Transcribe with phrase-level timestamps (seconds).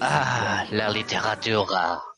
[0.00, 2.11] Ah, la literatura,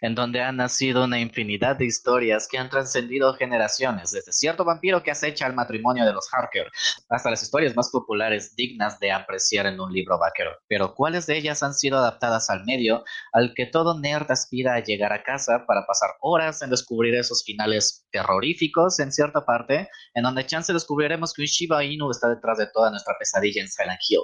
[0.00, 5.02] en donde han nacido una infinidad de historias que han trascendido generaciones, desde cierto vampiro
[5.02, 6.70] que acecha el matrimonio de los Harker,
[7.08, 10.52] hasta las historias más populares dignas de apreciar en un libro vaquero.
[10.68, 14.80] Pero ¿cuáles de ellas han sido adaptadas al medio al que todo nerd aspira a
[14.80, 20.22] llegar a casa para pasar horas en descubrir esos finales terroríficos en cierta parte, en
[20.22, 24.00] donde chance descubriremos que un Shiba Inu está detrás de toda nuestra pesadilla en Silent
[24.08, 24.20] Hill?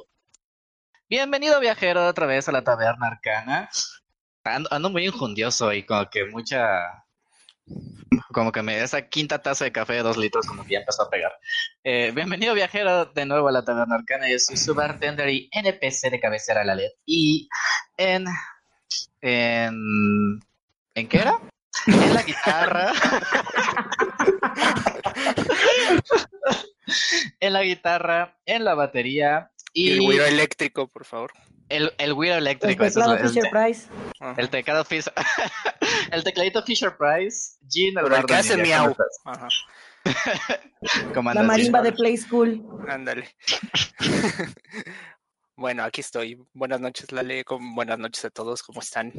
[1.09, 3.69] Bienvenido viajero otra vez a la taberna arcana.
[4.45, 7.05] Ando, ando muy injundioso y como que mucha...
[8.33, 11.03] Como que me esa quinta taza de café de dos litros como que ya empezó
[11.03, 11.33] a pegar.
[11.85, 14.29] Eh, bienvenido viajero de nuevo a la taberna arcana.
[14.29, 16.91] Yo soy su bartender y NPC de cabecera la LED.
[17.07, 17.49] Y
[17.97, 18.25] en...
[19.21, 20.41] En...
[20.95, 21.39] ¿En qué era?
[21.87, 22.93] En la guitarra.
[27.41, 31.33] en la guitarra, en la batería Y el güiro eléctrico, por favor.
[31.69, 32.85] El, el güiro eléctrico.
[32.85, 33.89] El teclado el- el- Fisher Price.
[34.37, 35.13] El teclado Fisher.
[36.11, 37.57] el tecladito Fisher Price.
[37.69, 38.95] Jean Pero el Eduardo que hace Nidia, miau.
[38.95, 39.49] ¿cómo Ajá.
[40.05, 40.61] estás?
[41.15, 42.63] ¿Cómo La marimba de Play School.
[42.89, 43.35] Ándale.
[45.57, 46.39] bueno, aquí estoy.
[46.53, 47.45] Buenas noches, Lale.
[47.75, 48.63] Buenas noches a todos.
[48.63, 49.13] ¿Cómo están?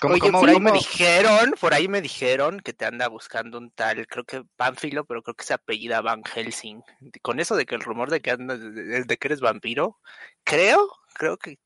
[0.00, 3.58] ¿Cómo- Oye, cómo- por ahí me dijeron, por ahí me dijeron que te anda buscando
[3.58, 6.82] un tal, creo que Pánfilo, pero creo que se apellida Van Helsing.
[7.22, 9.98] Con eso de que el rumor de que andas, de, de que eres vampiro,
[10.44, 11.58] creo, creo que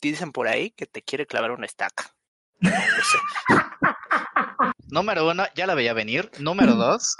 [0.00, 2.12] dicen por ahí que te quiere clavar una estaca.
[2.60, 3.18] No lo sé.
[4.90, 6.30] Número uno, ya la veía venir.
[6.38, 7.14] Número dos,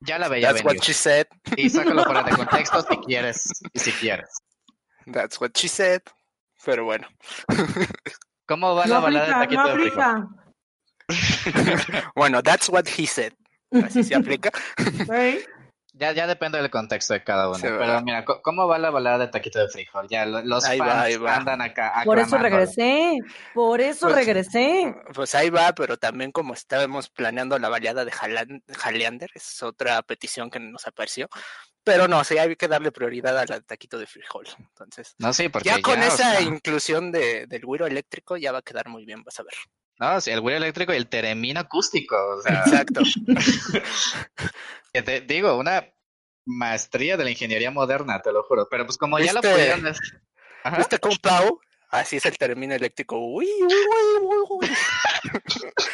[0.00, 0.82] ya la veía That's what venir.
[0.84, 1.26] she said.
[1.56, 3.42] Y sácalo fuera de contexto si quieres.
[3.72, 4.28] Y si quieres.
[5.12, 6.02] That's what she said.
[6.64, 7.08] Pero bueno.
[8.52, 10.28] ¿Cómo va la No balada de aplica, no taquito de frijol?
[12.14, 13.32] Bueno, that's what he said.
[13.84, 14.50] Así se aplica.
[15.94, 17.58] Ya, ya depende del contexto de cada uno.
[17.58, 20.06] Sí, pero mira, ¿cómo va la balada de taquito de frijol?
[20.08, 21.36] Ya lo- los Ahí va, fans ahí va.
[21.36, 21.92] andan acá.
[22.04, 23.18] Por eso regresé.
[23.54, 24.94] Por eso Pues- regresé.
[25.14, 30.50] Pues ahí va, pero también como estábamos planeando la baleada de Jaleander, es otra petición
[30.50, 31.28] que nos apareció.
[31.84, 34.46] Pero no, sí, hay que darle prioridad al taquito de frijol.
[34.58, 38.58] Entonces, No, sí, porque ya con esa sea, inclusión de, del güiro eléctrico ya va
[38.58, 39.54] a quedar muy bien, vas a ver.
[39.98, 42.16] No, sí, el güey eléctrico y el teremino acústico.
[42.36, 43.02] O sea, Exacto.
[44.92, 45.84] te digo, una
[46.44, 48.66] maestría de la ingeniería moderna, te lo juro.
[48.70, 49.94] Pero pues como ya lo Este- pudieron...
[50.64, 50.76] Ajá.
[50.80, 51.60] Este con Pau,
[51.90, 53.18] así es el término eléctrico.
[53.18, 54.70] Uy, uy, uy, uy, uy.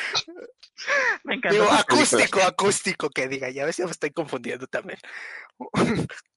[1.25, 4.99] Me encanta Digo, acústico, acústico, que diga, ya ves, ya me estoy confundiendo también.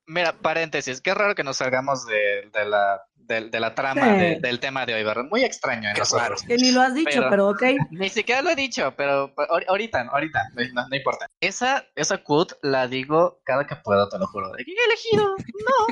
[0.07, 4.19] Mira, paréntesis, qué raro que nos salgamos de, de la, de, de la trama Sí.
[4.19, 5.23] de- del tema de hoy, ¿verdad?
[5.29, 6.41] Muy extraño en Qué nosotros.
[6.41, 7.63] Que ni lo has dicho, Pero- pero ok.
[7.91, 10.39] Ni siquiera lo he dicho, pero pero ahor- ahorita, ahorita,
[10.73, 11.27] no, no importa.
[11.39, 14.51] Esa, esa quote la digo cada que puedo, te lo juro.
[14.57, 15.35] He elegido,
[15.67, 15.87] no,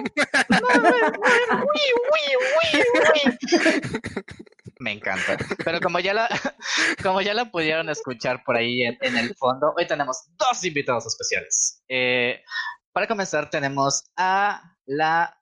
[0.59, 1.81] no, no, uy,
[2.11, 2.25] uy,
[2.73, 3.37] uy.
[4.79, 5.37] Me encanta.
[5.65, 6.29] Pero como ya la,
[7.03, 11.05] como ya la pudieron escuchar por ahí en, en el fondo, hoy tenemos dos invitados
[11.05, 11.83] especiales.
[11.89, 12.41] Eh,
[12.93, 15.37] para comenzar, tenemos a la.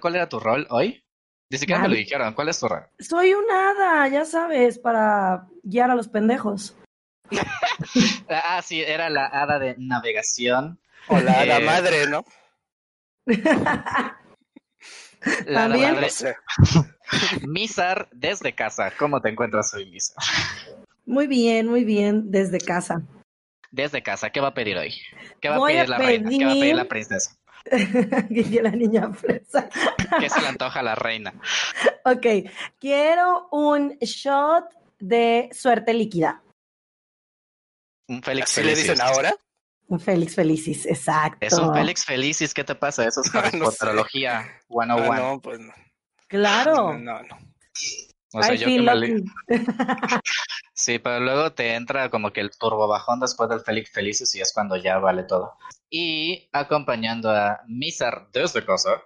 [0.00, 1.04] ¿Cuál, era tu rol hoy?
[1.50, 2.34] Ni siquiera me lo dijeron.
[2.34, 2.86] ¿Cuál es tu rol?
[2.98, 6.76] Soy un hada, ya sabes, para guiar a los pendejos.
[8.28, 10.80] Ah, sí, era la hada de navegación.
[11.08, 12.24] O la hada Eh, madre, ¿no?
[15.46, 15.94] La hada También.
[15.94, 16.06] madre.
[16.06, 16.36] No sé.
[17.46, 18.92] Misar desde casa.
[18.98, 20.16] ¿Cómo te encuentras hoy, Misar?
[21.06, 23.02] Muy bien, muy bien, desde casa.
[23.70, 24.94] Desde casa, ¿qué va a pedir hoy?
[25.40, 26.30] ¿Qué va Voy a a pedir la reina?
[26.30, 27.36] ¿Qué va a pedir la princesa?
[28.30, 29.68] Guille la niña fresa.
[30.18, 31.34] ¿Qué se le antoja a la reina?
[32.04, 32.26] Ok,
[32.78, 34.64] quiero un shot
[34.98, 36.42] de suerte líquida.
[38.08, 38.90] Un Félix ¿Así le Felicis.
[38.90, 39.34] dicen ahora?
[39.86, 41.38] Un Félix Felicis, exacto.
[41.40, 43.06] Es un Félix Felicis, ¿qué te pasa?
[43.06, 43.86] Eso es Harry No sé.
[43.86, 45.14] Ah, 101.
[45.16, 45.72] no, pues no.
[46.30, 46.96] Claro.
[46.96, 47.38] No, no.
[48.32, 49.24] O sea, I yo que me li-.
[50.72, 54.40] Sí, pero luego te entra como que el turbo bajón después del Félix Felicis y
[54.40, 55.52] es cuando ya vale todo.
[55.90, 59.02] Y acompañando a Misar desde casa,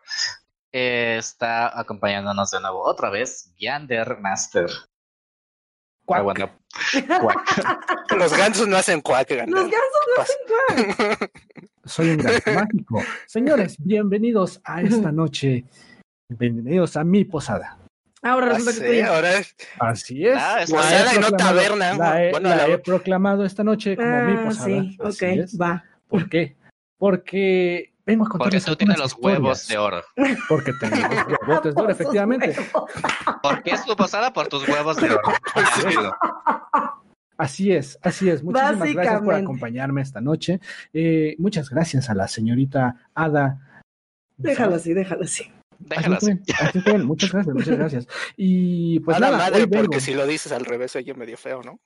[0.70, 4.66] eh, está acompañándonos de nuevo otra vez Yander Master.
[6.04, 6.20] Cuac.
[6.20, 6.60] Ah, bueno,
[7.20, 8.10] cuac.
[8.16, 9.54] Los gansos no hacen cuac, Los ganso.
[9.56, 11.30] gansos no hacen cuac.
[11.86, 13.02] Soy un gato mágico.
[13.26, 15.64] Señores, bienvenidos a esta noche.
[16.30, 17.78] Bienvenidos a mi posada.
[18.22, 20.36] Ahora Ah, que sí, ahora es Así es.
[20.38, 21.94] Ah, es La he posada y no proclamado- taberna.
[21.98, 24.66] La he, Bueno, la la- he proclamado esta noche como mi Ah, posada.
[24.66, 25.60] sí, ok, Así es.
[25.60, 25.84] va.
[26.08, 26.56] ¿Por qué?
[26.96, 30.02] Porque vengo a Porque contarles tú tienes los huevos de oro.
[30.48, 32.48] Porque tengo los huevotes de oro, efectivamente.
[32.56, 32.90] huevos.
[33.42, 34.32] ¿Por qué es tu posada?
[34.32, 35.20] Por tus huevos de oro.
[37.36, 37.98] Así es.
[38.00, 38.42] Así es.
[38.42, 40.60] Muchísimas gracias por acompañarme esta noche.
[40.94, 43.58] Eh, muchas gracias a la señorita Ada.
[44.36, 45.52] Déjalo así, déjalo así.
[45.78, 46.98] Déjalo Así así.
[47.04, 48.08] Muchas gracias, muchas gracias.
[48.36, 49.84] Y pues a la nada, madre, hoy vengo.
[49.84, 51.80] porque si lo dices al revés, oye medio feo, ¿no?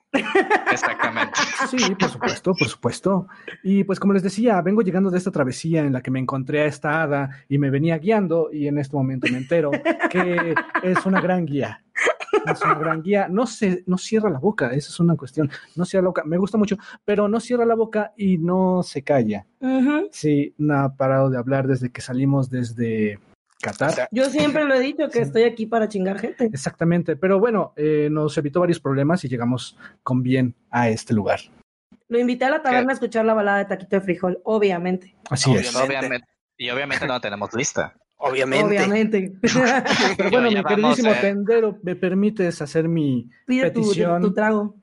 [0.70, 1.38] Exactamente.
[1.68, 3.26] Sí, por supuesto, por supuesto.
[3.62, 6.62] Y pues como les decía, vengo llegando de esta travesía en la que me encontré
[6.62, 9.70] a esta hada y me venía guiando y en este momento me entero
[10.10, 11.82] que es una gran guía.
[12.46, 13.28] Es una gran guía.
[13.28, 15.50] No se, no cierra la boca, esa es una cuestión.
[15.76, 16.22] No cierra la boca.
[16.24, 19.46] Me gusta mucho, pero no cierra la boca y no se calla.
[20.12, 23.18] Sí, no ha parado de hablar desde que salimos desde
[23.60, 24.08] Qatar.
[24.12, 25.22] Yo siempre lo he dicho que Sí.
[25.22, 26.44] estoy aquí para chingar gente.
[26.46, 31.40] Exactamente, pero bueno, eh, nos evitó varios problemas y llegamos con bien a este lugar.
[32.08, 35.14] Lo invité a la taberna a escuchar la balada de Taquito de Frijol, obviamente.
[35.28, 35.74] Así es.
[35.74, 35.98] Obviamente.
[35.98, 36.28] Obviamente.
[36.56, 37.94] Y obviamente no la tenemos lista.
[38.16, 38.64] obviamente.
[38.64, 39.32] Obviamente.
[40.16, 41.18] Pero bueno, mi queridísimo eh.
[41.20, 44.22] tendero, ¿me permites hacer mi Pide tu, petición?
[44.22, 44.74] tu trago.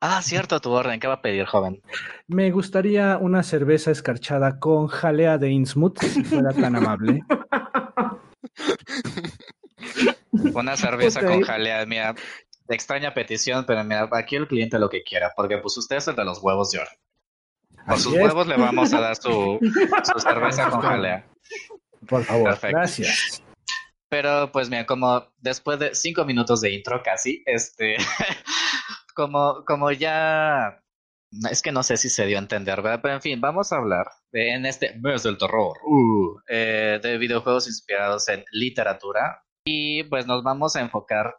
[0.00, 0.98] Ah, cierto, tu orden.
[1.00, 1.82] ¿Qué va a pedir, joven?
[2.28, 7.22] Me gustaría una cerveza escarchada con jalea de Innsmouth, si fuera tan amable.
[10.54, 11.84] Una cerveza con jalea.
[11.86, 12.14] Mira,
[12.68, 16.16] extraña petición, pero mira, aquí el cliente lo que quiera, porque pues usted es el
[16.16, 16.90] de los huevos de oro.
[17.86, 18.22] Por Así sus es.
[18.22, 21.26] huevos le vamos a dar su, su cerveza con jalea.
[22.06, 22.76] Por favor, Perfecto.
[22.76, 23.42] gracias.
[24.08, 27.96] Pero pues mira, como después de cinco minutos de intro casi, este,
[29.14, 30.82] como, como ya,
[31.50, 33.00] es que no sé si se dio a entender, ¿verdad?
[33.02, 37.66] Pero en fin, vamos a hablar en este mes del terror, uh, eh, de videojuegos
[37.66, 41.36] inspirados en literatura y pues nos vamos a enfocar,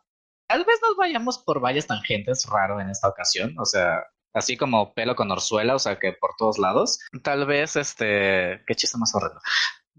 [0.48, 4.04] tal vez nos vayamos por varias tangentes, raro en esta ocasión, o sea,
[4.34, 8.76] así como pelo con orzuela, o sea que por todos lados, tal vez este, qué
[8.76, 9.40] chiste más horrendo.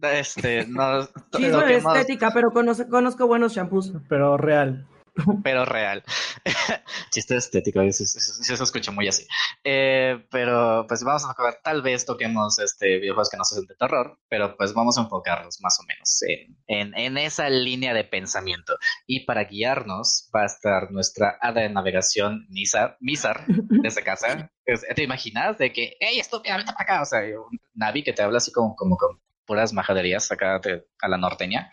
[0.02, 3.92] Este, Chisme de toquemos- estética, pero conozco, conozco buenos shampoos.
[4.08, 4.86] Pero real.
[5.44, 6.02] pero real.
[7.10, 9.26] Chiste estético, sí, sí se escucha muy así.
[9.64, 13.74] Eh, pero pues vamos a enfocar, tal vez toquemos este videojuegos que no son de
[13.74, 18.04] terror, pero pues vamos a enfocarnos más o menos en, en, en esa línea de
[18.04, 18.76] pensamiento.
[19.06, 24.50] Y para guiarnos va a estar nuestra hada de navegación, Nisa, Misar, desde casa.
[24.94, 27.02] ¿Te imaginas de que, hey, estúpida, vete para acá?
[27.02, 30.86] O sea, un Navi que te habla así como, como con puras majaderías acá de-
[31.02, 31.70] a la norteña.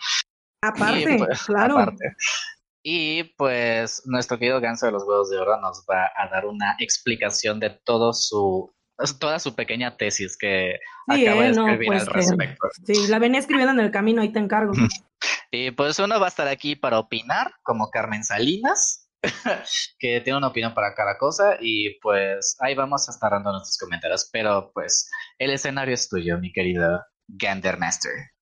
[0.64, 1.78] Aparte, Y, pues, claro.
[1.78, 2.16] aparte.
[2.90, 6.78] Y pues nuestro querido Ganso de los Huevos de Oro nos va a dar una
[6.80, 8.74] explicación de todo su,
[9.20, 10.76] toda su pequeña tesis que
[11.14, 12.68] Sí, acaba eh, de no, escribir pues al respecto.
[12.86, 14.72] Sí, la venía escribiendo en el camino, ahí te encargo.
[15.52, 19.10] Y pues uno va a estar aquí para opinar, como Carmen Salinas,
[20.00, 23.78] que tiene una opinión para cada cosa, y pues ahí vamos a estar dando nuestros
[23.78, 24.30] comentarios.
[24.32, 25.10] Pero pues
[25.40, 28.37] el escenario es tuyo, mi querido Gandermaster.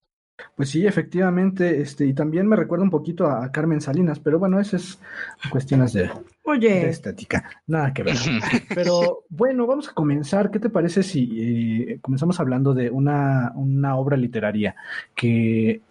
[0.54, 4.60] Pues sí, efectivamente, este, y también me recuerda un poquito a, Carmen Salinas, pero bueno,
[4.60, 4.98] eso es
[5.50, 6.10] cuestiones de,
[6.88, 8.16] estética, nada que ver.
[8.74, 10.50] Pero bueno, vamos a comenzar.
[10.50, 14.76] ¿Qué te parece si eh, comenzamos hablando de una, una obra literaria
[15.14, 15.82] que,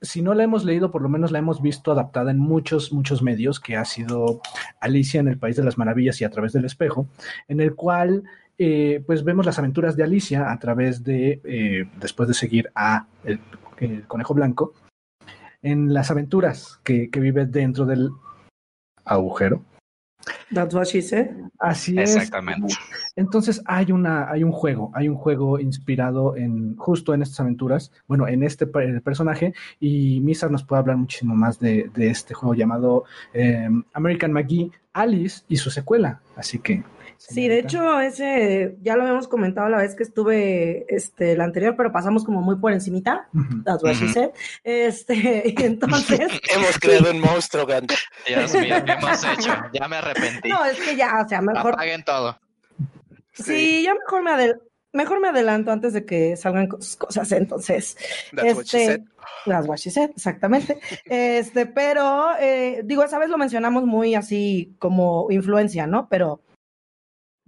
[0.00, 3.22] si no la hemos leído, por lo menos la hemos visto adaptada en muchos, muchos
[3.22, 4.40] medios, que ha sido
[4.80, 7.08] Alicia en el País de las Maravillas y a través del espejo,
[7.48, 8.24] en el cual
[8.58, 13.06] eh, pues vemos las aventuras de Alicia a través de, eh, después de seguir a
[13.24, 13.40] el,
[13.78, 14.74] el conejo blanco,
[15.62, 18.10] en las aventuras que, que vive dentro del
[19.04, 19.62] agujero.
[20.52, 21.28] that's what she said.
[21.58, 22.14] Así es.
[22.16, 22.74] Exactamente.
[23.16, 27.92] Entonces hay una, hay un juego, hay un juego inspirado en justo en estas aventuras,
[28.06, 32.34] bueno, en este per- personaje, y Misa nos puede hablar muchísimo más de, de este
[32.34, 36.20] juego llamado eh, American McGee, Alice y su secuela.
[36.36, 36.82] Así que.
[37.20, 41.74] Sí, de hecho, ese ya lo habíamos comentado la vez que estuve, este, la anterior,
[41.76, 43.28] pero pasamos como muy por encimita.
[43.34, 43.62] Ujú.
[43.64, 44.30] That's what she said.
[44.62, 45.14] Este,
[45.58, 46.20] y entonces,
[46.54, 47.92] Hemos creado un monstruo, Gant.
[48.26, 49.52] Dios mío, ¿qué hemos hecho?
[49.72, 50.48] Ya me arrepentí.
[50.48, 52.38] no, es que ya, o sea, mejor, Apaguen todo.
[53.32, 54.60] sí, ya mejor me adel-
[54.92, 57.96] mejor me adelanto antes de que salgan cos- cosas, entonces,
[58.34, 59.00] That's what she Este, said.
[59.44, 60.78] That's what she said, exactamente.
[61.04, 66.08] Este, pero eh, digo, esa vez lo mencionamos muy así como influencia, ¿no?
[66.08, 66.40] Pero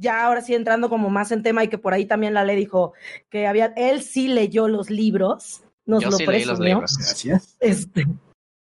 [0.00, 2.56] ya ahora sí entrando como más en tema y que por ahí también la ley
[2.56, 2.94] dijo
[3.28, 6.74] que había, él sí leyó los libros, nos Yo lo sí leí los presumió.
[6.76, 6.96] libros.
[6.98, 7.56] Gracias.
[7.60, 8.06] Este,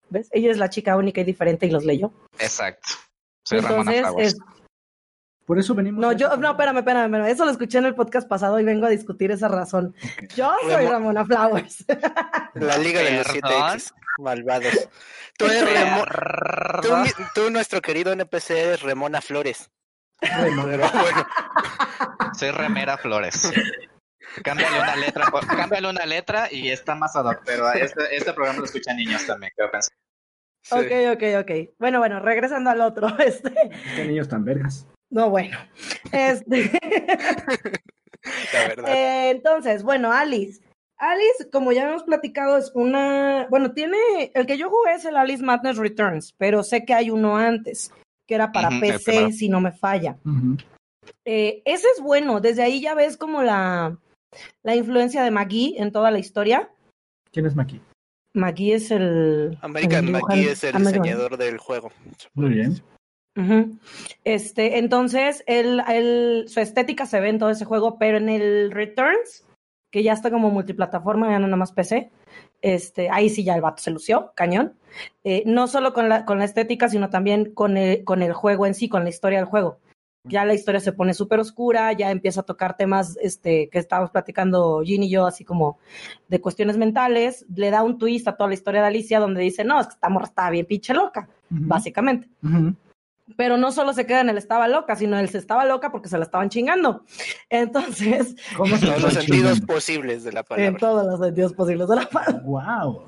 [0.08, 0.28] ¿ves?
[0.32, 2.12] Ella es la chica única y diferente y los leyó.
[2.38, 2.88] Exacto.
[3.46, 4.34] Soy Ramona Entonces, Flowers.
[4.34, 4.38] es-
[5.46, 6.00] Por eso venimos.
[6.00, 8.64] no, yo, este no, espérame, espérame, espérame, eso lo escuché en el podcast pasado y
[8.64, 9.94] vengo a discutir esa razón.
[10.36, 11.84] Yo soy Ramona Flowers.
[12.54, 13.74] La Liga de los Siete Perdón.
[13.74, 13.94] Exes.
[14.18, 14.88] Malvados.
[15.38, 16.04] Tú eres Remo-
[16.82, 19.70] tú, tú, nuestro querido NPC, eres Remona Flores.
[20.20, 21.26] Bueno, Pero bueno,
[22.34, 23.40] Soy Remera Flores.
[24.44, 28.32] Cámbiale una letra, por- cámbiale una letra y está más ad hoc, pero este, este
[28.32, 29.94] programa lo escuchan niños también, creo pensar.
[30.62, 30.74] sí.
[30.74, 31.50] Ok, ok, ok.
[31.78, 33.52] Bueno, bueno, regresando al otro, este.
[33.96, 34.86] qué niños tan vergas.
[35.10, 35.56] No, bueno.
[36.12, 36.70] Este...
[38.52, 38.88] La verdad.
[38.94, 40.60] Eh, entonces, bueno, Alice.
[40.98, 43.46] Alice, como ya hemos platicado, es una.
[43.50, 43.96] Bueno, tiene.
[44.34, 47.92] El que yo jugué es el Alice Madness Returns, pero sé que hay uno antes,
[48.28, 50.18] que era para PC, si no me falla.
[51.24, 53.96] Eh, ese es bueno, desde ahí ya ves como la,
[54.62, 56.70] la influencia de McGee en toda la historia.
[57.32, 57.80] ¿Quién es Maki?
[58.34, 59.58] McGee es el.
[59.62, 61.90] American el McGee es el American- diseñador del juego.
[62.34, 62.80] Muy bien.
[64.24, 68.70] Este, entonces, él, él- su estética se ve en todo ese juego, pero en el
[68.72, 69.44] Returns,
[69.92, 72.10] que ya está como multiplataforma, ya no nada más PC,
[72.62, 74.74] este, ahí sí ya el vato se lució, cañón.
[75.24, 78.66] Eh, no solo con la, con la estética, sino también con el, con el juego
[78.66, 79.78] en sí, con la historia del juego.
[80.24, 84.10] Ya la historia se pone súper oscura, ya empieza a tocar temas este, que estábamos
[84.10, 85.78] platicando Gin y yo, así como
[86.28, 87.46] de cuestiones mentales.
[87.54, 89.94] Le da un twist a toda la historia de Alicia, donde dice, no, es que
[89.94, 92.28] esta morra estaba bien pinche loca, básicamente
[93.36, 96.08] pero no solo se queda en el estaba loca, sino él se estaba loca porque
[96.08, 97.04] se la estaban chingando.
[97.50, 100.78] Entonces, ¿Cómo En todos los sentidos posibles de la en palabra.
[100.78, 102.42] todos los sentidos posibles de la palabra.
[102.44, 103.02] Wow.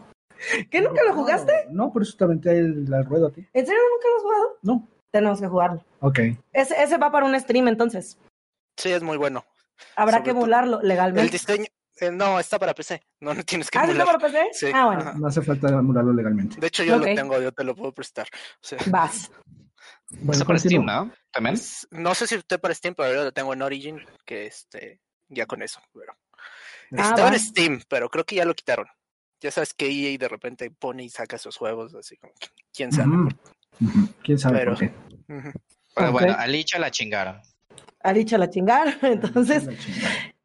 [0.70, 1.52] ¿Qué nunca lo jugaste?
[1.70, 3.47] No, por eso te aventé el, la rueda a ti.
[3.52, 4.59] ¿En serio nunca lo has jugado?
[4.62, 4.88] No.
[5.11, 5.85] Tenemos que jugarlo.
[6.00, 6.18] Ok.
[6.52, 8.16] Ese, ese va para un stream entonces.
[8.76, 9.44] Sí, es muy bueno.
[9.97, 11.32] Habrá Sobre que emularlo El legalmente.
[11.32, 11.66] diseño.
[12.00, 13.02] eh, no, está para PC.
[13.20, 14.49] No, no tienes que ¿Ah, está para PC?
[14.52, 15.00] Sí, Ah, bueno.
[15.00, 15.14] ajá.
[15.18, 16.61] No hace falta emularlo legalmente.
[16.61, 18.28] De hecho, yo lo tengo, yo te lo puedo prestar.
[18.32, 19.30] O sea, Vas.
[20.11, 20.85] Bueno, Está para Steam.
[20.85, 21.12] ¿no?
[21.32, 21.56] También.
[21.92, 25.47] no sé si usted para Steam, pero yo lo tengo en Origin, que este, ya
[25.47, 25.80] con eso.
[25.92, 26.12] Pero...
[26.92, 27.35] Ah, Estaba va.
[27.35, 28.87] en Steam, pero creo que ya lo quitaron.
[29.40, 32.32] Ya sabes que EA de repente pone y saca sus juegos, así como,
[32.75, 33.11] quién sabe.
[34.23, 34.94] ¿Quién sabe Pero- por qué?
[35.94, 37.40] Pero bueno, a Licha la chingaron.
[38.14, 38.97] Dicho la chingada.
[39.02, 39.73] Entonces, La.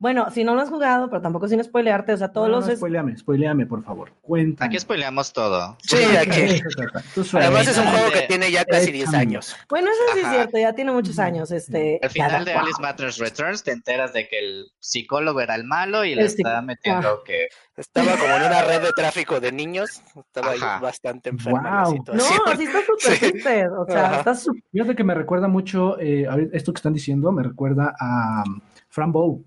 [0.05, 2.67] Bueno, si no lo has jugado, pero tampoco sin spoilearte, o sea, todos No, los.
[2.67, 4.12] no, es- spoileame, spoileame, por favor.
[4.21, 4.67] Cuéntame.
[4.67, 5.75] Aquí spoileamos todo.
[5.81, 6.62] Sí, ¿De aquí.
[7.33, 9.17] Además es un juego que de- tiene ya casi 10 Échame.
[9.17, 9.55] años.
[9.67, 10.33] Bueno, eso sí es Ajá.
[10.35, 11.50] cierto, ya tiene muchos años.
[11.50, 15.55] Este, Al final de ya, Alice Matters Returns te enteras de que el psicólogo era
[15.55, 19.39] el malo y le El está metiendo que Estaba como en una red de tráfico
[19.39, 20.01] de niños.
[20.15, 20.79] Estaba ahí Ajá.
[20.79, 21.95] bastante enferma la Guau.
[22.13, 22.57] No, situación.
[22.57, 23.31] sí está súper Sí.
[23.31, 24.17] triste, O sea, Ajá.
[24.19, 24.62] está súper.
[24.71, 29.12] Fíjate que me recuerda mucho, eh, esto que están diciendo, me recuerda a um, Fran
[29.12, 29.43] Bow,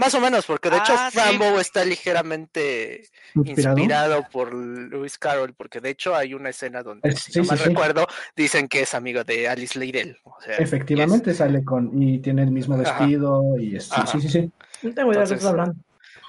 [0.00, 1.18] Más o menos, porque de hecho Ah, sí.
[1.18, 3.76] Rambo está ligeramente inspirado.
[3.78, 7.44] inspirado por Lewis Carroll, porque de hecho hay una escena donde, Es- si sí, no
[7.44, 7.64] sí, mal sí.
[7.66, 10.16] recuerdo, dicen que es amigo de Alice Liddell.
[10.24, 12.98] O sea, Efectivamente sale con, y tiene el mismo Ajá.
[12.98, 14.06] vestido, y es, sí, Ajá.
[14.06, 14.50] sí, sí, sí.
[14.82, 15.74] No tengo idea de estás hablando.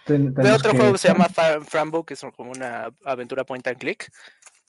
[0.05, 1.27] Ten- De otro que- juego que se llama
[1.65, 4.11] Frambo, que es como una aventura point and click.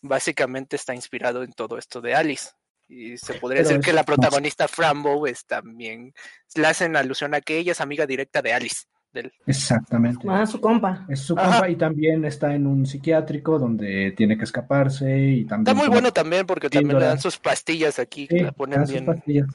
[0.00, 2.50] Básicamente está inspirado en todo esto de Alice.
[2.88, 6.12] Y se podría Pero decir es que la más- protagonista Frambo es también.
[6.54, 8.84] Le hacen alusión a que ella es amiga directa de Alice.
[9.12, 10.26] Del, Exactamente.
[10.28, 11.04] Ah, su compa.
[11.08, 11.50] Es su Ajá.
[11.50, 15.68] compa y también está en un psiquiátrico donde tiene que escaparse y también...
[15.68, 18.78] está muy bueno también porque también le dan sus pastillas aquí, Sí, que la ponen
[18.78, 19.06] dan sus bien.
[19.06, 19.46] pastillas.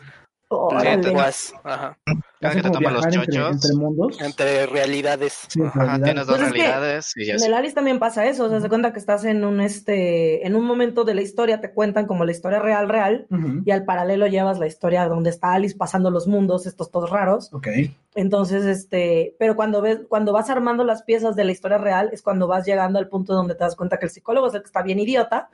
[0.50, 1.98] Guas, ajá,
[2.40, 3.52] cada Hacen que te toman los entre, chochos.
[3.52, 4.22] entre mundos.
[4.22, 5.46] entre realidades.
[5.50, 6.00] Sí, Ajá.
[6.02, 8.50] Tienes dos Pues es que realidades y ya En el Alice también pasa eso, o
[8.50, 11.72] sea, se cuenta que estás en un este, en un momento de la historia, te
[11.72, 13.28] cuentan como la historia real, real,
[13.66, 17.54] y al paralelo llevas la historia donde está Alice pasando los mundos, estos todos raros.
[17.54, 17.68] Ok.
[18.16, 22.22] Entonces, este, pero cuando ves, cuando vas armando las piezas de la historia real, es
[22.22, 24.68] cuando vas llegando al punto donde te das cuenta que el psicólogo es el que
[24.68, 25.50] está bien idiota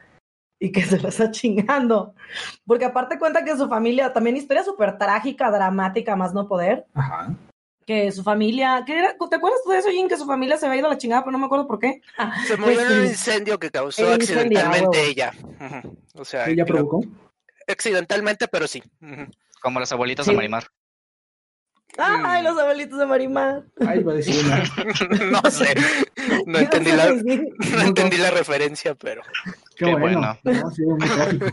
[0.63, 2.15] y que se lo está chingando.
[2.65, 7.35] Porque aparte cuenta que su familia, también historia súper trágica, dramática, más no poder, Ajá.
[7.85, 8.83] que su familia.
[8.85, 8.95] ¿te
[9.35, 10.07] acuerdas tú de eso, Jin?
[10.07, 11.99] Que su familia se había ido a la chingada, pero no me acuerdo por qué.
[12.47, 15.33] Se murió Pues en un incendio que causó El accidentalmente ella.
[16.15, 17.01] O sea, ¿Ella provocó?
[17.67, 18.81] accidentalmente, pero sí.
[19.61, 20.31] Como los abuelitos Sí.
[20.31, 20.63] de Marimar.
[21.97, 22.45] Ay, Mm.
[22.45, 23.63] los abuelitos de Marimar.
[23.85, 24.63] Ah, iba a decir una.
[25.43, 25.75] no sé.
[26.47, 29.21] No ¿Qué entendí la, no entendí la referencia, pero.
[29.77, 30.37] Qué, Qué bueno.
[30.43, 30.61] bueno.
[30.63, 31.45] No, sí, muy trágico.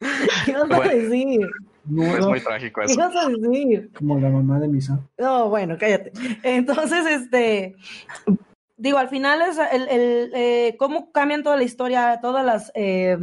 [0.46, 0.90] ¿Qué vas a Bueno.
[0.90, 1.40] decir?
[1.86, 3.00] Es muy trágico ¿Qué eso.
[3.00, 3.90] vas a decir?
[3.96, 4.98] como la mamá de Misa.
[5.18, 6.12] No, bueno, cállate.
[6.42, 7.76] Entonces, este,
[8.76, 13.18] digo, al final es el, el eh, cómo cambian toda la historia, todas las, eh,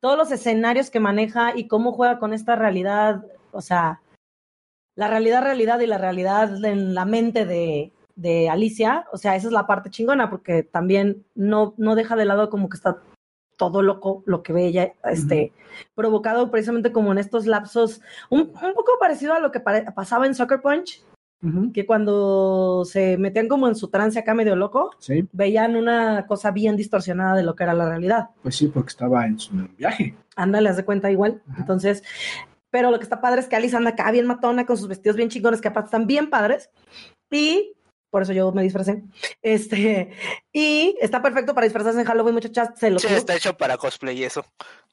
[0.00, 4.00] todos los escenarios que maneja y cómo juega con esta realidad, o sea,
[4.96, 9.46] la realidad, realidad y la realidad en la mente de, de Alicia, o sea, esa
[9.48, 12.98] es la parte chingona, porque también no, no deja de lado como que está
[13.60, 15.52] todo loco lo que ve ella, este,
[15.94, 18.00] provocado precisamente como en estos lapsos,
[18.30, 21.04] un, un poco parecido a lo que pasaba en Soccer Punch,
[21.72, 26.50] que cuando se metían como en su trance acá medio loco, Sí, veían una cosa
[26.50, 28.30] bien distorsionada de lo que era la realidad.
[28.42, 30.14] pues sí, porque estaba en su viaje.
[30.36, 31.40] Ándale, haz de cuenta igual.
[31.50, 31.60] Ajá.
[31.60, 32.02] Entonces,
[32.70, 35.16] pero lo que está padre es que Alice anda acá bien matona con sus vestidos
[35.16, 36.70] bien chingones que aparte están bien padres.
[37.30, 37.72] Y
[38.10, 39.02] por eso yo me disfracé.
[39.40, 40.10] Este,
[40.52, 44.18] y está perfecto para disfrazarse en Halloween, muchachas, se lo Sí, está hecho para cosplay
[44.18, 44.44] y eso.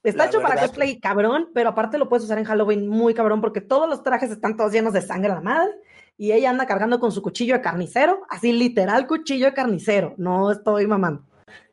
[0.04, 3.42] Está la hecho para cosplay cabrón, pero aparte lo puedes usar en Halloween muy cabrón
[3.42, 5.72] porque todos los trajes están todos llenos de sangre a la madre
[6.18, 10.52] y ella anda cargando con su cuchillo de carnicero, así literal cuchillo de carnicero, no
[10.52, 11.24] estoy mamando.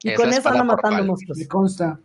[0.02, 1.38] Y Es con eso anda matando monstruos.
[1.38, 2.00] Me consta.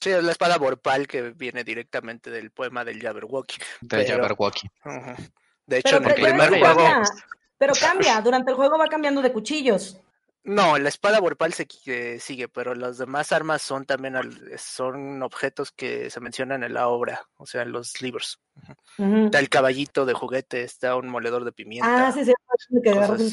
[0.00, 3.56] Sí, es la espada Vorpal que viene directamente del poema del Jabberwocky.
[3.80, 4.68] Del Pero- Jabberwocky.
[5.66, 6.88] De hecho, Pero, en el primer juego.
[7.58, 10.00] Pero cambia, durante el juego va cambiando de cuchillos.
[10.44, 15.22] No, la espada Vorpal se eh, sigue, pero las demás armas son también al- son
[15.22, 18.40] objetos que se mencionan en la obra, o sea, en los libros.
[18.98, 19.24] Ujú.
[19.26, 22.08] Está el caballito de juguete, está un moledor de pimienta.
[22.08, 22.32] Ah, sí, sí,
[22.82, 23.26] que un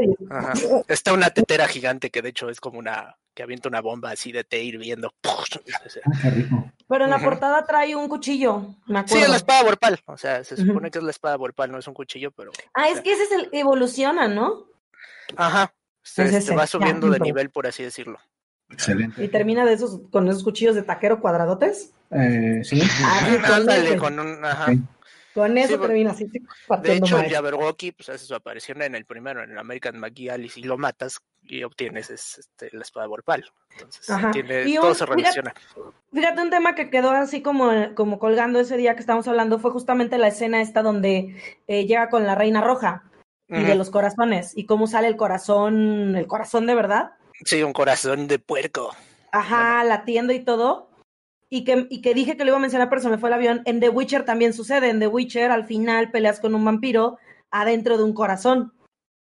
[0.00, 0.52] y- Ajá.
[0.88, 4.32] Está una tetera gigante que de hecho es como una que avienta una bomba así
[4.32, 5.12] de té hirviendo.
[5.24, 6.64] O sea, Ah.
[6.88, 7.24] Pero en la Ujú.
[7.26, 9.28] portada trae un cuchillo, me Sí, es acuerdo.
[9.28, 11.94] la espada Vorpal, o sea, se supone que es la espada Vorpal, no es un
[11.94, 14.66] cuchillo, pero Ah, es que ese es el evoluciona, ¿no?
[15.36, 15.72] ajá,
[16.04, 18.18] se, Es se ese, va subiendo de nivel por así decirlo.
[18.70, 19.22] Excelente.
[19.24, 21.92] Y termina de esos, con esos cuchillos de taquero cuadradotes.
[22.10, 22.80] Eh, sí.
[23.02, 23.96] Ah, Ándale, ese.
[23.96, 24.72] con un ajá.
[25.34, 26.26] Con eso Sí, termina así,
[26.82, 27.18] De hecho.
[27.28, 30.78] Jabberwocky pues, hace su aparición en el primero, en el American McGee y si lo
[30.78, 33.44] matas y obtienes es, este, la espada Vorpal.
[33.72, 35.54] Entonces, tiene, Y todo se fíjate- relaciona.
[36.12, 39.72] Fíjate, un tema que quedó así como, como colgando ese día que estábamos hablando fue
[39.72, 43.02] justamente la escena esta donde eh, llega con la reina roja
[43.48, 47.12] y de los corazones y cómo sale el corazón, el corazón de verdad.
[47.44, 48.94] Sí, un corazón de puerco.
[49.32, 50.90] Ajá, latiendo y todo.
[51.50, 53.34] Y que, y que dije que lo iba a mencionar, pero se me fue el
[53.34, 53.62] avión.
[53.64, 54.88] En The Witcher también sucede.
[54.90, 57.18] En The Witcher, al final peleas con un vampiro
[57.50, 58.72] adentro de un corazón.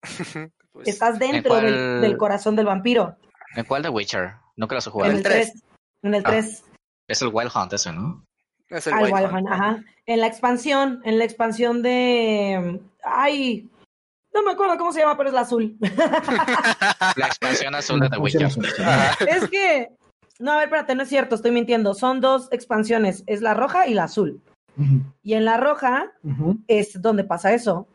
[0.73, 3.15] Pues, Estás dentro cuál- del, del corazón del vampiro.
[3.57, 4.37] ¿En cuál de Witcher?
[4.57, 5.11] Nunca los he En jugado.
[5.11, 5.53] el el tres.
[5.53, 5.65] 3.
[6.05, 6.31] En el Ah.
[6.31, 6.65] 3.
[7.09, 8.25] Es el Wild Hunt ese, ¿no?
[8.71, 9.35] es el Al Wild Wild Hunt.
[9.35, 9.85] Hunt, ajá.
[10.07, 12.81] En la expansión, en la expansión de.
[13.05, 13.69] Ay,
[14.35, 15.77] no me acuerdo cómo se llama, pero es la azul.
[17.17, 18.47] La expansión azul de The Witcher.
[19.29, 19.89] es que.
[20.39, 21.95] No, a ver, espérate, no es cierto, estoy mintiendo.
[21.95, 24.43] Son dos expansiones, es la roja y la azul.
[25.23, 26.11] Y en la roja
[26.67, 27.87] es donde pasa eso,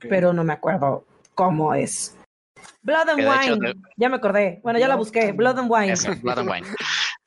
[0.00, 1.04] pero no me acuerdo
[1.34, 2.16] cómo es.
[2.82, 3.74] Blood and hecho Wine.
[3.96, 4.60] Ya me acordé.
[4.62, 5.32] Bueno, ya la busqué.
[5.32, 5.94] Blood and Wine.
[6.22, 6.66] Blood and Wine.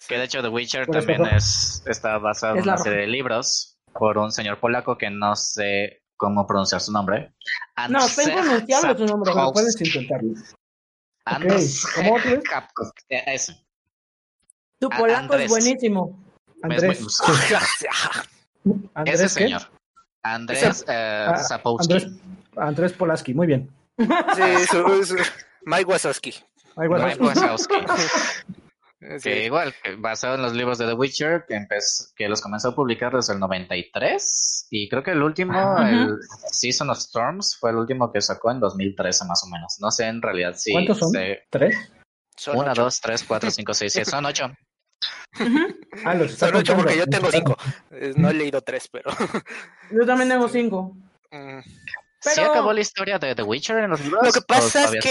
[0.07, 2.83] Que de hecho The Witcher también es, está basado Es en la una roja.
[2.83, 7.33] serie de libros por un señor polaco que no sé cómo pronunciar su nombre.
[7.89, 10.33] No, está impronunciable su nombre, Pero puedes intentarlo.
[11.25, 12.43] Andrzej ¿Cómo otra vez?
[12.49, 13.03] Sapkowski.
[13.09, 13.65] Eh, Ese.
[14.79, 15.41] Tu polaco Andrés.
[15.45, 16.23] es buenísimo.
[16.61, 16.99] Andrés.
[17.01, 17.21] Es
[18.93, 19.45] ¿Andrés Ese qué?
[19.45, 19.61] señor.
[20.23, 21.93] Andrés eh, Ah, Sapkowski.
[21.93, 22.11] Andrés,
[22.57, 23.69] Andrés Polaski, muy bien.
[23.97, 25.15] Sí, su, su-
[25.65, 26.33] Mike Wazowski.
[26.75, 27.73] Ahí va, Mike Wazowski.
[29.19, 29.29] Sí.
[29.29, 32.69] Que igual, que basado en los libros de The Witcher, que, empezó, que los comenzó
[32.69, 34.67] a publicar desde el 93.
[34.71, 35.89] Y creo que el último, Ajá.
[35.89, 36.17] el
[36.51, 39.77] Season of Storms, fue el último que sacó en 2013 más o menos.
[39.79, 40.71] No sé en realidad si...
[40.71, 41.11] ¿Cuántos son?
[41.11, 41.75] se- ¿Tres?
[42.37, 42.83] Son Una, ocho.
[42.83, 44.09] dos, tres, cuatro, cinco, seis, siete.
[44.09, 44.51] Son ocho.
[46.05, 46.83] Ah, los Son ocho contando.
[46.83, 47.57] porque yo tengo cinco.
[47.91, 49.09] Eh, No he leído tres, pero.
[49.91, 50.95] Yo también tengo cinco.
[51.31, 51.59] Mm.
[51.61, 54.25] ¿Sí Pero- acabó la historia de The Witcher en los libros?
[54.25, 55.09] Lo que ¿O pasa es sí?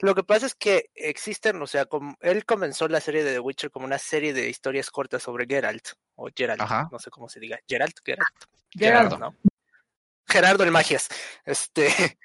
[0.00, 3.40] Lo que pasa es que existen, o sea, como él comenzó la serie de The
[3.40, 6.88] Witcher como una serie de historias cortas sobre Geralt o Geralt, Ajá.
[6.92, 8.28] no sé cómo se diga, Geralt, Geralt,
[8.70, 9.10] Geralt.
[9.10, 9.18] Gerardo.
[9.18, 9.36] ¿no?
[10.26, 11.08] Gerardo el Magias.
[11.44, 11.88] Este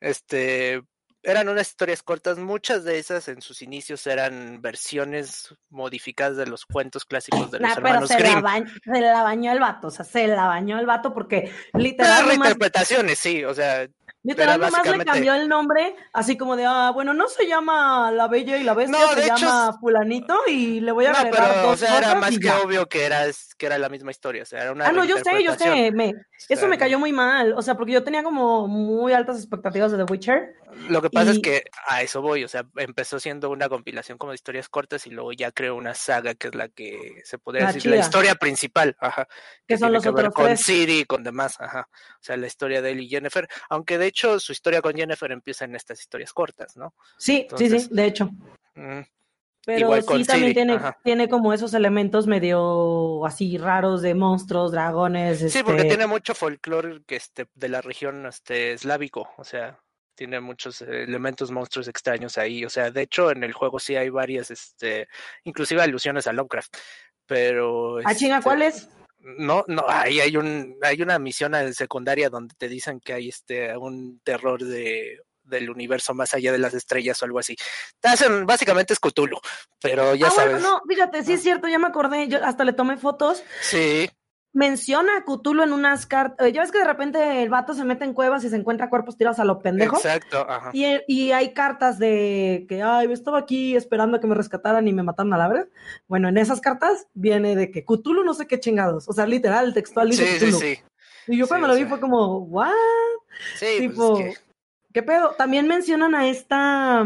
[0.00, 0.82] este
[1.22, 6.64] eran unas historias cortas, muchas de esas en sus inicios eran versiones modificadas de los
[6.66, 8.42] cuentos clásicos de los Nah, pero hermanos se la, Grimm.
[8.42, 12.26] bañó, se la bañó el vato, o sea, se la bañó el vato porque literal
[12.26, 13.86] reinterpretaciones, sí, o sea,
[14.22, 17.46] literal pero nomás le básicamente- cambió el nombre, así como de, ah, bueno, no se
[17.46, 21.12] llama La Bella y la Bestia, No, se hecho llama fulanito y le voy a
[21.12, 22.60] no, agregar pero o dos sea, era más que ya.
[22.60, 23.24] obvio que era,
[23.58, 25.90] que era la misma historia, o sea, era una Ah, no, yo sé, yo sé,
[25.92, 26.12] me, O
[26.48, 29.92] eso sea, me cayó muy mal, o sea, porque yo tenía como muy altas expectativas
[29.92, 30.54] de The Witcher.
[30.88, 34.32] Lo que pasa es que a eso voy, o sea, empezó siendo una compilación como
[34.32, 37.64] de historias cortas y luego ya creó una saga que es la que se podría
[37.66, 39.28] La decir la historia principal, ajá.
[39.66, 40.60] Que son los que ver otros con tres.
[40.62, 41.88] Siri y con demás, ajá.
[41.92, 45.30] O sea, la historia de él y Jennifer, aunque de hecho su historia con Jennifer
[45.32, 46.94] empieza en estas historias cortas, ¿no?
[47.18, 48.30] Sí, sí, Entonces- sí, de hecho.
[48.74, 49.00] Mm,
[49.66, 50.98] Pero sí con también Siri, tiene, ajá.
[51.04, 55.38] tiene como esos elementos medio así raros de monstruos, dragones.
[55.52, 59.78] Sí, porque este, tiene mucho folclore que este de la región este eslávico, o sea,
[60.14, 63.96] tiene muchos eh, elementos monstruos extraños ahí, o sea, de hecho en el juego sí
[63.96, 65.08] hay varias este
[65.44, 66.76] inclusive alusiones a Lovecraft,
[67.26, 68.88] pero Ah, chinga, este, ¿cuál es?
[69.18, 73.76] No, no, ahí hay un hay una misión secundaria donde te dicen que hay este
[73.76, 75.20] un terror de
[75.50, 77.56] del universo más allá de las estrellas o algo así.
[78.02, 79.38] Hacen básicamente es Cthulhu,
[79.82, 80.62] pero ya ah, sabes.
[80.62, 83.42] bueno, no, fíjate, sí es cierto, ya me acordé, yo hasta le tomé fotos.
[83.60, 84.08] Sí,
[84.52, 86.52] menciona a Cthulhu en unas cartas.
[86.52, 89.16] Ya ves que de repente el vato se mete en cuevas y se encuentra cuerpos
[89.16, 89.96] tirados a lo pendejo.
[89.96, 90.70] Exacto, ajá.
[90.72, 94.86] Y, y hay cartas de que, ay, yo estaba aquí esperando a que me rescataran
[94.88, 95.68] y me mataron a la verdad.
[96.08, 99.08] Bueno, en esas cartas viene de que Cthulhu no sé qué chingados.
[99.08, 100.58] O sea, literal, textual Sí, sí, Cthulhu.
[100.58, 100.78] sí.
[101.28, 101.88] Y yo Sí, cuando lo vi sea.
[101.88, 102.70] fue como, ¿what?
[103.56, 104.44] Sí, pues tipo, es que-
[104.94, 105.30] ¿qué pedo?
[105.38, 107.00] También mencionan a esta,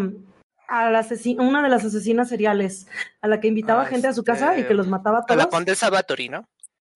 [0.69, 1.07] a la
[1.39, 2.87] una de las asesinas seriales,
[3.21, 5.21] a la que invitaba Ah, gente a su casa y este, que los mataba a
[5.21, 5.39] a todos.
[5.39, 6.49] la condesa Bathory, ¿no?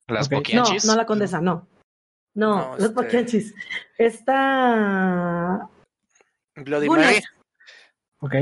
[0.08, 0.32] Las Ok.
[0.32, 0.84] No, poquianchis.
[0.86, 1.66] no la condesa, no.
[2.34, 3.54] No, No, los este- poquianchis.
[3.98, 5.68] Esta,
[6.56, 7.06] Bloody Gunes.
[7.06, 7.22] Mary.
[8.20, 8.34] Ok.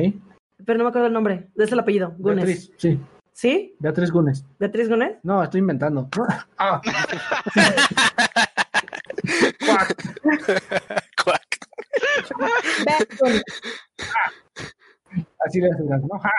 [0.64, 2.44] pero no me acuerdo el nombre, es el apellido, Gunes.
[2.46, 3.00] Beatriz, sí.
[3.32, 3.76] ¿Sí?
[3.78, 4.44] Beatriz Gunes.
[4.58, 5.18] ¿Beatriz Gunes?
[5.22, 6.08] No, estoy inventando.
[6.58, 6.80] Ah,
[11.22, 11.42] Cuac.
[15.46, 16.18] Así le hacen ¿no?
[16.20, 16.30] Ja.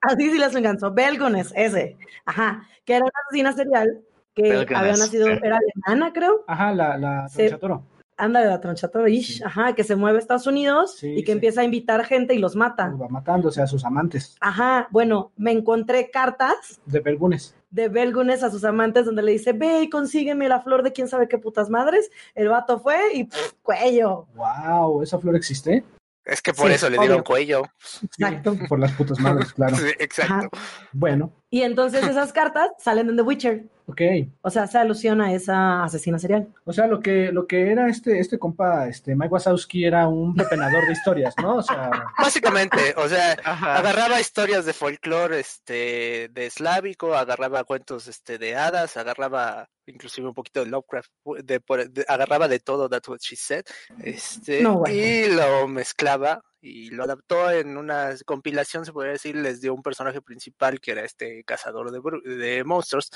[0.00, 0.92] Así sí las enganzó.
[0.92, 1.96] Belgones, ese.
[2.24, 2.66] Ajá.
[2.84, 4.00] Que era una asesina serial
[4.34, 6.44] que había nacido, era alemana, creo.
[6.46, 7.26] Ajá, la, la.
[7.34, 7.84] Tronchatoro.
[8.20, 9.42] Anda de la tronchata ish, Sí.
[9.44, 11.32] ajá, que se mueve a Estados Unidos Sí, y que sí.
[11.32, 12.88] empieza a invitar gente y los mata.
[13.00, 17.54] Va matándose a sus amantes Ajá, bueno, me encontré cartas de Belgunes.
[17.70, 21.06] de Belgunes a sus amantes donde le dice, ve y consígueme la flor de quién
[21.06, 22.10] sabe qué putas madres.
[22.34, 24.26] El vato fue y pff, cuello.
[24.34, 25.84] Wow, ¿esa flor existe?
[26.24, 27.06] Es que por Sí, eso le obvio.
[27.08, 27.62] dieron cuello.
[28.02, 28.56] Exacto.
[28.68, 29.76] Por las putas madres, claro.
[29.76, 30.48] Sí, exacto.
[30.92, 33.64] Bueno, Y entonces esas cartas salen en The Witcher.
[33.86, 34.00] ok.
[34.42, 36.46] O sea, se alusión a esa asesina serial.
[36.64, 40.34] O sea, lo que, lo que era este, este compa, este Mike Wazowski era un
[40.34, 41.56] pepenador de historias, ¿no?
[41.56, 43.76] O sea, Básicamente, o sea, Ajá.
[43.76, 50.34] agarraba historias de folclore este de eslávico, agarraba cuentos este de hadas, agarraba inclusive un
[50.34, 51.10] poquito de Lovecraft,
[51.44, 53.64] de, por- de- agarraba de todo That's What She Said,
[54.02, 54.94] este No, bueno.
[54.94, 59.82] y lo mezclaba y lo adaptó en una compilación, se podría decir, les dio un
[59.82, 63.10] personaje principal que era este cazador de, de monstruos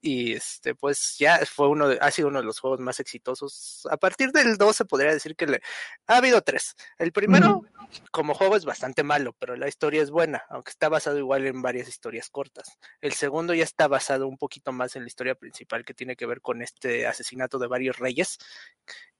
[0.00, 3.86] y este pues ya fue uno de, ha sido uno de los juegos más exitosos.
[3.90, 5.60] A partir del 2 se podría decir que le
[6.06, 6.74] ha habido tres.
[6.98, 7.62] El primero
[8.10, 11.62] como juego es bastante malo, pero la historia es buena, aunque está basado igual en
[11.62, 12.78] varias historias cortas.
[13.00, 16.26] El segundo ya está basado un poquito más en la historia principal que tiene que
[16.26, 18.38] ver con este asesinato de varios reyes.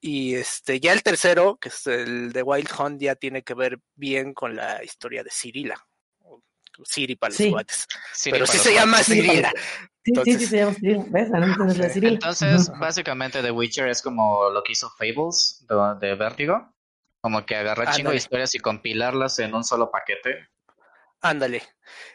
[0.01, 3.81] Y este, ya el tercero, que es el de Wild Hunt, ya tiene que ver
[3.95, 5.89] bien con la historia de Cirila.
[6.79, 7.51] O Ciri para los Sí.
[7.51, 7.87] cuates.
[8.13, 9.07] Sí, Pero sí se llama cuates.
[9.15, 9.53] Cirila.
[9.53, 9.55] Sí,
[10.05, 10.75] sí, sí, Entonces- se llama.
[11.91, 12.13] Cirila.
[12.15, 16.73] Entonces, básicamente The Witcher es como lo que hizo Fables de, de Vértigo.
[17.21, 20.49] Como que agarrar chingo de historias y compilarlas en un solo paquete.
[21.21, 21.63] Ándale.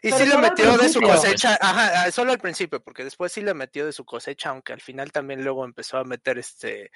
[0.02, 3.34] Y Pero sí le metió de su cosecha, ajá, ah, solo al principio, porque después
[3.34, 6.89] sí le metió de su cosecha, aunque al final también luego empezó a meter este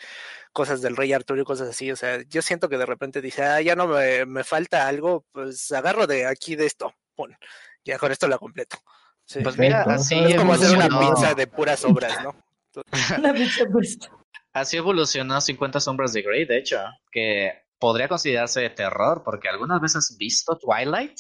[0.54, 1.92] cosas del rey Arturo y cosas así.
[1.92, 5.26] O sea, yo siento que de repente dice, ah, ya no me, me falta algo,
[5.34, 7.36] pues agarro de aquí de esto, pon,
[7.84, 8.78] ya con esto la completo.
[9.26, 9.40] Sí.
[9.44, 12.36] Pues mira, así Es como hacer una pizza de puras obras, ¿no?
[13.34, 13.98] Bicha pues.
[14.54, 16.80] así evolucionó 50 sombras de Grey, de hecho,
[17.12, 21.20] que podría considerarse de terror, porque algunas veces has visto Twilight.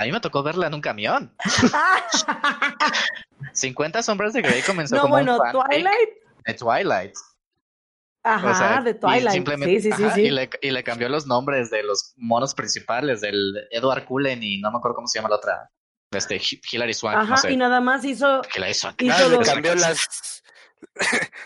[0.00, 1.34] A mí me tocó verla en un camión.
[3.52, 6.10] 50 sombras de Grey comenzó no, como bueno, un Twilight.
[6.44, 7.14] de Twilight.
[8.22, 9.30] Ajá, O sea, de Twilight.
[9.30, 10.20] simplemente- Sí, sí, sí, ajá, sí.
[10.22, 14.60] Y, le, y le cambió los nombres de los monos principales, del Edward Cullen y
[14.60, 15.70] no me acuerdo cómo se llama la otra.
[16.10, 17.52] Este, Hi- Hilary Swank, Ajá, no sé.
[17.52, 18.42] y nada más hizo.
[18.54, 19.00] Hilary Swank.
[19.02, 20.42] hizo Nada, le los- cambió las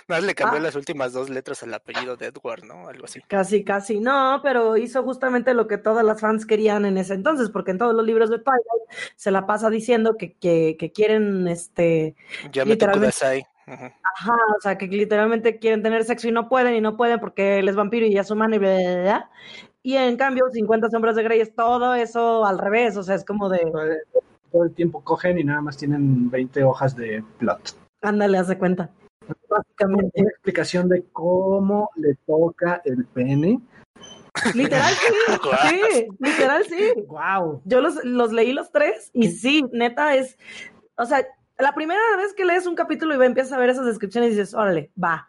[0.08, 0.62] nada, le cambió Ah.
[0.62, 2.88] las últimas dos letras al apellido de Edward, ¿no?
[2.88, 3.20] Algo así.
[3.28, 3.98] Casi, casi.
[3.98, 7.78] No, pero hizo justamente lo que todas las fans querían en ese entonces, porque en
[7.78, 12.14] todos los libros de Twilight se la pasa diciendo que, que, que quieren, este,
[12.52, 13.46] Ya me tocó Literalmente.
[13.72, 17.58] Ajá, o sea, que literalmente quieren tener sexo y no pueden, y no pueden porque
[17.58, 19.30] él es vampiro y ya es humano y bla, bla, bla, bla.
[19.82, 23.24] Y en cambio, 50 sombras de Grey es todo eso al revés, o sea, es
[23.24, 23.60] como de,
[24.52, 27.76] todo el tiempo cogen y nada más tienen 20 hojas de plot.
[28.02, 28.90] ándale, hace cuenta.
[29.48, 30.20] Básicamente.
[30.20, 33.60] Una explicación de cómo le toca el pene.
[34.54, 36.92] Literal sí, sí, literal sí.
[37.06, 37.60] ¡Wow!
[37.64, 40.38] Yo los, los leí los tres y sí, neta es,
[40.96, 41.26] o sea,
[41.62, 44.36] la primera vez que lees un capítulo y ve- empiezas a ver esas descripciones y
[44.36, 45.28] dices, órale, va.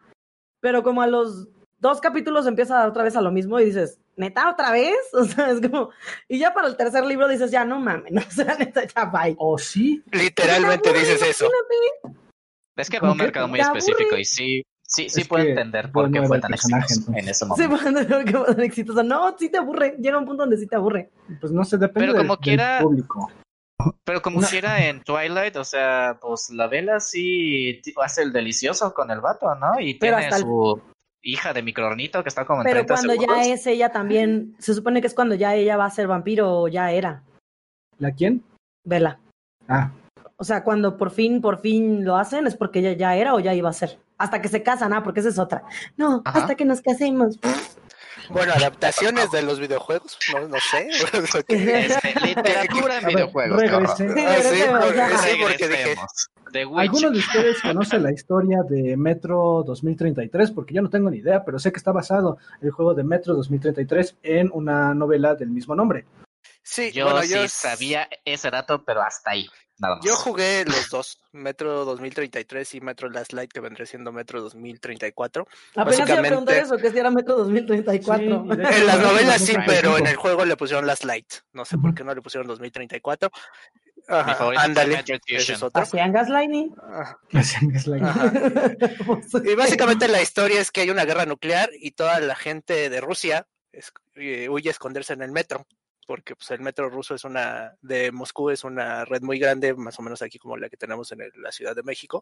[0.60, 1.48] Pero como a los
[1.80, 4.96] dos capítulos empieza a dar otra vez a lo mismo y dices, neta, otra vez,
[5.14, 5.90] o sea, es como,
[6.28, 9.06] y ya para el tercer libro dices, ya no mames, no, o sea, neta, ya
[9.06, 9.36] bye.
[9.38, 10.04] ¿O sí?
[10.12, 11.46] Literalmente te dices eso.
[11.46, 12.20] imagínate.
[12.76, 13.24] Es que va a un ¿Cómo qué?
[13.26, 17.12] mercado muy específico y sí, sí, sí Es puedo entender por qué fue tan exitoso
[17.16, 17.78] en ese Sí, momento.
[17.84, 19.04] van a tener que va a ser exitosa.
[19.04, 21.12] No, sí te aburre, llega un punto donde sí te aburre.
[21.40, 23.32] Pues no sé, depende Pero del- como del, quiera- público.
[24.06, 28.94] Pero como Una- quiera en Twilight, o sea, pues la vela sí hace el delicioso
[28.94, 29.80] con el vato, ¿no?
[29.80, 30.82] Y Pero tiene el- su
[31.22, 33.38] hija de microornito que está como en Pero 30 cuando segundos.
[33.48, 36.52] ya es ella también, se supone que es cuando ya ella va a ser vampiro
[36.62, 37.24] o ya era,
[37.98, 38.44] ¿La quién?
[38.86, 39.20] vela.
[39.68, 39.92] Ah,
[40.38, 43.40] O sea, cuando por fin, por fin lo hacen, es porque ya, ya era o
[43.40, 43.98] ya iba a ser.
[44.18, 45.64] Hasta que se casan, ah, porque esa es otra.
[45.96, 46.40] No, Ajá.
[46.42, 47.40] hasta que nos casemos.
[48.30, 50.90] Bueno, adaptaciones de los videojuegos, no, no sé.
[51.48, 53.62] Este, literatura en videojuegos.
[53.62, 54.68] regrese.
[55.98, 56.08] Ah.
[56.78, 60.52] ¿Alguno de ustedes conoce la historia de Metro 2033?
[60.52, 63.36] Porque yo no tengo ni idea, pero sé que está basado el juego de Metro
[63.36, 66.06] 2033 en una novela del mismo nombre.
[66.62, 69.48] Sí, Yo bueno, sí yo sabía ese dato, pero hasta ahí.
[69.80, 70.06] Nada más.
[70.06, 75.42] Yo jugué los dos, Metro 2033 y Metro Last Light, que vendría siendo Metro 2034.
[75.44, 78.26] Apenas iba a Básicamente- preguntar eso, que si era Metro 2034.
[78.46, 79.64] Sí, En las novelas sí, 2035.
[79.68, 81.34] pero en el juego le pusieron Last Light.
[81.54, 83.30] No sé por qué no le pusieron 2034.
[84.06, 85.82] Mi Ajá, ándale, es otro.
[85.82, 86.76] Hacían gaslighting.
[86.76, 87.18] La-
[88.10, 88.32] ajá.
[89.46, 93.00] Y básicamente la historia es que hay una guerra nuclear y toda la gente de
[93.02, 95.66] Rusia es- eh, huye a esconderse en el metro,
[96.06, 99.98] porque pues, el metro ruso es una, de Moscú es una red muy grande, más
[100.00, 102.22] o menos aquí como la que tenemos en el- la Ciudad de México,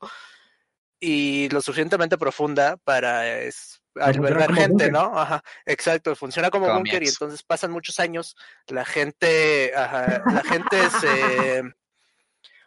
[0.99, 4.91] y lo suficientemente profunda para es, albergar como gente.
[4.91, 5.19] ¿no?
[5.19, 8.35] Ajá, exacto, funciona como búnker y entonces pasan muchos años,
[8.67, 11.63] la gente, ajá, la gente se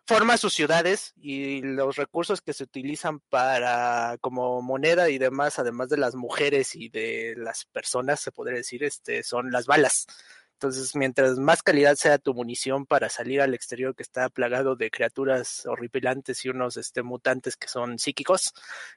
[0.07, 5.88] forma sus ciudades y los recursos que se utilizan para como moneda y demás, además
[5.88, 10.07] de las mujeres y de las personas, se podría decir, este, son las balas.
[10.54, 14.90] Entonces, mientras más calidad sea tu munición para salir al exterior que está plagado de
[14.90, 18.54] criaturas horripilantes y unos este, mutantes que son psíquicos,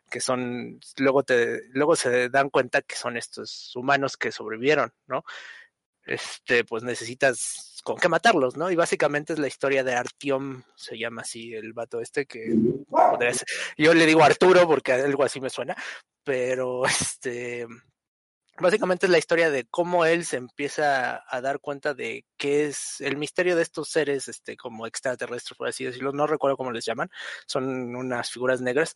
[0.09, 5.23] que son, luego te, luego se dan cuenta que son estos humanos que sobrevivieron, ¿no?
[6.05, 8.71] Este, pues necesitas con qué matarlos, ¿no?
[8.71, 12.53] Y básicamente es la historia de Artiom, se llama así el vato este que
[12.89, 15.75] podría ser- yo le digo Arturo porque algo así me suena,
[16.23, 17.67] pero este
[18.59, 23.01] básicamente es la historia de cómo él se empieza a dar cuenta de qué es
[23.01, 26.85] el misterio de estos seres este como extraterrestres por así decirlo, no recuerdo cómo les
[26.85, 27.09] llaman,
[27.45, 28.95] son unas figuras negras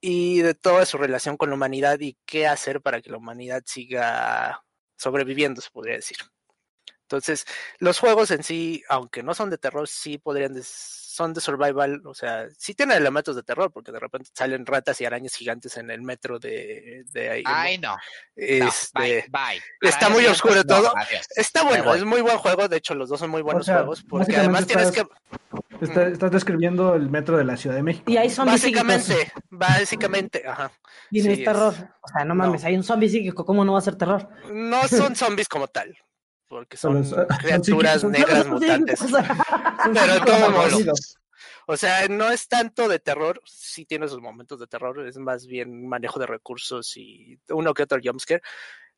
[0.00, 3.62] y de toda su relación con la humanidad y qué hacer para que la humanidad
[3.66, 4.64] siga
[4.96, 6.16] sobreviviendo, se podría decir.
[7.10, 7.44] Entonces,
[7.80, 12.00] los juegos en sí, aunque no son de terror, sí podrían, des- son de survival,
[12.06, 15.76] o sea, sí tienen elementos de terror, porque de repente salen ratas y arañas gigantes
[15.76, 17.42] en el metro de, de ahí.
[17.44, 17.94] Ay, no.
[17.94, 17.98] no,
[18.36, 19.60] Este, bye, bye.
[19.90, 20.96] está muy oscuro no, todo.
[20.96, 21.26] adiós.
[21.34, 24.04] Está bueno, es muy buen juego, de hecho los dos son muy buenos sea, juegos,
[24.08, 25.84] porque además tienes estás- que...
[25.84, 28.04] Está- estás describiendo el metro de la Ciudad de México.
[28.10, 28.86] Y hay zombies psíquicos.
[28.86, 30.70] Básicamente, básicamente, ajá.
[31.10, 31.74] Y no Sí, es terror.
[32.02, 32.68] O sea, no mames, no.
[32.68, 34.28] hay un zombie psíquico, ¿cómo no va a ser terror?
[34.52, 35.96] No son zombies como tal,
[36.50, 38.10] porque Son son los- son criaturas psíquicos.
[38.18, 38.98] negras Sí, mutantes.
[38.98, 39.12] Son
[39.94, 41.16] pero todo malvados.
[41.66, 45.46] O sea, no es tanto de terror, sí tiene sus momentos de terror, es más
[45.46, 48.42] bien manejo de recursos y uno que otro jumpscare.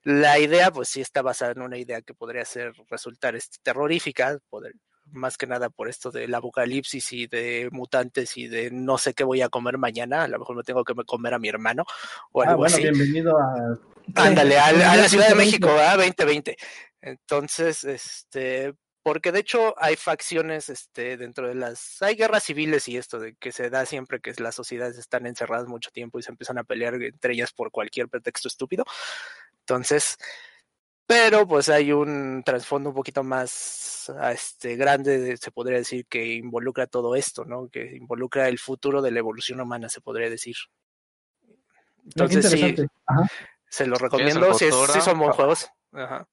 [0.05, 4.39] La idea, pues sí está basada en una idea que podría ser resultar este, terrorífica,
[4.49, 4.73] poder,
[5.13, 9.23] más que nada por esto del apocalipsis y de mutantes y de no sé qué
[9.25, 11.85] voy a comer mañana, a lo mejor me tengo que comer a mi hermano
[12.33, 12.83] o Ah, algo bueno, así.
[12.85, 13.79] bienvenido a...
[14.17, 15.37] Ándale, a, la- a la Ciudad de 2020.
[15.37, 15.97] México, ¿verdad?
[15.99, 16.57] 2020.
[17.03, 22.97] Entonces, este, porque de hecho hay facciones, este, dentro de las, hay guerras civiles y
[22.97, 26.31] esto de que se da siempre que las sociedades están encerradas mucho tiempo y se
[26.31, 28.85] empiezan a pelear entre ellas por cualquier pretexto estúpido.
[29.61, 30.17] Entonces,
[31.05, 36.07] pero pues hay un trasfondo un poquito más ah, este, grande, de- se podría decir,
[36.07, 37.69] que involucra todo esto, ¿no?
[37.69, 40.55] Que involucra el futuro de la evolución humana, se podría decir.
[42.05, 42.75] Entonces, sí.
[43.07, 43.29] Ajá.
[43.69, 45.69] se los recomiendo, si, es- son buenos juegos.
[45.93, 46.27] Ajá.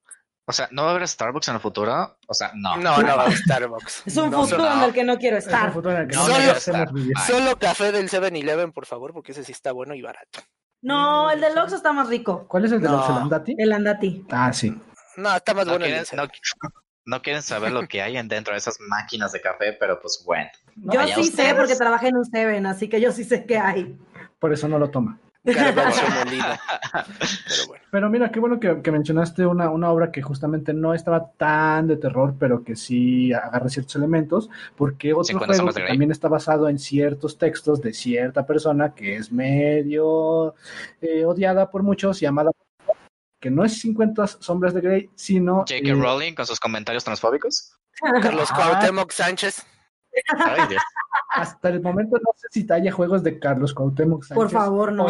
[0.50, 2.18] O sea, ¿no va a haber Starbucks en el futuro?
[2.26, 2.76] O sea, no.
[2.76, 4.02] No, no va a Starbucks.
[4.06, 4.72] es un No, futuro no.
[4.78, 5.72] en el que no quiero Es un estar.
[5.72, 6.34] futuro en el que No, no
[7.20, 10.40] solo- café del 7-Eleven, por favor, porque ese sí está bueno y barato.
[10.82, 12.48] No, el del Oxxo está más rico.
[12.48, 12.96] ¿Cuál es el de No.
[12.96, 13.54] los Celandati?
[13.58, 14.26] El Andati.
[14.30, 14.76] Ah, sí.
[15.16, 16.28] No, está más No bueno el quieren, del no,
[17.04, 20.22] no quieren saber lo que hay en dentro de esas máquinas de café, pero pues
[20.26, 20.50] bueno.
[20.76, 23.96] Yo sí sé porque trabajé en un Seven, así que yo sí sé qué hay.
[24.40, 25.20] Por eso no lo toma.
[25.44, 26.44] Garbanzo molido.
[27.48, 27.84] Pero bueno.
[27.90, 31.86] Pero mira, qué bueno que, que mencionaste una, una obra que justamente no estaba tan
[31.86, 36.28] de terror, pero que sí agarra ciertos elementos, porque otro 50 juego que también está
[36.28, 40.54] basado en ciertos textos de cierta persona que es medio
[41.00, 42.50] eh, odiada por muchos, llamada
[43.40, 45.88] que no es 50 sombras de Grey, sino J.K.
[45.88, 47.72] eh, Rowling con sus comentarios transfóbicos.
[48.22, 48.56] Carlos Ah.
[48.56, 49.64] Cuauhtémoc Sánchez.
[50.38, 50.82] Ay, Dios.
[51.34, 54.34] hasta el momento no sé si haya juegos de Carlos Cuauhtémoc Sánchez.
[54.42, 55.06] Por favor, no.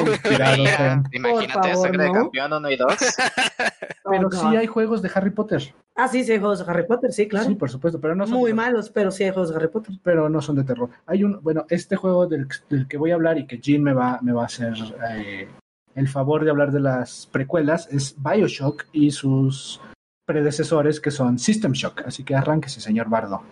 [1.12, 2.14] imagínate favor, Sangre de ¿no?
[2.14, 2.88] Campeón 1 y 2.
[4.10, 5.74] Pero Oh, sí hay juegos de Harry Potter.
[5.94, 7.46] Ah, sí, sí hay juegos de Harry Potter, sí, claro.
[7.46, 9.94] Sí, por supuesto, pero no son Muy malos, pero sí hay juegos de Harry Potter.
[10.02, 10.90] pero no son de terror.
[11.06, 13.92] Hay un, bueno, este juego del, del que voy a hablar y que Jin me
[13.92, 14.74] va, me va a hacer
[15.10, 15.48] eh,
[15.94, 19.80] el favor de hablar de las precuelas es Bioshock y sus
[20.26, 22.02] predecesores que son System Shock.
[22.06, 23.42] Así que arránquese, señor Bardo.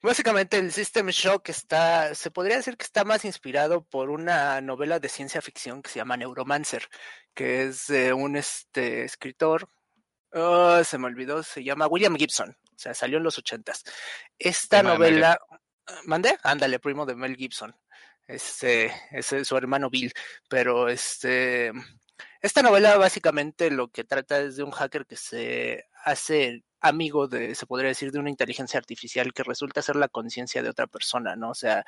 [0.00, 5.00] Básicamente el System Shock está, se podría decir que está más inspirado por una novela
[5.00, 6.88] de ciencia ficción que se llama Neuromancer,
[7.34, 9.68] que es de un este, escritor,
[10.32, 13.82] oh, se me olvidó, se llama William Gibson, o sea, salió en los ochentas.
[14.38, 15.36] Esta novela,
[16.04, 16.38] ¿mandé?
[16.44, 17.74] Ándale, primo de Mel Gibson,
[18.28, 20.12] este, ese es su hermano Bill,
[20.48, 21.72] pero este,
[22.40, 27.54] esta novela básicamente lo que trata es de un hacker que se hace amigo de,
[27.54, 31.36] se podría decir, de una inteligencia artificial que resulta ser la conciencia de otra persona,
[31.36, 31.50] ¿no?
[31.50, 31.84] O sea,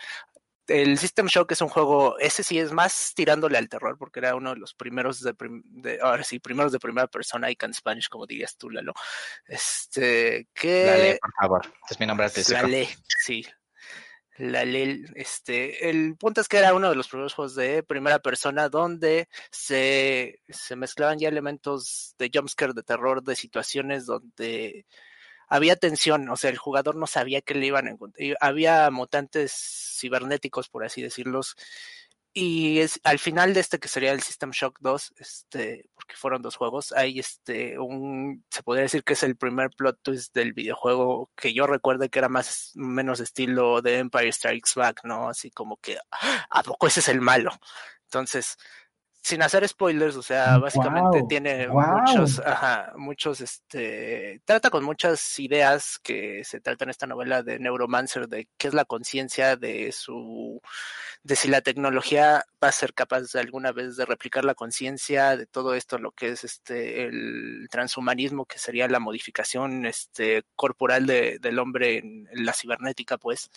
[0.67, 4.37] el System Shock es un juego, ese sí es más tirándole al terror, porque era
[4.37, 7.75] uno de los primeros de, prim- de ahora sí, primeros de primera persona, y can
[7.75, 8.93] Spanish, como dirías tú, Lalo.
[9.47, 10.85] Este, que...
[10.85, 11.75] Dale, por favor.
[11.89, 12.61] Es mi nombre artístico.
[13.25, 13.45] Sí.
[14.41, 18.21] La ley, este, el punto es que era uno de los primeros juegos de primera
[18.21, 24.87] persona donde se, se mezclaban ya elementos de jumpscare, de terror, de situaciones donde
[25.47, 28.37] había tensión, o sea, el jugador no sabía que le iban a encontrar.
[28.41, 29.53] Había mutantes
[30.01, 31.57] cibernéticos, por así decirlos,
[32.33, 36.43] y es, al final de este que sería el System Shock 2, este, porque fueron
[36.43, 40.53] dos juegos, hay este un se podría decir que es el primer plot twist del
[40.53, 45.29] videojuego que yo recuerde que era más menos estilo de Empire Strikes Back, ¿no?
[45.29, 46.47] Así como que ¡ah!
[46.51, 47.53] a poco ese es el malo.
[48.05, 48.57] Entonces,
[49.23, 55.39] sin hacer spoilers, o sea, básicamente Guau, tiene muchos, ajá, muchos, este, trata con muchas
[55.39, 59.93] ideas que se trata en esta novela de Neuromancer, de qué es la conciencia de
[59.93, 60.61] su,
[61.23, 65.37] de si la tecnología va a ser capaz de alguna vez de replicar la conciencia,
[65.37, 71.07] de todo esto, lo que es este, el transhumanismo, que sería la modificación, este, corporal
[71.07, 73.51] de, del hombre en, en la cibernética, pues,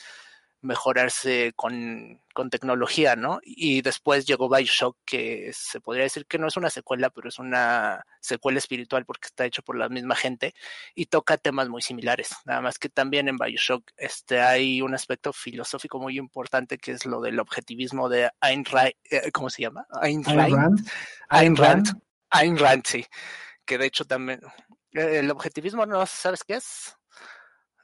[0.63, 3.39] mejorarse con, con tecnología, ¿no?
[3.43, 7.38] Y después llegó Bioshock, que se podría decir que no es una secuela, pero es
[7.38, 10.54] una secuela espiritual porque está hecho por la misma gente
[10.95, 12.30] y toca temas muy similares.
[12.45, 17.06] Nada más que también en Bioshock este, hay un aspecto filosófico muy importante que es
[17.06, 19.86] lo del objetivismo de Ayn Rand, eh, ¿cómo se llama?
[20.02, 20.54] Ayn Ayn Rand.
[20.54, 20.88] Rand.
[21.30, 22.02] Ayn Rand.
[22.30, 23.06] Ayn Rand, sí.
[23.65, 24.39] Que de hecho también...
[24.93, 26.95] eh, El objetivismo, ¿no sabes qué es?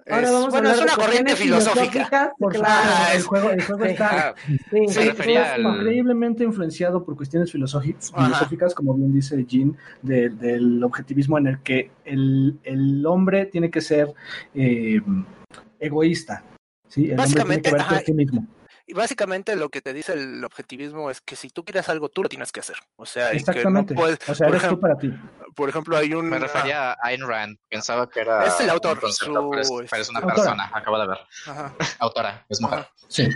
[0.10, 1.92] Ahora Es- vamos a bueno, hablar es de una corriente cuestiones filosófica.
[1.92, 2.90] filosóficas, Por claro.
[2.92, 3.92] Ah, el juego, el juego Sí.
[3.92, 10.30] está Ah, Sí, sí, al- increíblemente influenciado por cuestiones filosóficas, como bien dice Jean, de-
[10.30, 14.14] del objetivismo en el que el, el hombre tiene que ser
[14.56, 15.00] eh,
[15.80, 16.44] egoísta.
[16.88, 17.06] ¿sí?
[17.06, 17.96] El hombre tiene Básicamente, que verse ajá.
[17.98, 18.48] a sí mismo.
[18.90, 22.24] Y básicamente lo que te dice el objetivismo es que si tú quieres algo, tú
[22.24, 22.78] lo tienes que hacer.
[22.96, 23.94] O sea, y que no Exactamente.
[23.94, 25.14] puedes, o sea, por, eres tú ejemplo, para ti.
[25.56, 26.28] por ejemplo, hay un...
[26.28, 27.58] Me refería a Ayn Rand.
[27.70, 28.46] Pensaba que era.
[28.48, 30.36] Es el autor, un concepto, su- pero, es, pero es una Autora.
[30.36, 30.72] persona.
[30.74, 31.18] Acabo de ver.
[31.48, 32.80] Ajá, Autora, es mujer.
[32.80, 32.92] ajá.
[33.08, 33.28] Sí.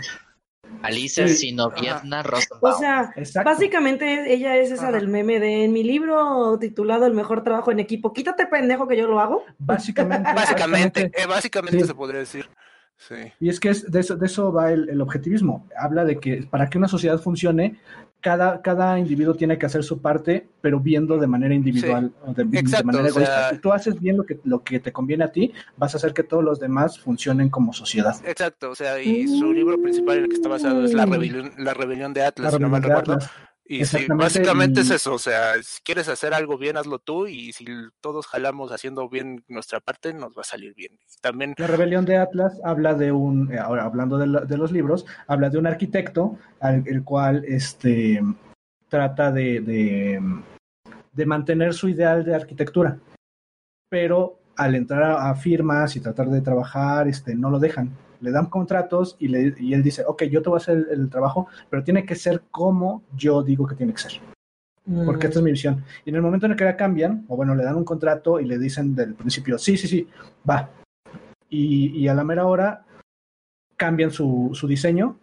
[0.82, 1.34] Alicia Sí.
[1.34, 2.24] Sinovietna
[2.60, 3.50] O sea, Exacto.
[3.50, 4.92] básicamente ella es esa Ajá.
[4.92, 8.12] del meme de en mi libro titulado El mejor trabajo en equipo.
[8.12, 9.44] Quítate pendejo que yo lo hago.
[9.58, 10.32] Básicamente.
[10.34, 11.86] Básicamente, eh, básicamente Sí.
[11.86, 12.48] se podría decir.
[12.96, 13.16] Sí.
[13.40, 15.66] Y es que es, de, eso, de eso va el, el objetivismo.
[15.78, 17.78] Habla de que para que una sociedad funcione,
[18.20, 22.44] cada, cada individuo tiene que hacer su parte, pero viendo de manera individual, o de,
[22.44, 23.50] de Exacto, manera o sea- egoísta.
[23.50, 26.14] Si tú haces bien lo que, lo que te conviene a ti, vas a hacer
[26.14, 28.16] que todos los demás funcionen como sociedad.
[28.24, 31.52] Exacto, o sea, y su libro principal en el que está basado es La Rebelión,
[31.58, 33.12] la rebelión de Atlas, La si no mal recuerdo.
[33.14, 33.30] Atlas.
[33.66, 37.26] Y sí, básicamente y- es eso, o sea, si quieres hacer algo bien, hazlo tú
[37.26, 37.64] y si
[38.02, 40.98] todos jalamos haciendo bien nuestra parte, nos va a salir bien.
[41.22, 44.70] También, La rebelión de Atlas habla de un, eh, ahora hablando de, la- de los
[44.70, 48.20] libros, habla de un arquitecto al el cual este,
[48.90, 50.20] trata de, de,
[51.12, 52.98] de mantener su ideal de arquitectura,
[53.88, 57.90] pero al entrar a firmas y tratar de trabajar, este, no lo dejan.
[58.20, 61.00] Le dan contratos y, le, y él dice, ok, yo te voy a hacer el,
[61.00, 64.20] el trabajo, pero tiene que ser como yo digo que tiene que ser
[65.04, 65.82] porque esta es mi visión.
[66.04, 68.38] Y en el momento en el que la cambian, o bueno, le dan un contrato
[68.38, 70.08] y le dicen del principio, sí, sí, sí,
[70.48, 70.70] va.
[71.48, 72.84] Y, y a la mera hora
[73.76, 75.18] cambian su, su diseño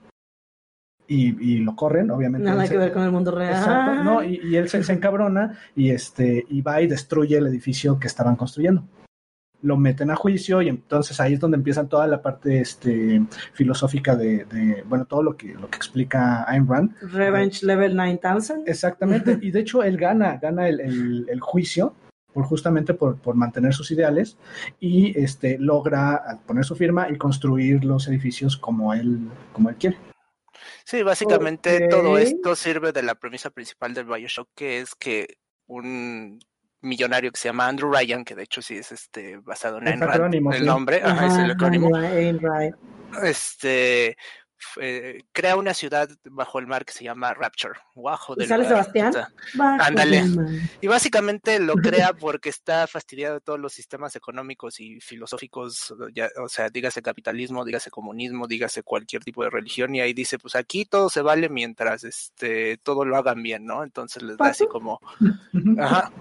[1.07, 2.49] y, y lo corren, obviamente.
[2.49, 3.53] Nada que ver con el mundo real.
[3.53, 7.47] Exacto, no, y, y él se, se encabrona y, este, y va y destruye el
[7.47, 8.83] edificio que estaban construyendo.
[9.63, 13.21] Lo meten a juicio y entonces ahí es donde empiezan toda la parte este,
[13.53, 16.95] filosófica de, de, bueno, todo lo que, lo que explica Ayn Rand.
[17.01, 18.63] Revenge Level 9000.
[18.65, 21.93] Exactamente, y de hecho él gana, gana el, el- el juicio
[22.33, 24.37] por justamente por, por mantener sus ideales
[24.79, 29.19] y este logra poner su firma y construir los edificios como él,
[29.51, 29.97] como él quiere.
[30.85, 35.35] sí, básicamente todo esto sirve de la premisa principal del Bioshock, que es que
[35.67, 36.39] un
[36.81, 40.01] millonario que se llama Andrew Ryan, que de hecho sí es este basado en Ayn
[40.01, 40.65] Rand, el sí.
[40.65, 41.91] nombre, ajá, es el acrónimo,
[43.23, 44.17] este
[44.79, 47.79] eh, crea una ciudad bajo el mar que se llama Rapture.
[47.95, 49.13] Bajo ¿Y sale Sebastián?
[49.59, 50.23] Ándale.
[50.81, 56.29] Y básicamente lo crea porque está fastidiado de todos los sistemas económicos y filosóficos, ya,
[56.43, 60.55] o sea, dígase capitalismo, dígase comunismo, dígase cualquier tipo de religión, y ahí dice, pues
[60.55, 63.83] aquí todo se vale mientras este todo lo hagan bien, ¿no?
[63.83, 64.99] Entonces les da así como...
[65.79, 66.11] Ajá.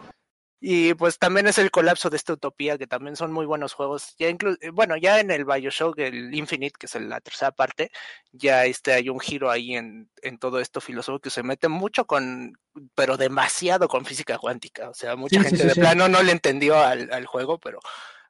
[0.62, 4.14] Y pues también es el colapso de esta utopía, que también son muy buenos juegos.
[4.18, 4.36] Ya eh,
[4.72, 7.90] bueno, ya en el Bioshock, el Infinite, que es la tercera parte,
[8.32, 12.04] ya este hay un giro ahí en, en todo esto filosófico que se mete mucho
[12.06, 12.58] con,
[12.94, 14.90] pero demasiado con física cuántica.
[14.90, 17.80] O sea, mucha gente de plano no le entendió al, al juego, pero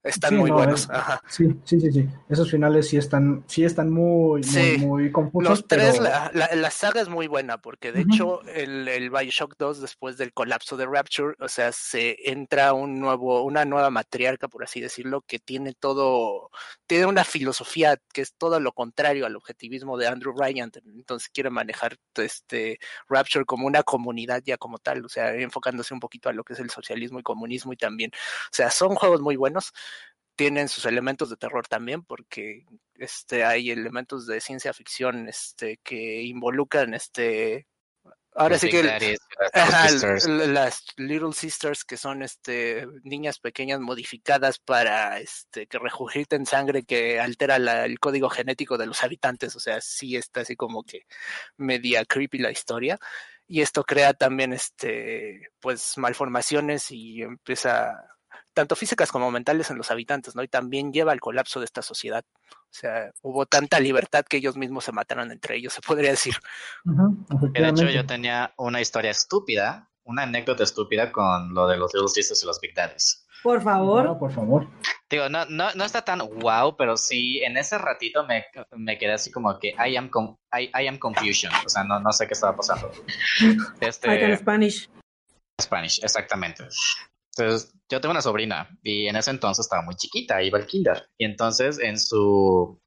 [0.02, 0.88] están muy buenos.
[1.28, 2.08] Sí, sí, sí, sí.
[2.28, 5.48] Esos finales sí están, sí están muy, muy, muy, confusos.
[5.48, 9.80] Los tres, la, la, saga es muy buena, porque de hecho el, el Bioshock 2,
[9.80, 14.64] después del colapso de Rapture, o sea, se entra un nuevo, una nueva matriarca, por
[14.64, 16.50] así decirlo, que tiene todo,
[16.86, 20.70] tiene una filosofía que es todo lo contrario al objetivismo de Andrew Ryan.
[20.96, 22.78] Entonces quiere manejar este
[23.08, 26.54] Rapture como una comunidad ya como tal, o sea, enfocándose un poquito a lo que
[26.54, 29.72] es el socialismo y comunismo y también, o sea, son juegos muy buenos
[30.40, 32.64] tienen sus elementos de terror también, porque
[32.94, 37.66] este, hay elementos de ciencia ficción este, que involucran este.
[38.34, 38.82] Ahora sí que
[40.48, 47.20] las Little Sisters, que son este niñas pequeñas modificadas para este que regurgiten sangre que
[47.20, 51.02] altera el código genético de los habitantes, o sea, sí está así como que
[51.58, 52.98] media creepy la historia
[53.46, 58.10] y esto crea también este pues malformaciones y empieza
[58.54, 60.42] tanto físicas como mentales en los habitantes, ¿no?
[60.42, 62.24] Y también lleva al colapso de esta sociedad.
[62.50, 66.34] O sea, hubo tanta libertad que ellos mismos se mataron entre ellos, se podría decir.
[66.84, 72.08] de hecho, yo tenía una historia estúpida, una anécdota estúpida con lo de los Little
[72.08, 73.26] Sisters y los Big Daddies.
[73.42, 74.18] Por favor.
[74.18, 74.68] por favor.
[75.08, 79.12] Digo, no, no, no está tan wow, pero sí, en ese ratito me, me quedé
[79.12, 80.10] así como que I am,
[80.52, 81.52] I, am confusion.
[81.64, 82.90] O sea, no, no sé qué estaba pasando.
[83.80, 84.90] Este, Spanish.
[85.60, 86.64] Spanish, exactamente.
[87.36, 91.08] Entonces, yo tengo una sobrina y en ese entonces estaba muy chiquita, iba al kinder.
[91.18, 92.80] Y entonces en su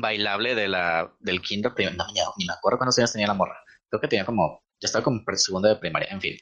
[0.00, 2.06] bailable de la, del kinder, no,
[2.36, 3.58] ni me acuerdo cuántos años tenía la morra.
[3.88, 6.36] Creo que tenía como, ya estaba como segundo de primaria, en fin.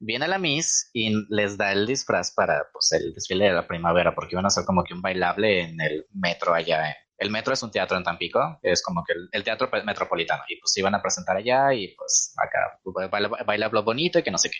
[0.00, 4.14] Viene la Miss y les da el disfraz para pues, el desfile de la primavera,
[4.14, 6.96] porque iban a hacer como que un bailable en el metro allá.
[7.18, 10.76] El metro es un teatro en Tampico, es como que el, teatro metropolitano, y pues
[10.76, 12.80] iban a presentar allá y pues acá
[13.10, 14.58] baila, baila bonito y que no sé qué.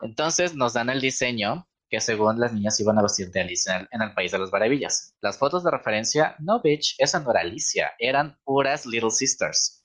[0.00, 4.02] Entonces nos dan el diseño que según las niñas iban a vestir de Alicia en
[4.02, 5.14] el, País de las Maravillas.
[5.20, 9.84] Las fotos de referencia, no bitch, esa no era Alicia, eran puras Little Sisters.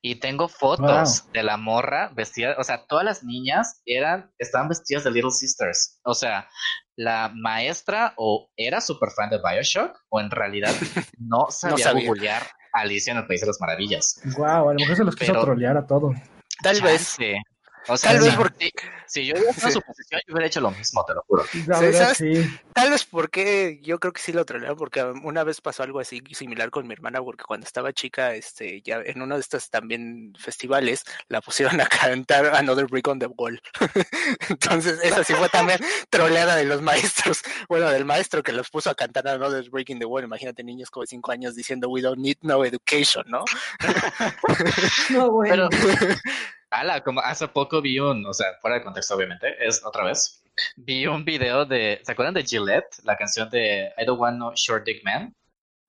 [0.00, 5.04] Y tengo fotos de la morra vestida, o sea, todas las niñas eran, estaban vestidas
[5.04, 5.98] de Little Sisters.
[6.04, 6.48] O sea,
[6.96, 10.70] la maestra o era súper fan de Bioshock o en realidad
[11.18, 12.42] no sabía, googlear
[12.72, 14.20] Alicia en el País de las Maravillas.
[14.36, 16.12] Wow, a lo mejor se los quiso trolear a todo.
[16.62, 17.16] Tal vez.
[17.88, 18.72] O sea, tal vez porque
[19.06, 19.70] si yo hubiera sí.
[19.72, 21.44] su posición, yo hubiera hecho lo mismo, te lo juro.
[22.72, 26.22] Tal vez porque yo creo que sí lo trolearon, porque una vez pasó algo así
[26.32, 30.34] similar con mi hermana, porque cuando estaba chica, este, ya en uno de estos también
[30.38, 33.60] festivales, la pusieron a cantar Another Brick on the Wall.
[34.48, 35.78] Entonces, esa sí fue también
[36.10, 37.42] troleada de los maestros.
[37.68, 40.24] Bueno, del maestro que los puso a cantar Another Brick in the Wall.
[40.24, 43.44] Imagínate niños como de cinco años diciendo We don't need no education, ¿no?
[45.10, 45.68] no, bueno.
[45.78, 46.18] Pero,
[47.04, 50.42] como hace poco vi un, o sea, fuera de contexto obviamente, es otra vez,
[50.76, 52.96] vi un video de, ¿se acuerdan de Gillette?
[53.02, 55.34] La canción de I Don't Want No Short Dick Man.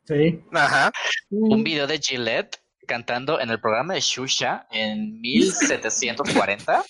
[0.05, 0.43] Sí.
[0.51, 0.91] Ajá.
[1.29, 2.57] Un video de Gillette
[2.87, 6.83] cantando en el programa de Shusha en 1740.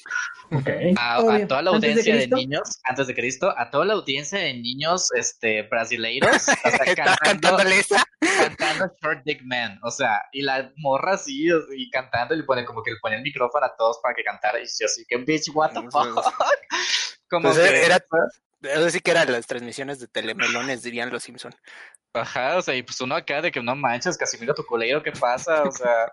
[0.51, 0.93] Okay.
[0.97, 4.53] A, a, toda la audiencia de, niños, antes de Cristo, a toda la audiencia de
[4.53, 7.57] niños este, brasileiros, o sea, cantando,
[8.19, 12.63] cantando Short Dick Man, o sea, y la morra así, y cantando, y le pone
[12.65, 15.17] como que le pone el micrófono a todos para que cantara, y yo así, que
[15.17, 16.23] bitch, what the fuck.
[17.29, 17.99] como pues que, era,
[18.85, 21.53] así que eran las transmisiones de telemelones, dirían los Simpson.
[22.13, 25.03] Ajá, o sea, y pues uno acá de que no manches, casi mira tu culero,
[25.03, 25.63] ¿qué pasa?
[25.63, 26.09] O sea,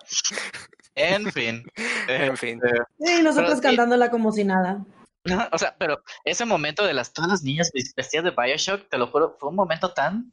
[0.94, 1.64] en fin.
[2.08, 2.60] en fin.
[2.98, 4.84] Sí, eh, nosotros cantándola como si nada.
[5.24, 8.98] No, o sea, pero ese momento de las todas las niñas vestidas de Bioshock, te
[8.98, 10.32] lo juro, fue un momento tan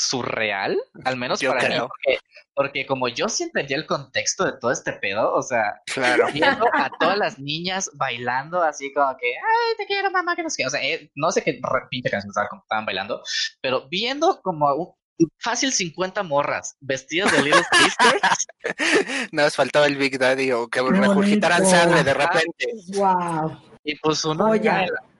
[0.00, 1.76] surreal, al menos para mí,
[2.54, 6.26] porque, como yo sí entendía el contexto de todo este pedo, o sea, claro.
[6.32, 10.50] viendo a todas las niñas bailando así como que, ay, te quiero mamá, que no
[10.50, 13.22] sé qué, o sea, eh, no sé qué pinche canción estaban bailando,
[13.62, 14.94] pero viendo como un,
[15.38, 18.46] fácil 50 morras vestidas de Little Sisters.
[19.32, 22.66] Nos faltaba el Big Daddy o que regurgitaran sangre de repente.
[22.94, 23.58] Wow.
[23.84, 24.50] Y pues uno.
[24.50, 24.70] Oye,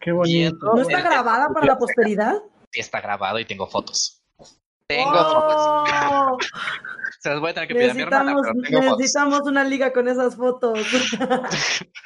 [0.00, 0.74] qué bonito.
[0.74, 2.34] ¿No está grabada para la posteridad?
[2.72, 4.19] Sí, está grabado y tengo fotos.
[4.96, 5.54] Tengo fotos.
[6.10, 6.38] ¡Oh!
[7.20, 8.98] Se las voy a tener que pedir a mi hermana, necesitamos, pero tengo fotos.
[8.98, 10.78] necesitamos una liga con esas fotos.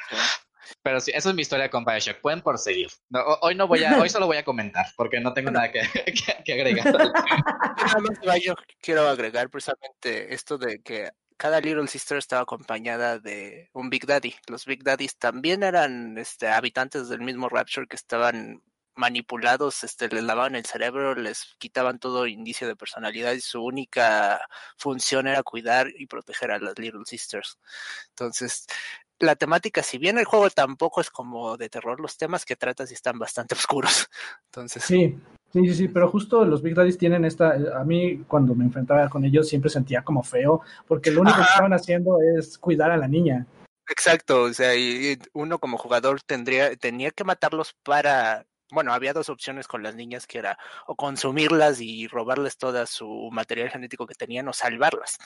[0.83, 2.21] Pero sí, esa es mi historia con Bioshock.
[2.21, 2.89] Pueden proseguir.
[3.09, 5.71] No, ho- hoy no voy a, hoy solo voy a comentar, porque no tengo nada
[5.71, 6.85] que, que- que agregar.
[6.93, 7.11] Nada
[8.01, 13.69] más de Bioshock quiero agregar precisamente esto de que cada Little Sister estaba acompañada de
[13.73, 14.35] un Big Daddy.
[14.47, 18.61] Los Big Daddies también eran este, habitantes del mismo Rapture que estaban
[18.95, 24.41] manipulados, este, les lavaban el cerebro, les quitaban todo indicio de personalidad y su única
[24.77, 27.59] función era cuidar y proteger a las Little Sisters.
[28.09, 28.65] Entonces,
[29.19, 32.85] la temática, si bien el juego tampoco es como de terror, los temas que trata
[32.85, 34.07] sí están bastante oscuros.
[34.45, 35.17] Entonces, Sí,
[35.51, 39.09] sí, sí, sí, pero justo los Big Daddies tienen esta, a mí cuando me enfrentaba
[39.09, 42.97] con ellos siempre sentía como feo, porque lo único que estaban haciendo es cuidar a
[42.97, 43.45] la niña.
[43.87, 49.13] Exacto, o sea, y, y uno como jugador tendría, tenía que matarlos para, bueno, había
[49.13, 50.57] dos opciones con las niñas que era
[50.87, 55.17] o consumirlas y robarles toda su material genético que tenían o salvarlas.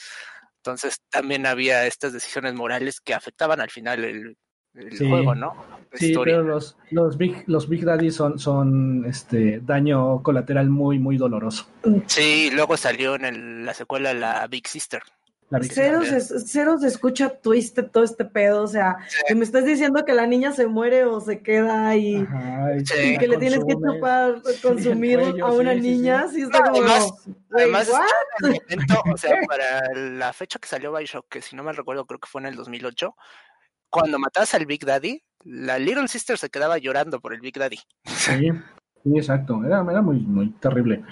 [0.58, 4.38] Entonces también había estas decisiones morales que afectaban al final el,
[4.76, 5.08] el Sí.
[5.10, 5.56] juego, ¿no?
[5.92, 6.36] La Sí, historia.
[6.36, 11.66] pero los, los Big, los Big Daddies son, son este daño colateral muy, muy doloroso.
[12.08, 15.02] Sí, luego salió en el- la secuela la Big Sister.
[15.72, 18.62] Cero se, cero se escucha twisted todo este pedo.
[18.64, 18.98] O sea,
[19.28, 22.86] que me estás diciendo que la niña se muere o se queda y, Ajá, y
[22.86, 22.94] Sí.
[23.00, 25.90] y la que le tienes que chupar, consumir cuello, a una sí, sí, sí.
[25.92, 26.28] niña.
[26.28, 26.86] Sí, está No, como.
[27.54, 28.02] además- what?
[28.44, 31.74] en el momento, o sea, para la fecha que salió Bioshock, que si no me
[31.74, 33.16] recuerdo, creo que fue en el 2008,
[33.90, 37.80] cuando matabas al Big Daddy, la Little Sister se quedaba llorando por el Big Daddy.
[38.06, 38.52] Sí,
[39.04, 39.64] sí, exacto.
[39.66, 41.04] Era, era muy, muy terrible.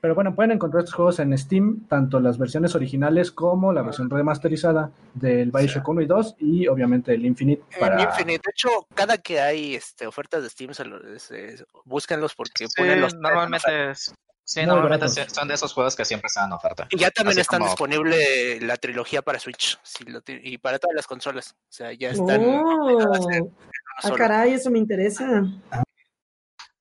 [0.00, 4.08] Pero bueno, pueden encontrar estos juegos en Steam, tanto las versiones originales como la versión
[4.08, 7.96] remasterizada del Bioshock 1 y 2 y obviamente el Infinite para...
[7.96, 12.34] En Infinite, de hecho, cada que hay este, ofertas de Steam, se lo- se- búsquenlos
[12.34, 16.46] porque Sí, ponen los normalmente, es- sí, normalmente son de esos juegos que siempre están
[16.46, 16.86] en oferta.
[16.90, 20.56] Y ya también Así están como- disponible la trilogía para Switch si lo ti- y
[20.56, 21.54] para todas las consolas.
[21.68, 22.42] O sea, ya están.
[22.42, 23.52] Oh,
[24.02, 25.42] ah, caray, eso me interesa.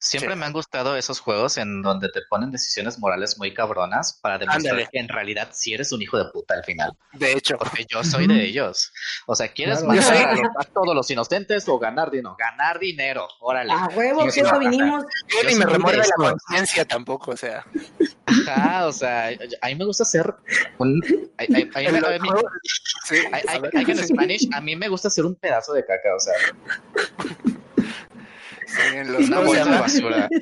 [0.01, 0.39] Siempre Sí.
[0.39, 4.71] me han gustado esos juegos en donde te ponen decisiones morales muy cabronas para demostrar
[4.75, 4.89] Ándale.
[4.91, 6.91] que en realidad sí eres un hijo de puta al final.
[7.13, 8.91] De hecho, Porque yo soy de ellos.
[9.27, 9.93] O sea, ¿quieres Claro.
[10.01, 12.35] Matar a, los- a todos los inocentes o ganar dinero?
[12.39, 13.73] Ganar dinero, órale.
[13.73, 15.03] A huevo, que eso vinimos.
[15.27, 17.31] yo ni me de la conciencia tampoco.
[17.31, 17.65] O sea,
[18.47, 19.27] Ajá, o sea,
[19.61, 20.33] a mí me gusta ser
[20.77, 21.01] un...
[21.39, 21.67] En
[24.07, 26.33] Spanish, a mí me gusta ser un pedazo de caca, o sea,
[28.69, 30.29] sí, en los juegos de basura.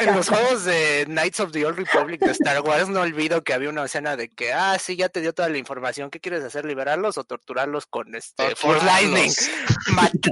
[0.00, 3.52] En los juegos de Knights of the Old Republic de Star Wars no olvido que
[3.52, 6.42] había una escena de que, ah, sí, ya te dio toda la información, ¿qué quieres
[6.42, 6.64] hacer?
[6.64, 9.30] ¿Liberarlos o torturarlos con este Force Lightning?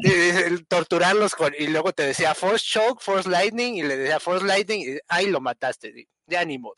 [0.04, 4.46] Eh, torturarlos con, y luego te decía Force Choke, Force Lightning, y le decía Force
[4.46, 6.76] Lightning, y ahí lo mataste, ya ni modo.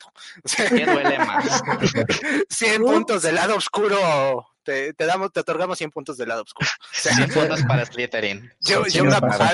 [0.55, 1.61] ¿Qué duele más?
[2.49, 2.91] 100 Ups.
[2.91, 6.69] puntos del lado oscuro, te, te damos, te otorgamos 100 puntos del lado oscuro.
[6.91, 8.51] O sea, 100 puntos para Slytherin.
[8.59, 9.03] yo, yo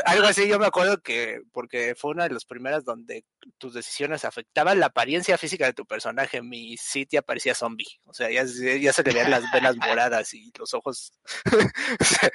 [0.05, 3.23] algo así, yo me acuerdo que, porque fue una de las primeras donde
[3.57, 6.41] tus decisiones afectaban la apariencia física de tu personaje.
[6.41, 10.33] Mi City aparecía zombie, o sea, ya, se- ya se le veían las venas moradas
[10.33, 11.13] y los ojos.
[11.99, 12.31] O sea,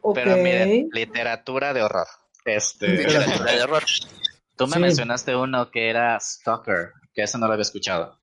[0.00, 0.14] Ok.
[0.16, 2.06] Pero miren, literatura de horror.
[2.44, 3.84] Este, literatura de error.
[4.56, 4.78] tú me Sí.
[4.80, 8.20] mencionaste uno que era Stalker, que eso no lo había escuchado.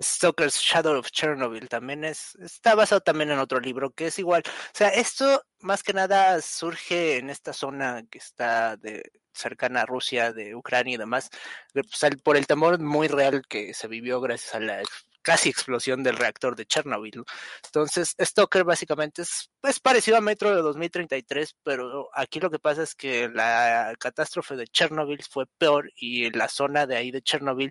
[0.00, 4.42] Stalker's Shadow of Chernobyl también es, está basado también en otro libro que es igual.
[4.46, 9.86] O sea, esto más que nada surge en esta zona que está de cercana a
[9.86, 11.30] Rusia, de Ucrania y demás,
[11.74, 14.82] de, pues, por el temor muy real que se vivió gracias a la
[15.22, 17.24] casi explosión del reactor de Chernobyl.
[17.64, 22.82] Entonces, Stalker básicamente es, es parecido a Metro de 2033, pero aquí lo que pasa
[22.82, 27.70] es que la catástrofe de Chernobyl fue peor y la zona de ahí de Chernobyl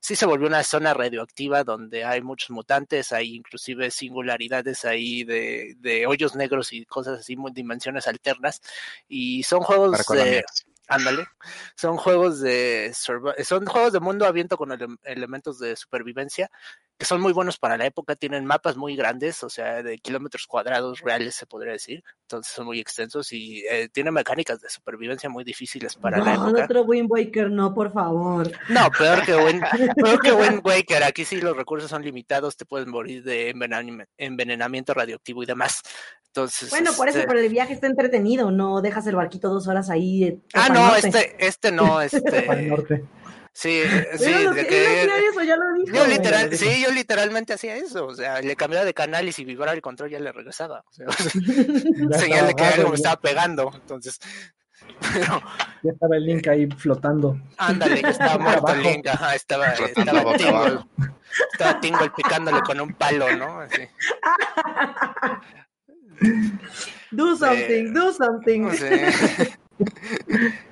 [0.00, 5.74] sí se volvió una zona radioactiva donde hay muchos mutantes, hay inclusive singularidades ahí de,
[5.78, 8.60] de hoyos negros y cosas así, dimensiones alternas.
[9.08, 10.44] Y son juegos de.
[10.88, 11.26] Ándale,
[11.76, 16.50] son juegos de son juegos de mundo abierto con ele- elementos de supervivencia
[16.98, 20.48] que son muy buenos para la época, tienen mapas muy grandes, o sea, de kilómetros
[20.48, 25.30] cuadrados reales se podría decir, entonces son muy extensos y eh, tienen mecánicas de supervivencia
[25.30, 26.64] muy difíciles para la No, época.
[26.64, 28.50] otro Wind Waker, no, por favor.
[28.68, 29.62] No, peor que Wind,
[29.96, 31.04] peor que Wind Waker.
[31.04, 35.82] Aquí sí los recursos son limitados, te puedes morir de envenenami- envenenamiento radioactivo y demás.
[36.38, 36.70] Entonces.
[36.70, 39.90] Bueno, por eso, este- pero el viaje está entretenido, no dejas el barquito dos horas
[39.90, 40.22] ahí.
[40.24, 41.08] eh, Ah, no, norte.
[41.08, 42.62] este, este no, este.
[42.68, 43.04] norte.
[43.52, 43.82] Sí,
[44.16, 45.96] sí, Pero lo de que- que- él hacía eso, ya lo dijo.
[45.96, 49.44] yo literal, sí, yo literalmente hacía eso, o sea, le cambiaba de canal y si
[49.44, 51.06] vibraba el control ya le regresaba, o sea,
[52.12, 54.20] Ya señal de que estaba algo me estaba pegando, entonces,
[55.12, 55.42] Pero,
[55.82, 57.36] Ya estaba el link ahí flotando.
[57.56, 58.90] ándale, que estaba muerto el Abajo.
[58.90, 60.80] Link, ajá, estaba, estaba Tingle,
[61.52, 63.60] estaba Tingle picándole con un palo, ¿no?
[63.62, 63.82] Así.
[67.10, 68.60] Do something, do something.
[68.62, 69.12] No sé.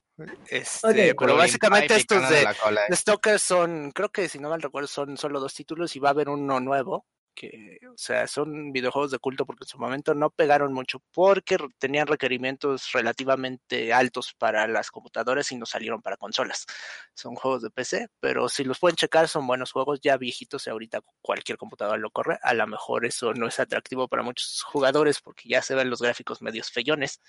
[0.48, 2.48] Este, pero básicamente estos de,
[2.88, 6.08] de Stalker son, creo que si no mal recuerdo, son solo dos títulos y va
[6.08, 7.04] a haber uno nuevo.
[7.36, 11.58] Que, o sea, son videojuegos de culto porque en su momento no pegaron mucho porque
[11.78, 16.66] tenían requerimientos relativamente altos para las computadoras y no salieron para consolas.
[17.14, 20.70] Son juegos de PC, pero si los pueden checar, son buenos juegos ya viejitos y
[20.70, 22.38] ahorita cualquier computadora lo corre.
[22.42, 26.00] A lo mejor eso no es atractivo para muchos jugadores porque ya se ven los
[26.00, 27.20] gráficos medios feyones,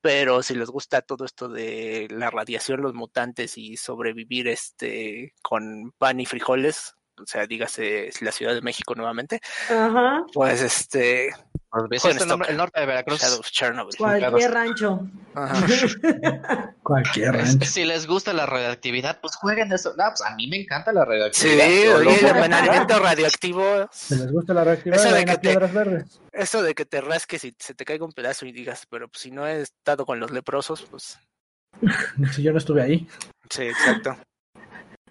[0.00, 5.92] pero si les gusta todo esto de la radiación, los mutantes y sobrevivir este con
[5.98, 10.24] pan y frijoles, o sea, dígase la Ciudad de México nuevamente, Ajá.
[10.32, 11.30] pues este
[11.72, 12.50] Pues, ¿ves Jueguen este nombre- Stalker.
[12.50, 13.20] el norte de Veracruz.
[13.20, 13.96] Shadow of Chernobyl.
[13.96, 15.00] Cualquier rancho.
[15.36, 15.66] Ajá.
[16.82, 17.64] Cualquier Es- rancho.
[17.66, 19.90] Si les gusta la radioactividad, pues jueguen eso.
[19.96, 21.66] No, pues a mí me encanta la Sí, radioactividad.
[21.66, 22.28] Lo oye, el juego.
[22.36, 26.20] envenenamiento radioactivo, Si les gusta la reactividad, Eso de que te- piedras verdes.
[26.32, 29.22] eso de que te rasques y se te caiga un pedazo y digas, pero pues,
[29.22, 31.18] si no he estado con los leprosos, pues
[32.34, 33.06] Si yo no estuve ahí.
[33.48, 34.16] sí, exacto.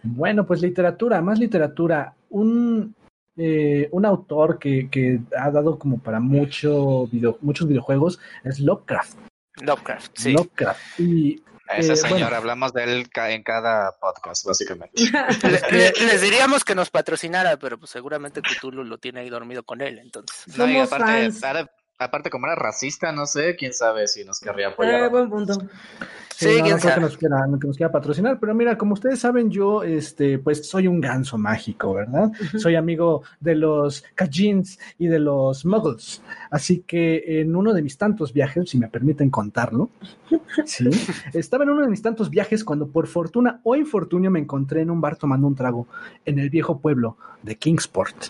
[0.04, 2.14] Bueno, pues literatura, más literatura.
[2.30, 2.96] Un,
[3.38, 9.18] eh, un autor que, que ha dado como para mucho video, muchos videojuegos es Lovecraft.
[9.62, 10.32] Lovecraft, sí.
[10.34, 11.00] Lovecraft.
[11.00, 11.42] Y
[11.78, 12.36] Ese Eh, señor, bueno.
[12.38, 14.94] hablamos de él en cada podcast, básicamente.
[15.72, 19.62] Le- le- les diríamos que nos patrocinara, pero pues seguramente Cthulhu lo tiene ahí dormido
[19.64, 20.58] con él, entonces.
[20.58, 21.70] No, y aparte, ahora-
[22.00, 25.10] aparte, como era racista, no sé, quién sabe si nos querría Eh, apoyar.
[25.12, 25.54] buen punto.
[25.54, 26.94] Sí, Sí, no, quién no sabe.
[26.96, 30.40] que nos, quiera, no que nos quiera patrocinar, pero mira, como ustedes saben, yo este,
[30.40, 32.32] pues soy un ganso mágico, ¿verdad?
[32.58, 36.22] Soy amigo de los Kajins y de los Muggles.
[36.50, 39.90] Así que en uno de mis tantos viajes, si me permiten contarlo,
[40.66, 40.90] sí,
[41.34, 44.92] estaba en uno de mis tantos viajes cuando por fortuna o infortunio me encontré en
[44.92, 45.88] un bar tomando un trago
[46.24, 48.28] en el viejo pueblo de Kingsport.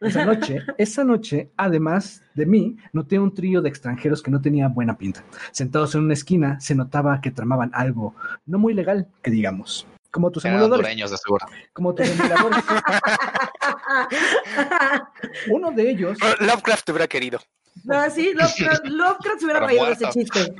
[0.00, 4.68] Esa noche, esa noche, además de mí, noté un trío de extranjeros que no tenía
[4.68, 5.22] buena pinta.
[5.52, 8.14] Sentados en una esquina, se notaba que tramaban algo
[8.46, 9.86] no muy legal, que digamos.
[10.10, 10.86] Como tus Eran emuladores.
[10.86, 11.46] hondureños, de seguro.
[11.74, 12.64] Como tus emuladores.
[15.50, 17.38] Uno de ellos, Lovecraft te hubiera querido.
[17.84, 20.54] No, sí, Lovecraft, Lovecraft se hubiera reído de ese chiste.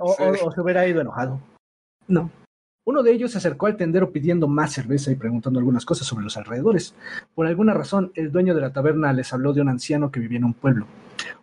[0.00, 1.40] o- o se hubiera ido enojado.
[2.06, 2.30] No.
[2.88, 6.24] Uno de ellos se acercó al tendero pidiendo más cerveza y preguntando algunas cosas sobre
[6.24, 6.94] los alrededores.
[7.34, 10.38] Por alguna razón, el dueño de la taberna les habló de un anciano que vivía
[10.38, 10.86] en un pueblo.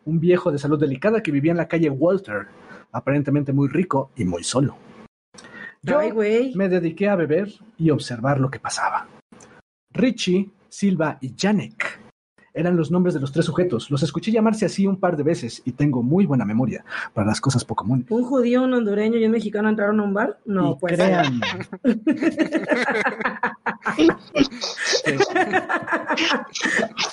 [0.06, 2.48] Un viejo de salud delicada que vivía en la calle Walter,
[2.92, 4.76] aparentemente muy rico y muy solo.
[5.84, 6.00] Yo
[6.56, 9.08] me dediqué a beber y observar lo que pasaba.
[9.94, 12.05] Richie, Silva y Janek
[12.56, 13.92] eran los nombres de los tres sujetos.
[13.92, 16.84] Los escuché llamarse así un par de veces y tengo muy buena memoria
[17.14, 18.06] para las cosas poco comunes.
[18.10, 20.40] ¿Un judío, un hondureño y un mexicano entraron a un bar?
[20.46, 20.98] No, y pues.
[20.98, 21.06] que-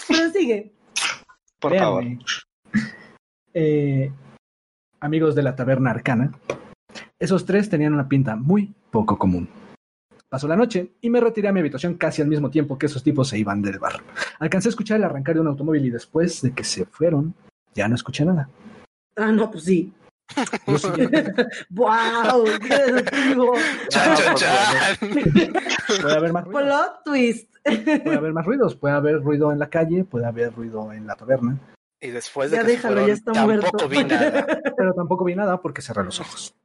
[0.08, 0.72] Pero sigue.
[1.60, 2.04] Por favor.
[3.54, 4.10] eh,
[5.00, 6.32] amigos de la taberna arcana,
[7.18, 9.48] esos tres tenían una pinta muy poco común.
[10.32, 13.02] Pasó la noche y me retiré a mi habitación casi al mismo tiempo que esos
[13.02, 14.00] tipos se iban del bar.
[14.38, 17.34] Alcancé a escuchar el arrancar de un automóvil y después de que se fueron,
[17.74, 18.48] ya no escuché nada.
[19.14, 19.92] Ah, no, pues sí.
[21.68, 22.44] ¡Wow!
[22.66, 23.52] ¡Qué deductivo!
[26.00, 27.50] Puede haber más ruidos, Plot twist.
[28.02, 31.14] puede haber más ruidos, puede haber ruido en la calle, puede haber ruido en la
[31.14, 31.58] taberna,
[32.00, 33.88] Y después de Ya que se déjalo, fueron, ya está tampoco muerto.
[33.90, 34.46] vi nada.
[34.78, 36.54] pero tampoco vi nada porque cerré los ojos.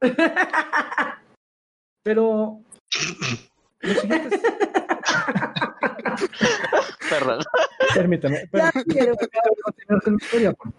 [2.02, 2.62] Pero
[3.80, 4.42] lo siguiente es-
[7.10, 7.40] Perdón.
[7.94, 8.48] Permítame.
[8.52, 9.14] Ya pero- quiero.
[9.64, 10.52] continuar con mi historia.
[10.52, 10.72] por-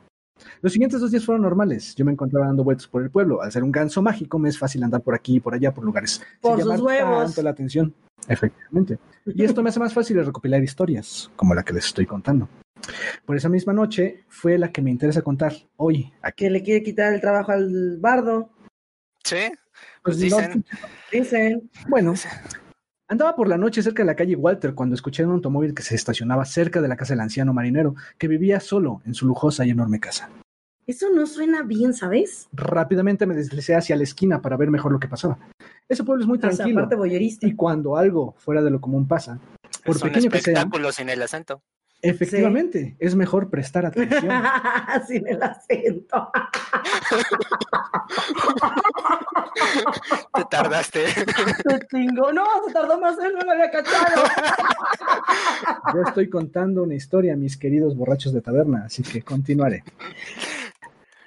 [0.62, 1.96] Los siguientes dos días fueron normales.
[1.96, 3.42] Yo me encontraba dando vueltas por el pueblo.
[3.42, 5.84] Al ser un ganso mágico, me es fácil andar por aquí y por allá, por
[5.84, 6.22] lugares.
[6.42, 7.26] Por sin sus huevos.
[7.26, 7.94] tanto la atención.
[8.28, 9.00] Efectivamente.
[9.26, 12.48] Y esto me hace más fácil de recopilar historias, como la que les estoy contando.
[13.26, 16.14] Por esa misma noche fue la que me interesa contar hoy.
[16.22, 16.46] Aquí.
[16.46, 18.50] Que le quiere quitar el trabajo al bardo.
[19.24, 19.52] Sí,
[20.02, 20.66] Pues pues dicen.
[21.12, 21.70] Dicen.
[21.88, 22.14] Bueno,
[23.10, 25.96] andaba por la noche cerca de la calle Walter cuando escuché un automóvil que se
[25.96, 29.72] estacionaba cerca de la casa del anciano marinero que vivía solo en su lujosa y
[29.72, 30.30] enorme casa.
[30.88, 32.48] Eso no suena bien, ¿sabes?
[32.52, 35.38] Rápidamente me deslicé hacia la esquina para ver mejor lo que pasaba.
[35.88, 36.84] Ese pueblo es muy O sea, tranquilo.
[36.84, 39.40] aparte y cuando algo fuera de lo común pasa,
[39.86, 41.62] por es un pequeño que sea, espectáculo sin el acento.
[42.02, 44.32] Efectivamente es mejor prestar atención.
[45.08, 46.32] Sin el acento.
[50.34, 51.08] Te tardaste.
[51.08, 52.32] Se chingó.
[52.34, 54.24] No, se tardó más él, no lo había cachado.
[55.94, 59.84] Yo estoy contando una historia, mis queridos borrachos de taberna, así que continuaré.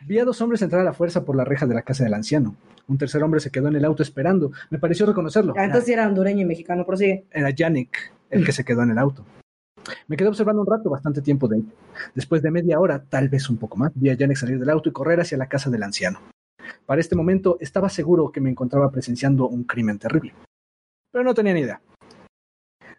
[0.07, 2.15] Vi a dos hombres entrar a la fuerza por la reja de la casa del
[2.15, 2.57] anciano.
[2.89, 4.51] Un tercer hombre se quedó en el auto esperando.
[4.71, 5.55] Me pareció reconocerlo.
[5.57, 7.25] Ah, entonces sí era hondureño y mexicano, prosigue.
[7.31, 9.25] Era Yannick el que se quedó en el auto.
[10.09, 11.65] Me quedé observando un rato, bastante tiempo de ahí.
[12.15, 14.89] Después de media hora, tal vez un poco más, vi a Yannick salir del auto
[14.89, 16.21] y correr hacia la casa del anciano.
[16.87, 20.35] Para este momento estaba seguro que me encontraba presenciando un crimen terrible.
[21.11, 21.81] Pero no tenía ni idea.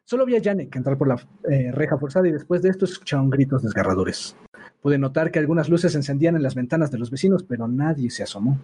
[0.06, 1.16] Solo vi a Yannick entrar por la
[1.50, 4.36] eh, reja forzada y después de esto escucharon gritos desgarradores.
[4.82, 8.24] Pude notar que algunas luces encendían en las ventanas de los vecinos, pero nadie se
[8.24, 8.60] asomó.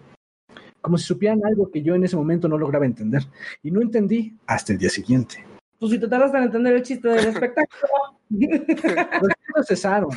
[0.82, 3.22] Como si supieran algo que yo en ese momento no lograba entender.
[3.62, 5.44] Y no entendí hasta el día siguiente.
[5.80, 8.20] Pues si te tardas en entender el chiste del espectáculo.
[9.56, 10.10] Los cesaron.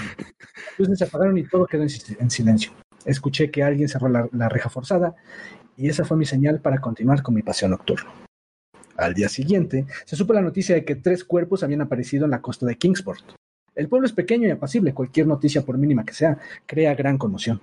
[0.78, 2.74] Luces se apagaron y todo quedó en silencio.
[3.06, 5.16] Escuché que alguien cerró la, la reja forzada
[5.78, 8.12] y esa fue mi señal para continuar con mi paseo nocturno.
[8.98, 12.42] Al día siguiente, se supo la noticia de que tres cuerpos habían aparecido en la
[12.42, 13.24] costa de Kingsport.
[13.74, 17.60] El pueblo es pequeño y apacible, cualquier noticia, por mínima que sea, crea gran conmoción.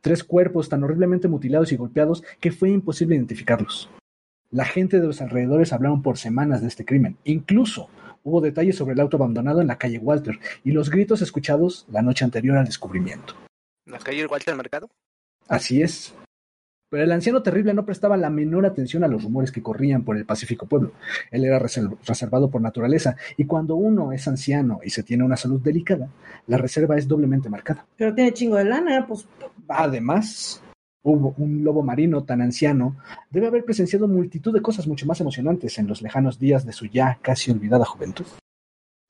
[0.00, 3.88] Tres cuerpos tan horriblemente mutilados y golpeados que fue imposible identificarlos.
[4.54, 7.16] La gente de los alrededores hablaron por semanas de este crimen.
[7.24, 7.88] Incluso
[8.22, 12.02] hubo detalles sobre el auto abandonado en la calle Walter y los gritos escuchados la
[12.02, 13.34] noche anterior al descubrimiento.
[13.86, 14.88] ¿La calle Walter Mercado?
[15.48, 16.14] Así es.
[16.88, 20.16] Pero el anciano terrible no prestaba la menor atención a los rumores que corrían por
[20.16, 20.92] el pacífico pueblo.
[21.32, 25.36] Él era reserv- reservado por naturaleza, y cuando uno es anciano y se tiene una
[25.36, 26.08] salud delicada,
[26.46, 27.84] la reserva es doblemente marcada.
[27.96, 29.26] Pero tiene chingo de lana, pues.
[29.66, 30.62] Además,
[31.04, 32.96] hubo un lobo marino tan anciano,
[33.30, 36.86] debe haber presenciado multitud de cosas mucho más emocionantes en los lejanos días de su
[36.86, 38.24] ya casi olvidada juventud.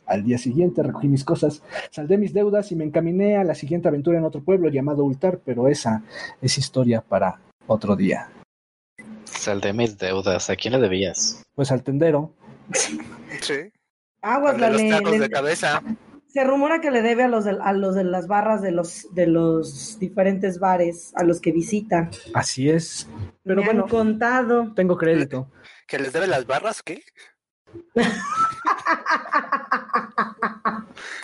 [0.07, 3.89] Al día siguiente recogí mis cosas, saldé mis deudas y me encaminé a la siguiente
[3.89, 6.03] aventura en otro pueblo llamado Ultar, pero esa
[6.43, 8.29] es historia para otro día.
[9.25, 10.51] Saldé mis deudas.
[10.51, 11.43] ¿A quién le debías?
[11.55, 12.33] Pues al tendero,
[13.41, 13.71] Sí.
[14.21, 15.83] Aguas, De la los le- tacos le- de cabeza.
[16.35, 19.07] Se rumora que le debe a los de, a los de las barras de los
[19.15, 22.11] de los diferentes bares a los que visita.
[22.35, 23.09] así es.
[23.45, 24.73] Pero Me bueno, han contado.
[24.75, 25.49] tengo crédito.
[25.87, 26.83] ¿Que les debe las barras?
[26.83, 27.03] ¿Qué?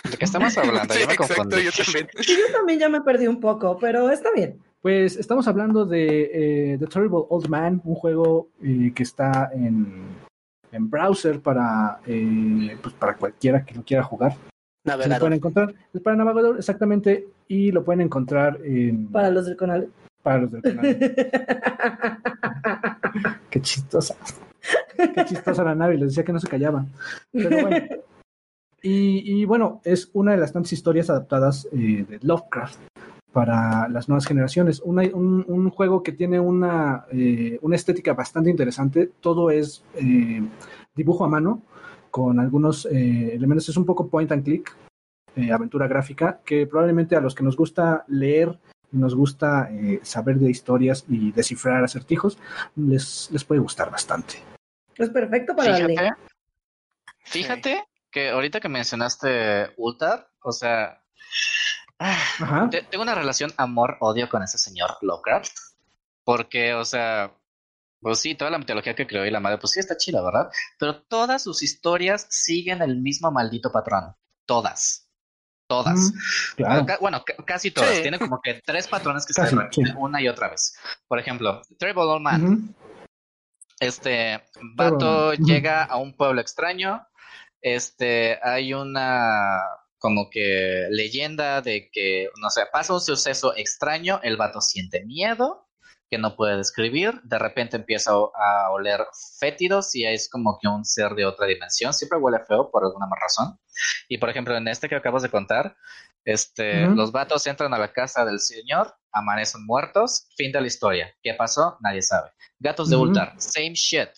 [0.09, 0.93] ¿De qué estamos hablando?
[0.93, 2.07] Sí, Yo me exacto, yo también.
[2.21, 4.59] Yo también ya me perdí un poco, pero está bien.
[4.81, 6.31] Pues estamos hablando de
[6.73, 10.07] eh, The Terrible Old Man, un juego eh, que está en,
[10.71, 14.35] en browser para, eh, pues para cualquiera que lo quiera jugar.
[14.83, 15.19] Lo Navegador.
[15.19, 19.87] pueden encontrar, es para navegador exactamente, y lo pueden encontrar en, Para los del canal.
[20.23, 20.97] para los del canal.
[23.49, 24.15] Qué chistosa.
[24.97, 26.85] Qué chistosa la nave, les decía que no se callaba.
[27.31, 27.85] Pero bueno.
[28.83, 32.79] Y, y bueno, es una de las tantas historias adaptadas eh, de Lovecraft
[33.31, 34.81] para las nuevas generaciones.
[34.83, 39.11] Una- un, un juego que tiene una, eh, una estética bastante interesante.
[39.19, 40.41] Todo es eh,
[40.95, 41.61] dibujo a mano
[42.11, 43.69] con algunos eh, elementos.
[43.69, 44.75] Es un poco point and click,
[45.35, 48.59] eh, aventura gráfica, que probablemente a los que nos gusta leer
[48.91, 52.37] y nos gusta eh, saber de historias y descifrar acertijos,
[52.75, 54.35] les, les puede gustar bastante.
[54.95, 56.13] Es perfecto para Fíjate, leer.
[57.23, 61.01] fíjate que ahorita que mencionaste Ultar, o sea,
[61.97, 65.53] ah, tengo una relación amor-odio con ese señor Lovecraft.
[66.23, 67.33] Porque, o sea,
[68.01, 70.49] pues sí, toda la mitología que creó y la madre, pues sí está chida, ¿verdad?
[70.79, 74.15] Pero todas sus historias siguen el mismo maldito patrón.
[74.45, 75.07] Todas.
[75.67, 75.97] Todas.
[75.97, 76.85] Mm, claro.
[76.85, 77.95] Ca- Bueno, ca- casi todas.
[77.95, 78.01] Sí.
[78.01, 79.93] Tienen como que tres patrones que Casi, se repiten sí.
[79.97, 80.75] una y otra vez.
[81.07, 82.75] Por ejemplo, Terrible Old Man.
[83.79, 84.43] Este
[84.75, 87.07] vato llega a un pueblo extraño.
[87.61, 89.59] Este, hay una
[89.97, 95.67] como que leyenda de que, no sé, pasa un suceso extraño, el vato siente miedo
[96.11, 98.99] que no puede describir, de repente empieza a oler
[99.39, 103.07] fétidos y es como que un ser de otra dimensión, siempre huele feo por alguna
[103.19, 103.57] razón.
[104.09, 105.77] Y por ejemplo, en este que acabas de contar,
[106.25, 111.15] este, los vatos entran a la casa del señor, amanecen muertos, fin de la historia.
[111.23, 111.77] ¿Qué pasó?
[111.79, 112.29] Nadie sabe.
[112.59, 113.05] Gatos de Ujú.
[113.05, 114.09] Ultar, same shit.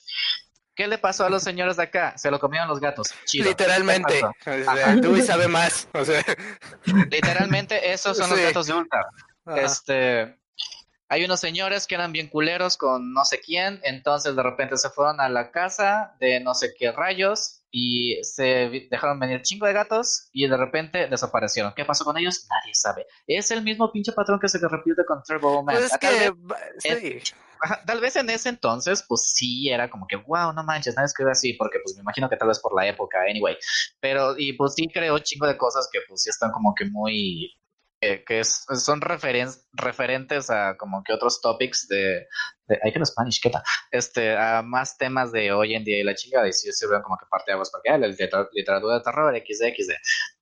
[0.75, 2.17] ¿Qué le pasó a los señores de acá?
[2.17, 3.13] Se lo comieron los gatos.
[3.25, 3.47] Chido.
[3.47, 4.19] Literalmente.
[4.43, 5.87] ¿Qué O sea, tú sabe más.
[5.93, 7.05] O sea, pasó?
[7.11, 9.05] Literalmente, esos son los gatos de Ultar.
[9.55, 10.42] Este,
[11.13, 14.89] hay unos señores que eran bien culeros con no sé quién, entonces de repente se
[14.89, 19.73] fueron a la casa de no sé qué rayos y se dejaron venir chingo de
[19.73, 21.73] gatos y de repente desaparecieron.
[21.75, 22.47] ¿Qué pasó con ellos?
[22.49, 23.05] Nadie sabe.
[23.27, 25.75] Es el mismo pinche patrón que se repite con Turbo Man.
[25.75, 26.31] Pues es Tal que.
[26.31, 27.33] vez- Sí.
[27.85, 31.31] Tal vez en ese entonces, pues sí, era como que, wow, no manches, nadie escribe
[31.31, 33.55] así, porque pues me imagino que tal vez por la época, anyway.
[34.01, 37.53] Pero, y pues sí creo chingo de cosas que pues sí están como que muy,
[38.27, 42.27] que es- son referen- referentes a como que otros topics de,
[42.67, 43.63] de I can Spanish, ¿qué tal?
[43.91, 47.17] Este, a más temas de hoy en día y la chingada, y sí sirven como
[47.17, 49.91] que parte de aguas porque ah, la litera- literatura de terror, XD, XD.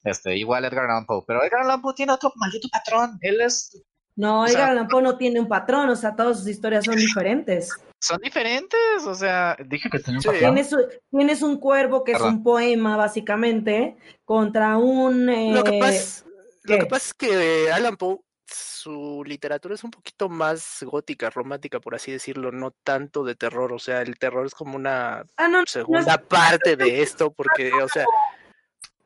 [0.04, 3.82] Este, igual Edgar Allan Poe, pero Edgar Allan Poe tiene otro maldito patrón, él es
[4.16, 6.84] No, O sea, Edgar Allan Poe no tiene un patrón, o sea, todas sus historias
[6.86, 7.70] son diferentes.
[8.04, 10.28] Son diferentes, o sea, dije que tenía un Sí.
[10.30, 10.56] patrón.
[10.56, 10.76] Tienes,
[11.12, 13.96] tienes un cuervo que es un poema, básicamente,
[14.26, 15.30] contra un...
[15.30, 16.26] eh, Lo que pasa,
[16.64, 21.80] lo que pasa es que Alan Poe, su literatura es un poquito más gótica, romántica,
[21.80, 23.72] por así decirlo, no tanto de terror.
[23.74, 27.32] O sea, el terror es como una ah, no, no es segunda parte de esto,
[27.32, 28.06] porque, o sea,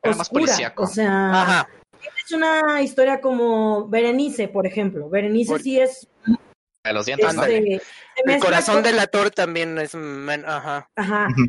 [0.02, 0.82] Era más oscura, policíaco.
[0.82, 1.68] o sea, ajá,
[2.24, 5.08] es una historia como Berenice, por ejemplo.
[5.08, 6.08] Berenice Por- sí es...
[6.86, 7.80] De los este,
[8.24, 10.88] el corazón con- del actor también es, men- ajá,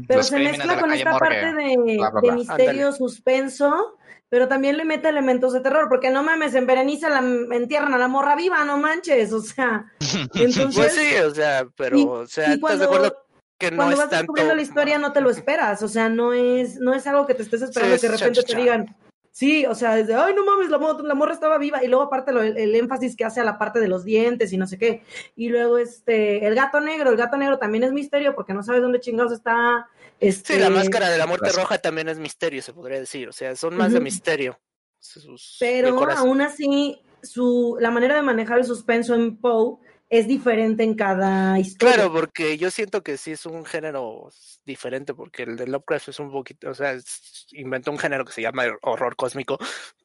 [0.07, 2.27] pero los se mezcla de la con calle esta Morgue, parte de, bla, bla, de
[2.27, 2.33] bla.
[2.35, 3.97] misterio, suspenso,
[4.29, 7.97] pero también le mete elementos de terror, porque no mames, en Berenice la entierran a
[7.97, 9.85] la morra viva, no manches, o sea,
[10.35, 13.25] entonces, pues sí, o sea, pero, y- o sea, y ¿estás cuando, de acuerdo
[13.57, 14.17] que no cuando es vas tanto?
[14.23, 17.33] descubriendo la historia no te lo esperas, o sea, no es, no es algo que
[17.35, 18.95] te estés esperando es que de repente te digan,
[19.39, 22.31] sí, o sea, desde, ay, no mames, la, la morra estaba viva, y luego aparte
[22.31, 24.77] lo- el, el énfasis que hace a la parte de los dientes y no sé
[24.79, 25.03] qué,
[25.35, 28.81] y luego este, el gato negro, el gato negro también es misterio porque no sabes
[28.81, 29.87] dónde chingados está,
[30.19, 33.31] este, Sí, la máscara de la muerte roja también es misterio, se podría decir, o
[33.31, 34.59] sea, son más de misterio.
[34.99, 39.77] Sus- Pero aún así, su, la manera de manejar el suspenso en Poe
[40.09, 41.95] es diferente en cada historia.
[41.95, 44.29] Claro, porque yo siento que sí es un género
[44.65, 48.31] diferente, porque el de Lovecraft es un poquito, o sea, es- inventó un género que
[48.33, 49.57] se llama horror cósmico,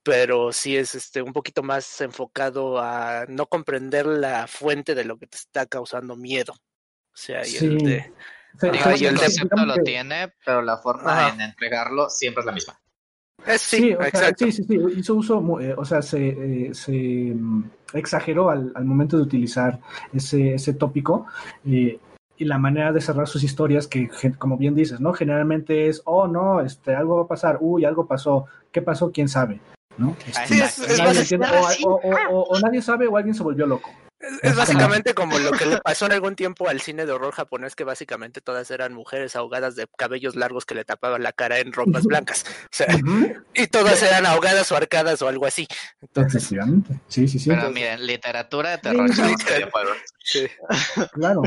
[0.03, 5.19] pero sí es este un poquito más enfocado a no comprender la fuente de lo
[5.19, 6.53] que te está causando miedo.
[6.53, 7.85] O sea, y el Sí.
[7.87, 8.13] de
[8.61, 11.11] Sí, Ajá, Digamos y que el el de- concepto digamos lo tiene, pero la forma
[11.27, 11.35] Ajá.
[11.35, 12.82] en entregarlo siempre es la misma.
[13.47, 14.45] Eh, sí, Sí, o sea, exacto.
[14.47, 16.29] sí, sí, sí, hizo uso, eh, o sea, se,
[16.69, 17.65] eh, se mm,
[17.95, 19.81] exageró al, al momento de utilizar
[20.13, 21.27] ese, ese tópico
[21.67, 21.99] eh,
[22.39, 25.13] y la manera de cerrar sus historias, que como bien dices, ¿no?
[25.13, 29.11] Generalmente es, oh, no, este, algo va a pasar, uy, algo pasó, ¿qué pasó?
[29.13, 29.61] ¿Quién sabe?
[29.99, 30.17] ¿no?
[30.27, 31.47] Este, Sí, es- es nadie básico- entiende,
[31.85, 33.91] o, o- o- o- o nadie sabe o alguien se volvió loco.
[34.43, 37.75] Es, básicamente como lo que le pasó en algún tiempo al cine de horror japonés,
[37.75, 41.73] que básicamente todas eran mujeres ahogadas de cabellos largos que le tapaban la cara en
[41.73, 42.45] ropas blancas.
[42.73, 42.87] O sea,
[43.55, 45.67] y todas eran ahogadas o arcadas o algo así.
[46.01, 47.49] Entonces, Efectivamente, sí, sí, sí.
[47.49, 49.11] Pero entonces, miren, literatura de terror
[50.25, 50.47] Sí.
[51.13, 51.43] claro.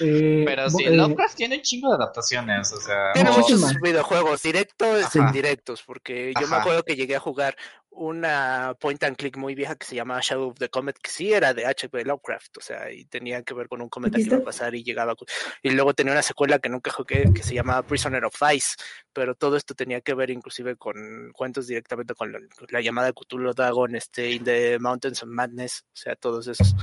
[0.00, 3.12] Eh, Pero sí, eh, Lovecraft tiene un chingo de adaptaciones, o sea...
[3.14, 7.56] Tiene muchos videojuegos, directos e indirectos, porque yo me acuerdo que llegué a jugar
[7.98, 11.32] una point and click muy vieja que se llamaba Shadow of the Comet, que sí
[11.32, 12.04] era de H.P.
[12.04, 14.82] Lovecraft, o sea, y tenía que ver con un cometa que iba a pasar y
[14.84, 15.14] llegaba.
[15.62, 18.76] Y luego tenía una secuela que nunca jugué, que se llamaba Prisoner of Ice,
[19.12, 22.38] pero todo esto tenía que ver inclusive con cuentos directamente con la,
[22.70, 26.74] la llamada Cthulhu Dagon, este, In the Mountains of Madness, o sea, todos esos.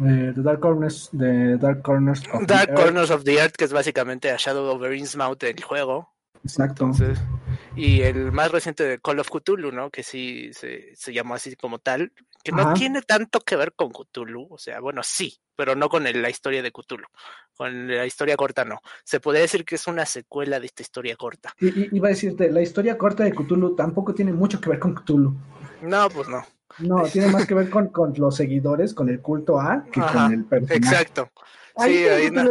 [0.00, 2.80] eh, The Dark Corners, The Dark Corners of the Dark Earth.
[2.80, 6.13] Corners of the Earth, que es básicamente a Shadow over Innsmouth el juego.
[6.44, 6.84] Exacto.
[6.84, 7.18] Entonces,
[7.74, 9.90] y el más reciente de Call of Cthulhu, ¿no?
[9.90, 13.90] Que sí se, se llamó así como tal, que no tiene tanto que ver con
[13.90, 17.06] Cthulhu, o sea, bueno, sí, pero no con el- la historia de Cthulhu.
[17.56, 18.80] Con la historia corta no.
[19.04, 21.54] Se podría decir que es una secuela de esta historia corta.
[21.58, 24.94] Y, iba a decirte, la historia corta de Cthulhu tampoco tiene mucho que ver con
[24.94, 25.34] Cthulhu.
[25.80, 26.44] No, pues no.
[26.78, 30.24] No, tiene más que ver con, con los seguidores, con el culto A, que Ajá,
[30.24, 30.76] con el personaje.
[30.76, 31.30] Exacto.
[31.76, 32.44] Ahí Sí, ahí no.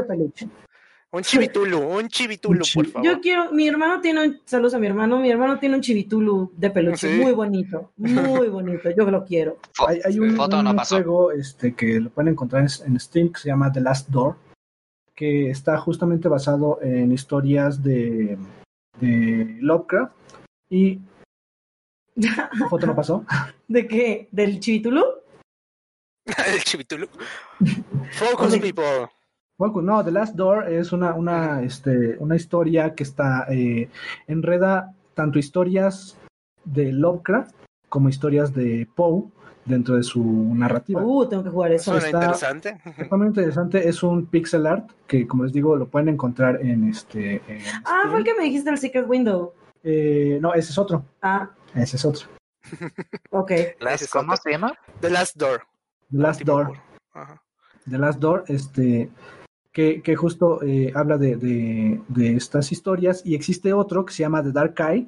[1.13, 3.05] Un chivitulu, un chivitulu, Un por favor.
[3.07, 6.51] Yo quiero, mi hermano tiene un, saludos a mi hermano, mi hermano tiene un chivitulu
[6.57, 7.21] de peluche, Sí.
[7.21, 9.59] muy bonito, muy bonito, yo lo quiero.
[9.75, 10.95] Fo- Hay, hay un, foto no un pasó.
[10.95, 14.35] juego este, que lo pueden encontrar en, en Steam que se llama The Last Door,
[15.13, 18.35] que está justamente basado en historias de,
[18.99, 20.13] de Lovecraft.
[20.71, 20.99] Y
[22.71, 23.23] foto no pasó.
[23.67, 24.29] ¿De qué?
[24.31, 25.03] ¿Del chivitulu?
[26.25, 27.07] el chivitulu.
[28.13, 29.07] Focus, people.
[29.57, 33.89] Bueno, no, The Last Door es una, una, este, una historia que está eh,
[34.27, 36.17] enreda tanto historias
[36.65, 37.53] de Lovecraft
[37.89, 39.25] como historias de Poe
[39.65, 40.23] dentro de su
[40.55, 41.01] narrativa.
[41.03, 41.91] Uh, tengo que jugar eso.
[41.91, 42.77] Suena está- interesante.
[43.11, 47.35] Muy interesante, es un pixel art que, como les digo, lo pueden encontrar en este.
[47.47, 48.09] en Ah, Steam.
[48.09, 49.53] fue el que me dijiste el Secret Window.
[49.83, 51.05] Eh, no, ese es otro.
[51.21, 52.27] Ah, Ese es otro.
[53.29, 53.51] ok.
[54.11, 54.73] ¿Cómo se llama?
[54.99, 55.61] The Last Door.
[56.11, 56.67] The Last Último Door.
[56.67, 57.41] por- Ajá.
[57.89, 59.09] The Last Door, este,
[59.73, 63.21] que, que justo eh, habla de, de- de estas historias.
[63.25, 65.07] Y existe otro que se llama The Dark Eye,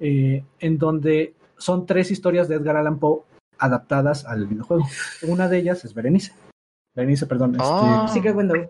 [0.00, 3.22] eh, en donde son tres historias de Edgar Allan Poe
[3.58, 4.84] adaptadas al videojuego.
[5.28, 6.32] Una de ellas es Berenice.
[6.94, 7.52] Berenice, perdón.
[7.52, 8.06] este- Oh.
[8.08, 8.68] Secret Window.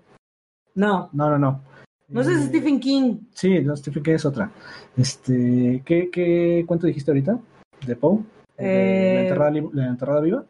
[0.74, 1.60] No, no, no, no.
[2.08, 3.18] no sé si Eh, Stephen King.
[3.32, 4.50] Sí, no, Stephen King es otra.
[4.96, 7.38] Este, ¿qué, qué cuento dijiste ahorita?
[7.86, 8.18] ¿De Poe?
[8.56, 10.44] ¿De Eh, la, enterrada, li- la enterrada viva?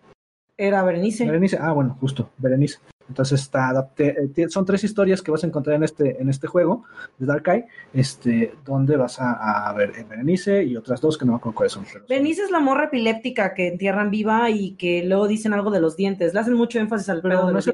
[0.57, 1.25] Era Berenice.
[1.25, 2.79] Berenice, ah, bueno, justo, Berenice.
[3.09, 6.47] Entonces está adapte, eh, son tres historias que vas a encontrar en este, en este
[6.47, 6.85] juego
[7.19, 11.33] de Dark Eye, este, donde vas a, a ver Berenice y otras dos que no
[11.33, 11.87] me acuerdo cuáles son.
[12.09, 15.97] Berenice es la morra epiléptica que entierran viva y que luego dicen algo de los
[15.97, 16.35] dientes.
[16.35, 17.71] Le hacen mucho énfasis al pero pedo de no los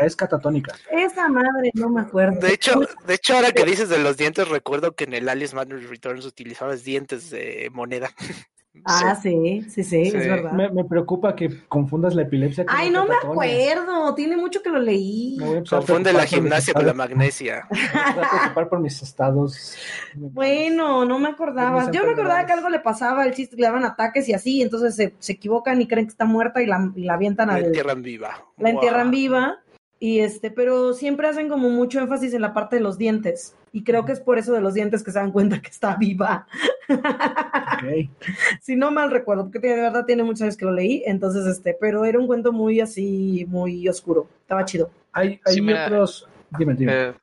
[0.00, 0.74] es, catatónica.
[0.90, 2.40] Esa madre, no me acuerdo.
[2.40, 5.54] De hecho, de hecho, ahora que dices de los dientes, recuerdo que en el Alice
[5.54, 8.10] Madness Returns utilizabas dientes de moneda.
[8.84, 10.28] Ah, sí, sí, sí, es Sí.
[10.28, 10.52] verdad.
[10.52, 14.14] Me, me preocupa que confundas la epilepsia con Ay, la no me acuerdo.
[14.14, 15.36] Tiene mucho que lo leí.
[15.68, 17.66] Confunde la gimnasia con la magnesia.
[17.70, 17.78] me
[18.14, 19.76] voy a preocupar por mis estados.
[20.14, 21.90] Bueno, no me acordaba.
[21.90, 24.94] Yo me acordaba que algo le pasaba, el chiste, le daban ataques y así, entonces
[24.94, 27.64] se, se equivocan y creen que está muerta y la, y la avientan La al,
[27.66, 28.46] entierran viva.
[28.56, 29.58] la entierran viva
[30.02, 33.84] y este, pero siempre hacen como mucho énfasis en la parte de los dientes y
[33.84, 36.46] creo que es por eso de los dientes que se dan cuenta que está viva.
[38.60, 41.76] Si no mal recuerdo, porque de verdad tiene muchos años que lo leí, entonces este,
[41.80, 44.90] pero era un cuento muy así, muy oscuro, estaba chido.
[45.12, 46.28] Hay, hay Sí, mira, otros.
[46.58, 46.92] Dime, dime.
[46.92, 47.14] Eh,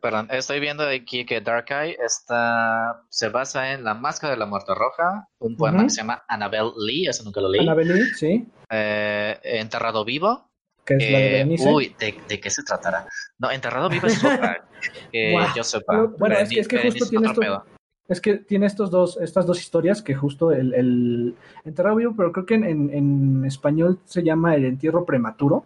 [0.00, 4.46] perdón, estoy viendo aquí que Dark Eye está, se basa en La Máscara de la
[4.46, 7.60] Muerte Roja, un poema que se llama Annabelle Lee, eso nunca lo leí.
[7.62, 10.49] Annabelle, sí, Eh, Enterrado Vivo.
[10.98, 11.68] Que es la de eh, Berenice.
[11.68, 13.06] uy, ¿de, de qué se tratará?
[13.38, 14.64] No, Enterrado Vivo es otra.
[15.12, 15.48] Que Guau.
[15.56, 15.92] yo sepa.
[15.92, 17.64] Pero, bueno, es que- es que justo tiene esto-.
[18.08, 22.32] Es que tiene estos dos, estas dos historias que justo el, el enterrado vivo, pero
[22.32, 25.64] creo que en, en- en español se llama el entierro prematuro.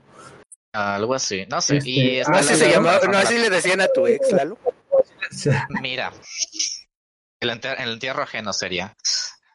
[0.74, 1.78] Algo así, no sé.
[1.78, 4.58] Este, y ah, así de- se llamaba, no, así le decían a tu ex, Lalo.
[5.80, 6.12] Mira,
[7.40, 8.94] el, enter- el entierro ajeno sería.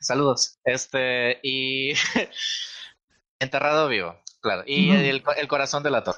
[0.01, 0.57] Saludos.
[0.63, 1.93] Este, y.
[3.39, 4.63] Enterrado vivo, claro.
[4.65, 6.15] Y el, el corazón del ator.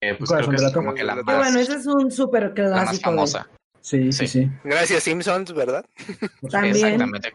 [0.00, 2.52] Que pues Corazón creo que es como que la más, bueno, ese es un súper
[2.56, 3.10] la más clásico.
[3.10, 3.48] famosa.
[3.80, 4.44] Sí, sí, Sí.
[4.44, 4.50] sí.
[4.64, 5.84] Gracias, Simpsons, ¿verdad?
[6.50, 6.76] También.
[6.76, 7.32] Exactamente.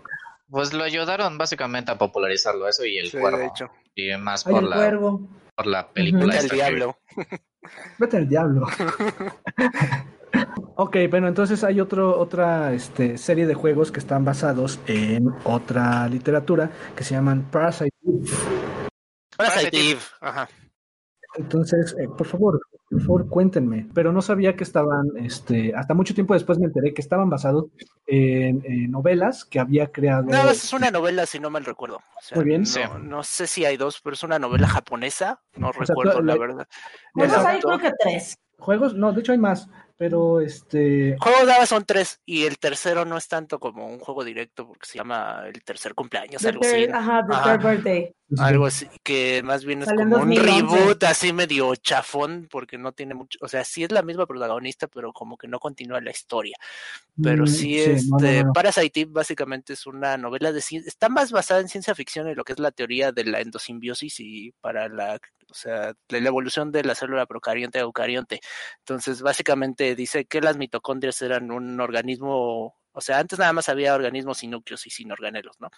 [0.49, 3.39] Pues lo ayudaron básicamente a popularizarlo eso y el Sí, cuervo.
[3.39, 3.69] de hecho.
[3.95, 5.27] Y más por el la, cuervo.
[5.55, 6.33] por la película.
[6.33, 6.97] El esta que- diablo.
[7.97, 8.67] Vete al diablo.
[10.75, 16.07] ok, bueno, entonces hay otro, otra este, serie de juegos que están basados en otra
[16.07, 18.29] literatura que se llaman Parasite Eve.
[19.37, 19.99] Parasite Eve.
[20.21, 20.47] Ajá.
[21.35, 23.89] Entonces, eh, por favor, por favor, cuéntenme.
[23.95, 27.65] Pero no sabía que estaban, este, hasta mucho tiempo después me enteré que estaban basados
[28.05, 30.23] en, en novelas que había creado.
[30.25, 31.95] Nada más es una novela, si no mal recuerdo.
[31.97, 32.61] O sea, Muy bien.
[32.61, 32.79] No, Sí.
[33.01, 35.41] no sé si hay dos, pero es una novela japonesa.
[35.55, 36.67] No recuerdo, la verdad.
[37.15, 38.37] Esos hay creo que tres.
[38.59, 39.67] Juegos, no, de hecho hay más,
[40.03, 44.25] pero este, Juegos Dava son tres y el tercero no es tanto como un juego
[44.25, 46.83] directo porque se llama el tercer cumpleaños, The algo así.
[46.91, 47.57] ajá, The Ajá.
[47.57, 48.13] Third Birthday.
[48.39, 50.41] Algo así, que más bien es como un 2011.
[50.41, 54.87] reboot así medio chafón porque no tiene mucho, o sea, sí es la misma protagonista,
[54.87, 56.57] pero como que no continúa la historia.
[57.21, 58.53] Pero mm, sí, no, este, no, no.
[58.53, 62.43] Parasite básicamente es una novela de ciencia, está más basada en ciencia ficción y lo
[62.43, 65.17] que es la teoría de la endosimbiosis y para la,
[65.53, 68.39] o sea, de la evolución de la célula procarionte a eucarionte.
[68.79, 73.93] Entonces, básicamente dice que las mitocondrias eran un organismo, o sea, antes nada más había
[73.93, 75.69] organismos sin núcleos y sin organelos, ¿no?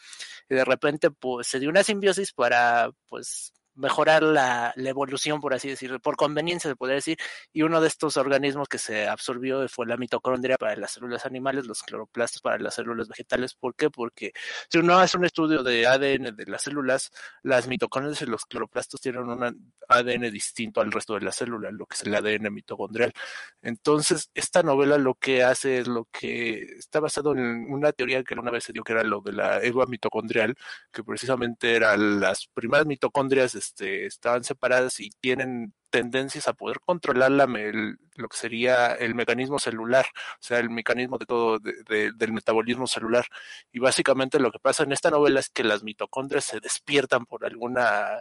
[0.49, 5.69] Y de repente, pues, se dio una simbiosis para, pues, mejorar la, evolución, por así
[5.69, 7.17] decirlo, por conveniencia se podría decir,
[7.53, 11.65] y uno de estos organismos que se absorbió fue la mitocondria para las células animales,
[11.65, 13.53] los cloroplastos para las células vegetales.
[13.55, 13.89] ¿Por qué?
[13.89, 14.33] Porque
[14.69, 17.11] si uno hace un estudio de ADN de las células,
[17.43, 21.85] las mitocondrias y los cloroplastos tienen un ADN distinto al resto de la célula, lo
[21.85, 23.13] que es el ADN mitocondrial.
[23.61, 28.35] Entonces, esta novela lo que hace es lo que está basado en una teoría que
[28.35, 30.55] una vez se dio que era lo de la eva mitocondrial,
[30.91, 37.31] que precisamente eran las primeras mitocondrias este, estaban separadas y tienen tendencias a poder controlar
[37.31, 41.73] la, el, lo que sería el mecanismo celular, o sea, el mecanismo de todo, de,
[41.87, 43.25] de, del metabolismo celular.
[43.71, 47.45] Y básicamente lo que pasa en esta novela es que las mitocondrias se despiertan por
[47.45, 48.19] alguna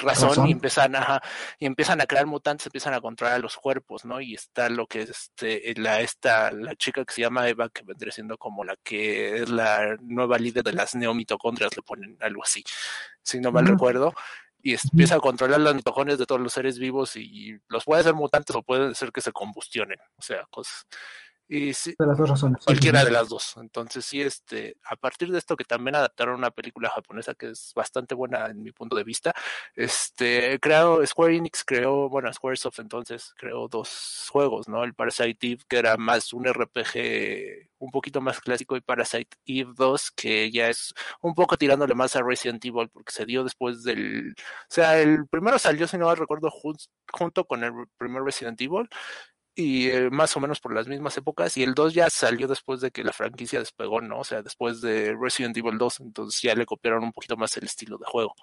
[0.00, 0.48] razón, Razón.
[0.48, 1.22] y empiezan a
[1.58, 4.20] y empiezan a crear mutantes, empiezan a controlar los cuerpos, ¿no?
[4.20, 7.82] Y está lo que es este la esta la chica que se llama Eva que
[7.82, 12.42] vendría siendo como la que es la nueva líder de las neomitocondrias, le ponen algo
[12.42, 12.64] así,
[13.22, 14.12] si no mal recuerdo.
[14.62, 18.12] Y empieza a controlar las mitocondrias de todos los seres vivos y los puede hacer
[18.14, 20.86] mutantes o puede ser que se combustionen, o sea, cosas.
[21.52, 22.64] Y sí, de las dos razones.
[22.64, 23.56] Cualquiera de las dos.
[23.56, 27.72] Entonces, sí, este, a partir de esto que también adaptaron una película japonesa que es
[27.74, 29.34] bastante buena en mi punto de vista,
[29.74, 34.84] este, creado, Square Enix creó, bueno, Squaresoft entonces creó dos juegos, ¿no?
[34.84, 39.72] El Parasite Eve, que era más un RPG un poquito más clásico, y Parasite Eve
[39.76, 43.82] 2, que ya es un poco tirándole más a Resident Evil, porque se dio después
[43.82, 46.76] del, o sea, el primero salió, si no mal recuerdo, jun-
[47.10, 48.88] junto con el primer Resident Evil,
[49.60, 52.80] y eh, más o menos por las mismas épocas y el 2 ya salió después
[52.80, 54.20] de que la franquicia despegó, ¿no?
[54.20, 57.64] O sea, después de Resident Evil 2, entonces ya le copiaron un poquito más el
[57.64, 58.34] estilo de juego.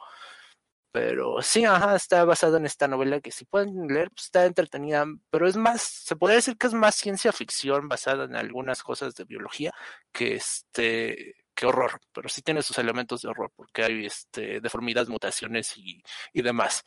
[0.92, 5.06] Pero sí, ajá, está basado en esta novela que si pueden leer, pues está entretenida,
[5.30, 9.14] pero es más, se podría decir que es más ciencia ficción basada en algunas cosas
[9.16, 9.72] de biología
[10.12, 15.10] que este que horror, pero sí tiene sus elementos de horror porque hay este deformidades,
[15.10, 16.02] mutaciones y,
[16.32, 16.84] y demás.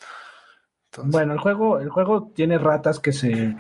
[0.97, 3.57] Bueno, el juego, el juego tiene ratas que se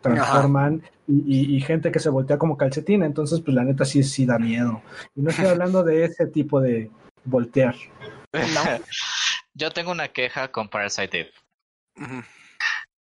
[0.00, 4.24] transforman y, y, gente que se voltea como calcetina, entonces pues la neta sí, sí
[4.24, 4.82] da miedo.
[5.14, 6.90] Y no estoy hablando de ese tipo de
[7.24, 7.74] voltear.
[8.32, 8.40] No.
[9.54, 11.32] Yo tengo una queja con Parasite Eve.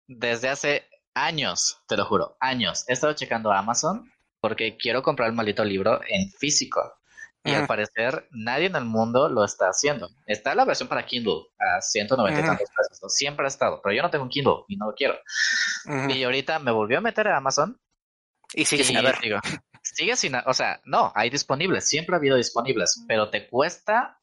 [0.08, 4.12] Desde hace años, te lo juro, años, he estado checando Amazon
[4.42, 6.82] porque quiero comprar el maldito libro en físico.
[7.46, 7.58] Y uh -huh.
[7.62, 10.10] al parecer nadie en el mundo lo está haciendo.
[10.26, 13.00] Está la versión para Kindle a 190 y tantos pesos.
[13.02, 13.10] ¿no?
[13.10, 15.16] Siempre ha estado, pero yo no tengo un Kindle y no lo quiero.
[15.86, 16.16] Uh -huh.
[16.16, 17.80] Y ahorita me volvió a meter a Amazon.
[18.54, 19.20] Y sigue y, sin haber.
[19.20, 19.40] Digo,
[19.84, 24.20] sigue sin, o sea, no, hay disponibles, siempre ha habido disponibles, pero te cuesta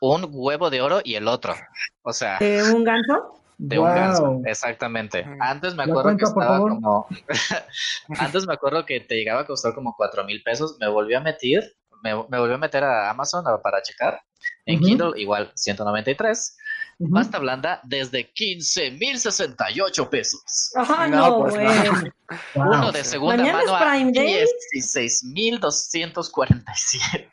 [0.00, 1.54] un huevo de oro y el otro.
[2.02, 2.38] O sea.
[2.38, 3.42] ¿De un ganso?
[3.58, 3.88] De wow.
[3.88, 5.26] un ganso, exactamente.
[5.40, 7.06] Antes me acuerdo cuenta, que estaba como.
[8.18, 10.76] Antes me acuerdo que te llegaba a costar como cuatro mil pesos.
[10.78, 14.20] Me volvió a meter, me, me, volvió a meter a Amazon para checar.
[14.64, 14.84] En uh -huh.
[14.84, 16.56] Kindle, igual 193.
[16.98, 17.12] Uh -huh.
[17.12, 20.72] Pasta blanda desde 15 mil 68 pesos.
[20.76, 22.12] Ajá, no, no pues bueno.
[22.54, 27.30] Uno de segunda Mañana mano a 16 mil 247.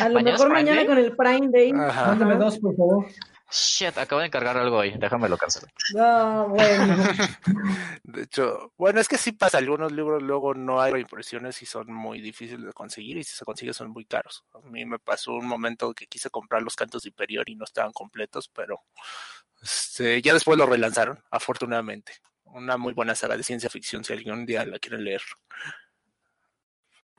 [0.00, 0.86] A lo mañana mejor mañana Day?
[0.86, 1.72] con el Prime Day.
[1.72, 3.06] Mándame dos, por favor.
[3.50, 4.94] Shit, acabo de encargar algo hoy.
[4.98, 5.72] Déjame lo cancelar.
[5.94, 6.96] No, bueno.
[8.02, 9.58] de hecho, bueno, es que sí pasa.
[9.58, 13.16] Algunos libros luego no hay impresiones y son muy difíciles de conseguir.
[13.16, 14.44] Y si se consigue, son muy caros.
[14.52, 17.64] A mí me pasó un momento que quise comprar los cantos de Imperior y no
[17.64, 18.82] estaban completos, pero
[19.62, 22.12] este, ya después lo relanzaron, afortunadamente.
[22.44, 25.22] Una muy buena saga de ciencia ficción, si algún día la quieren leer.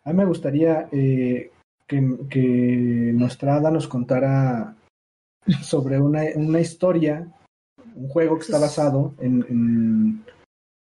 [0.03, 0.87] A mí me gustaría.
[0.91, 1.51] Eh
[1.89, 4.75] que, que Nostrada nos contara
[5.61, 7.27] sobre una, una, historia,
[7.95, 10.25] un juego que está basado en, en,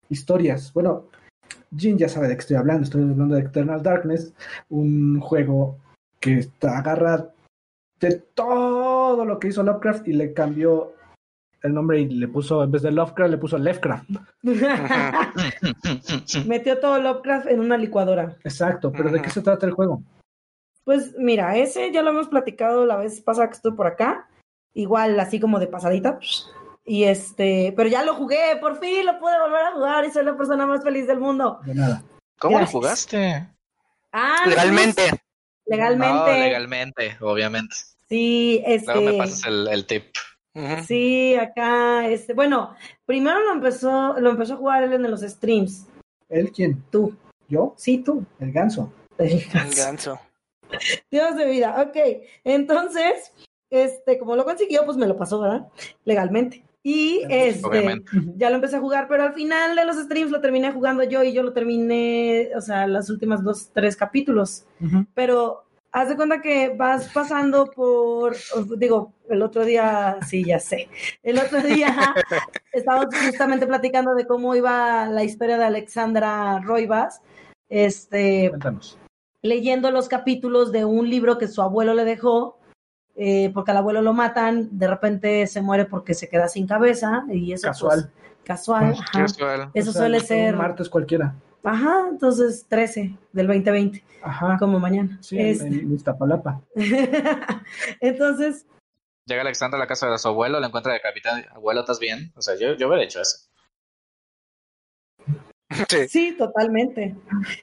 [0.09, 0.73] historias.
[0.73, 1.07] Bueno,
[1.77, 4.33] Jin ya sabe de qué estoy hablando, estoy hablando de Eternal Darkness,
[4.69, 5.79] un juego
[6.21, 7.31] que está, agarra
[8.01, 10.95] de todo lo que hizo Lovecraft y le cambió
[11.63, 14.09] el nombre y le puso, en vez de Lovecraft, le puso Lovecraft.
[16.47, 18.37] Metió todo Lovecraft en una licuadora.
[18.45, 20.03] Exacto, pero ¿de qué se trata el juego?
[20.85, 24.29] Pues mira, ese ya lo hemos platicado la vez pasada que estuve por acá.
[24.75, 26.19] Igual, así como de pasadita.
[26.85, 30.25] Y este, pero ya lo jugué, por fin lo pude volver a jugar y soy
[30.25, 31.61] la persona más feliz del mundo.
[31.65, 32.03] De nada.
[32.39, 32.75] ¿Cómo Gracias.
[32.75, 33.49] lo jugaste?
[34.13, 35.03] Ah, legalmente.
[35.67, 36.15] Legalmente.
[36.15, 37.77] No, legalmente, obviamente.
[38.09, 38.95] Sí, este.
[38.95, 40.05] Luego me pasas el, el tip.
[40.55, 40.85] Uh -huh.
[40.85, 45.87] Sí, acá, este, bueno, primero lo empezó, lo empezó a jugar él en los streams.
[46.31, 46.83] ¿Él quién?
[46.91, 47.15] Tú.
[47.49, 47.75] ¿Yo?
[47.77, 48.25] Sí, tú.
[48.41, 48.93] El ganso.
[49.19, 49.69] El ganso.
[49.69, 50.21] El ganso.
[51.11, 51.97] Dios de vida, ok.
[52.45, 53.33] Entonces,
[53.71, 55.69] este, como lo consiguió, pues me lo pasó, ¿verdad?
[56.05, 56.65] Legalmente.
[56.83, 58.11] Y este, Obviamente.
[58.37, 61.23] ya lo empecé a jugar, pero al final de los streams lo terminé jugando yo
[61.23, 64.65] y yo lo terminé, o sea, las últimas dos, tres capítulos.
[64.81, 65.07] Uh -huh.
[65.15, 68.37] Pero haz de cuenta que vas pasando por,
[68.77, 70.89] digo, el otro día, sí, ya sé,
[71.23, 71.95] el otro día
[72.73, 77.21] estábamos justamente platicando de cómo iba la historia de Alexandra Roivas.
[77.69, 78.99] Este, Cuéntanos
[79.43, 82.59] leyendo los capítulos de un libro que su abuelo le dejó,
[83.21, 87.25] eh, porque al abuelo lo matan, de repente se muere porque se queda sin cabeza,
[87.29, 88.13] y eso casual.
[88.13, 89.23] Pues, casual, ajá.
[89.23, 89.71] casual.
[89.75, 91.35] Eso o sea, suele ser martes cualquiera.
[91.65, 94.05] Ajá, entonces 13 del 2020.
[94.23, 94.57] Ajá.
[94.61, 95.19] Como mañana.
[95.21, 95.67] Sí, este...
[95.67, 96.63] en Iztapalapa.
[98.01, 98.65] entonces.
[99.27, 102.33] Llega Alexandra a la casa de su abuelo, le encuentra de capitán, abuelo, ¿estás bien?
[102.37, 103.49] O sea, yo, yo hubiera hecho eso.
[106.09, 106.33] Sí.
[106.33, 107.15] totalmente.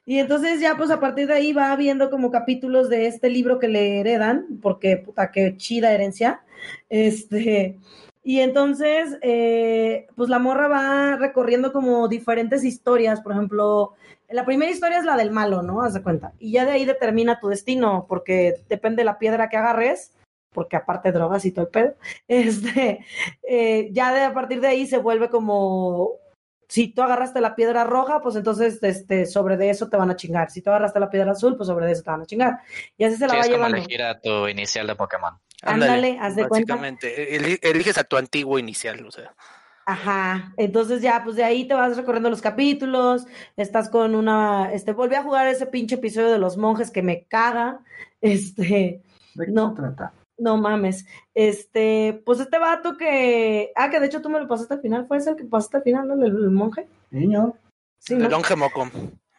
[0.06, 3.60] Y entonces ya pues a partir de ahí va viendo como capítulos de este libro
[3.60, 6.42] que le heredan, porque puta que chida herencia.
[6.90, 7.80] Este,
[8.24, 13.94] y entonces eh, pues la morra va recorriendo como diferentes historias, por ejemplo,
[14.30, 15.82] la primera historia es la del malo, ¿no?
[15.82, 16.34] Haz de cuenta.
[16.40, 20.14] Y ya de ahí determina tu destino, porque depende de la piedra que agarres,
[20.52, 21.94] porque aparte drogas y todo el pedo,
[22.28, 23.06] este,
[23.48, 26.14] eh, ya de a partir de ahí se vuelve como
[26.68, 30.16] si tú agarraste la piedra roja, pues entonces este, sobre de eso te van a
[30.16, 30.52] chingar.
[30.52, 32.60] Si tú agarraste la piedra azul, pues sobre de eso te van a chingar.
[32.98, 33.78] Y así se la sí, va es llevando.
[33.78, 35.40] Como elegir a tu inicial de Pokémon.
[35.62, 36.80] Ándale, haz de cuenta.
[37.02, 39.34] Eliges a tu antiguo inicial, o sea.
[39.88, 44.94] Ajá, entonces ya, pues de ahí te vas recorriendo los capítulos, estás con una, este,
[44.94, 47.82] volví a jugar ese pinche episodio de los monjes que me caga,
[48.22, 49.04] este,
[49.36, 50.14] ¿De qué no, se trata?
[50.38, 54.76] No mames, este, pues este vato que, ah, que de hecho tú me lo pasaste
[54.76, 56.14] al final, ¿fue ese el que pasaste al final, ¿no?
[56.16, 56.88] el, el monje?
[57.12, 57.56] Niño.
[58.00, 58.30] Sí, el ¿no?
[58.30, 58.90] longe moco.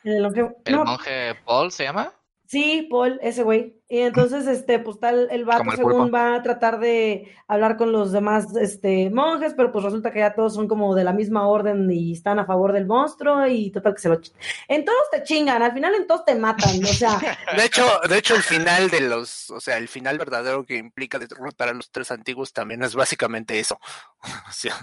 [0.05, 0.41] El, longe...
[0.65, 2.13] ¿El no, monje Paul se llama?
[2.47, 3.77] Sí, Paul, ese güey.
[3.89, 6.11] Y entonces, este, pues tal, el vato el según pulpo.
[6.13, 10.35] va a tratar de hablar con los demás, este, monjes, pero pues resulta que ya
[10.35, 13.95] todos son como de la misma orden y están a favor del monstruo y total
[13.95, 14.21] que se lo...
[14.69, 17.19] En todos te chingan, al final en todos te matan, o sea,
[17.57, 21.19] De hecho, de hecho, el final de los, o sea, el final verdadero que implica
[21.19, 23.79] derrotar a los tres antiguos también es básicamente eso.
[24.49, 24.75] O sea,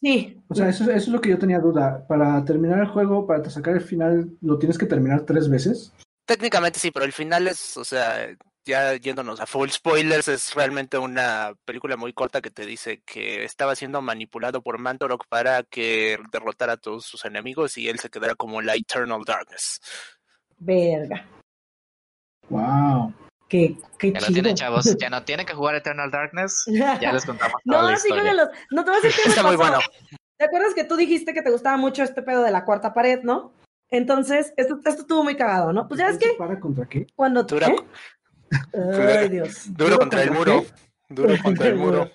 [0.00, 0.40] sí.
[0.48, 2.04] O sea, eso, eso es lo que yo tenía duda.
[2.08, 5.92] Para terminar el juego, para sacar el final, ¿lo tienes que terminar tres veces?
[6.24, 8.28] Técnicamente sí, pero el final es, o sea,
[8.64, 13.44] ya yéndonos a full spoilers, es realmente una película muy corta que te dice que
[13.44, 18.10] estaba siendo manipulado por Mantorok para que derrotara a todos sus enemigos y él se
[18.10, 19.80] quedara como la Eternal Darkness.
[20.58, 21.26] Verga.
[22.48, 23.14] Wow.
[23.48, 24.34] Qué, qué Ya lo chido.
[24.34, 24.96] tienen, chavos.
[24.98, 26.64] Ya no tienen que jugar Eternal Darkness.
[26.68, 28.48] Ya les contamos toda No, la sí, jueguenlos.
[28.70, 29.78] No te voy a decir qué me Está muy bueno.
[30.38, 33.20] ¿Te acuerdas que tú dijiste que te gustaba mucho este pedo de la cuarta pared,
[33.22, 33.52] no?
[33.92, 35.86] Entonces, esto, esto estuvo muy cagado, ¿no?
[35.86, 37.06] Pues ya es que ¿Para contra qué?
[37.14, 37.44] cuando...
[37.44, 37.76] Dura- ¿eh?
[39.22, 39.64] Ay, Dios.
[39.76, 40.64] Duro contra el muro.
[41.10, 42.10] Duro contra el muro.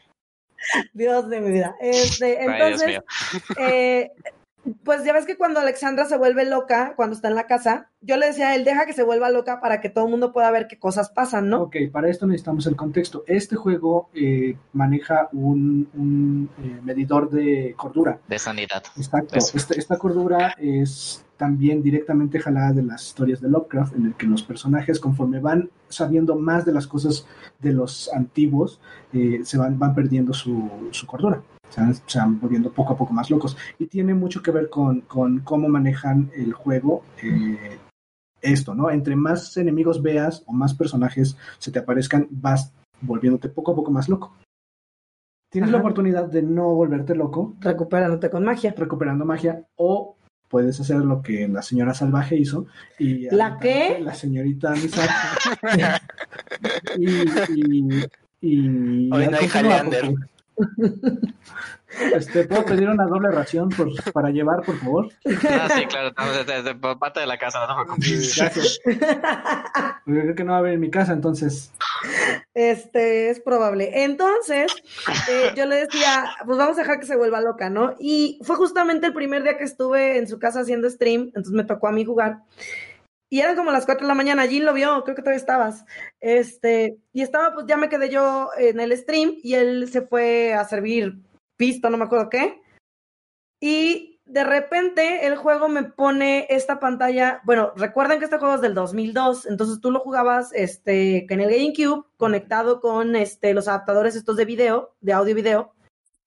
[0.93, 1.75] Dios de mi vida.
[1.79, 3.03] Este, Ay, Dios entonces, mío.
[3.59, 4.11] eh,
[4.83, 8.17] pues ya ves que cuando Alexandra se vuelve loca, cuando está en la casa, yo
[8.17, 10.51] le decía a él, deja que se vuelva loca para que todo el mundo pueda
[10.51, 11.63] ver qué cosas pasan, ¿no?
[11.63, 13.23] Ok, para esto necesitamos el contexto.
[13.27, 18.19] Este juego eh, maneja un, un, eh, medidor de cordura.
[18.27, 18.83] De sanidad.
[18.95, 19.35] Exacto.
[19.35, 24.25] Esta, esta cordura es también directamente jalada de las historias de Lovecraft, en el que
[24.25, 27.25] los personajes, conforme van sabiendo más de las cosas
[27.59, 28.81] de los antiguos,
[29.13, 31.41] eh, se van, van perdiendo su, su cordura.
[31.69, 33.57] Se van, se van volviendo poco a poco más locos.
[33.79, 37.03] Y tiene mucho que ver con, con cómo manejan el juego.
[37.21, 37.77] eh,
[38.39, 38.91] esto, ¿no?
[38.91, 42.71] Entre más enemigos veas o más personajes se te aparezcan, vas
[43.01, 44.35] volviéndote poco a poco más loco.
[45.51, 48.75] Tienes la oportunidad de no volverte loco Recupérate con magia.
[48.77, 50.17] recuperando magia o
[50.49, 52.67] puedes hacer lo que la señora salvaje hizo
[52.99, 53.97] y ¿La qué?
[54.01, 55.13] la señorita Misaki
[56.97, 57.07] y,
[57.55, 58.05] y,
[58.41, 60.05] y Hoy no hay Highlander.
[60.05, 60.36] porque-
[62.13, 65.09] este, ¿Puedo pedir una doble ración por- para llevar, por favor?
[65.49, 66.11] Ah, sí, claro.
[66.17, 68.35] no, de- de- de- parte de la casa, no te preocupes.
[68.37, 68.79] Gracias.
[70.05, 71.71] Porque creo que no va a haber en mi casa, entonces.
[72.53, 74.03] Este, es probable.
[74.03, 74.71] Entonces,
[75.29, 77.95] eh, yo le decía, pues vamos a dejar que se vuelva loca, ¿no?
[77.99, 81.63] Y fue justamente el primer día que estuve en su casa haciendo stream, entonces me
[81.63, 82.39] tocó a mí jugar.
[83.29, 85.85] Y eran como las 4 de la mañana, Jean lo vio, creo que todavía estabas.
[86.19, 90.53] Este, y estaba, pues ya me quedé yo en el stream y él se fue
[90.53, 91.19] a servir
[91.57, 92.61] pisto, no me acuerdo qué.
[93.59, 98.61] Y de repente el juego me pone esta pantalla, bueno, recuerden que este juego es
[98.61, 104.15] del 2002, entonces tú lo jugabas este en el GameCube conectado con este los adaptadores
[104.15, 105.73] estos de video, de audio y video,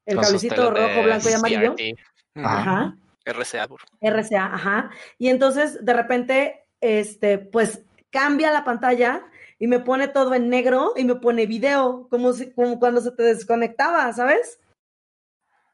[0.06, 1.74] el cablecito rojo, blanco y amarillo.
[1.74, 1.98] CRT.
[2.44, 2.97] Ajá.
[3.24, 3.68] RCA.
[4.01, 4.90] RCA, ajá.
[5.18, 9.23] Y entonces de repente, este, pues cambia la pantalla
[9.59, 13.12] y me pone todo en negro y me pone video, como si, como cuando se
[13.12, 14.59] te desconectaba, ¿sabes?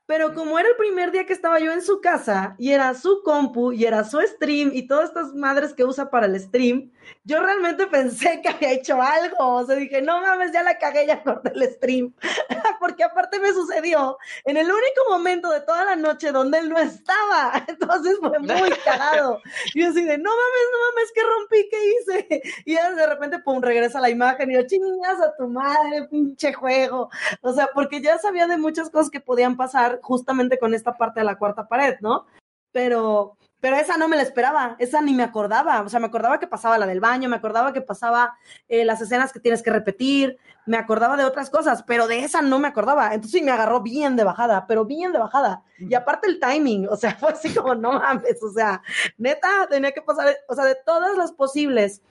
[0.07, 3.23] Pero como era el primer día que estaba yo en su casa y era su
[3.25, 6.93] compu y era su stream y todas estas madres que usa para el stream,
[7.25, 9.37] yo realmente pensé que había hecho algo.
[9.39, 12.15] O sea, dije, no mames, ya la cagué, ya corté el stream.
[12.81, 16.79] Porque aparte me sucedió en el único momento de toda la noche donde él no
[16.79, 17.65] estaba.
[17.67, 19.41] Entonces fue muy cagado.
[19.75, 21.69] Y yo así de, no mames, no mames, ¿qué rompí?
[21.69, 22.43] ¿Qué hice?
[22.65, 26.53] Y ya de repente, pum, regresa la imagen y yo, chingas a tu madre, pinche
[26.53, 27.11] juego.
[27.41, 31.21] O sea, porque ya sabía de muchas cosas que podían pasar justamente con esta parte
[31.21, 32.27] de la cuarta pared, ¿no?
[32.73, 35.81] Pero, pero esa no me la esperaba, esa ni me acordaba.
[35.81, 38.37] O sea, me acordaba que pasaba la del baño, me acordaba que pasaba
[38.69, 40.37] eh, las escenas que tienes que repetir,
[40.67, 43.15] me acordaba de otras cosas, pero de esa no me acordaba.
[43.15, 45.63] Entonces me agarró bien de bajada, pero bien de bajada.
[45.79, 48.83] Y aparte el timing, o sea, fue así como, no mames, o sea,
[49.17, 52.03] neta, tenía que pasar, o sea, de todas las posibles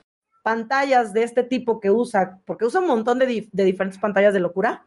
[0.41, 4.33] pantallas de este tipo que usa, porque usa un montón de, dif- de diferentes pantallas
[4.33, 4.83] de locura,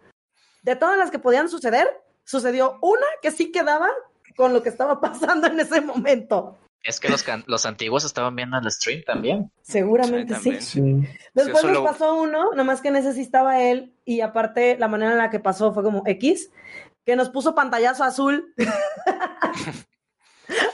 [0.63, 1.89] de todas las que podían suceder,
[2.33, 3.89] sucedió una que sí quedaba
[4.37, 6.59] con lo que estaba pasando en ese momento.
[6.85, 9.51] Es que los, can- los antiguos estaban viendo el stream también.
[9.63, 10.79] Seguramente Sí, sí.
[10.81, 11.07] también.
[11.13, 11.19] Sí.
[11.35, 14.89] Después Sí, nos pasó uno, nomás que en ese sí estaba él, y aparte la
[14.89, 16.51] manera en la que pasó fue como X,
[17.05, 18.55] que nos puso pantallazo azul.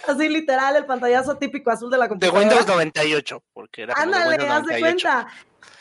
[0.07, 2.39] Así literal, el pantallazo típico azul de la De computadora.
[2.41, 4.81] Windows 98, porque era de Ándale, haz de 98.
[4.81, 5.29] cuenta.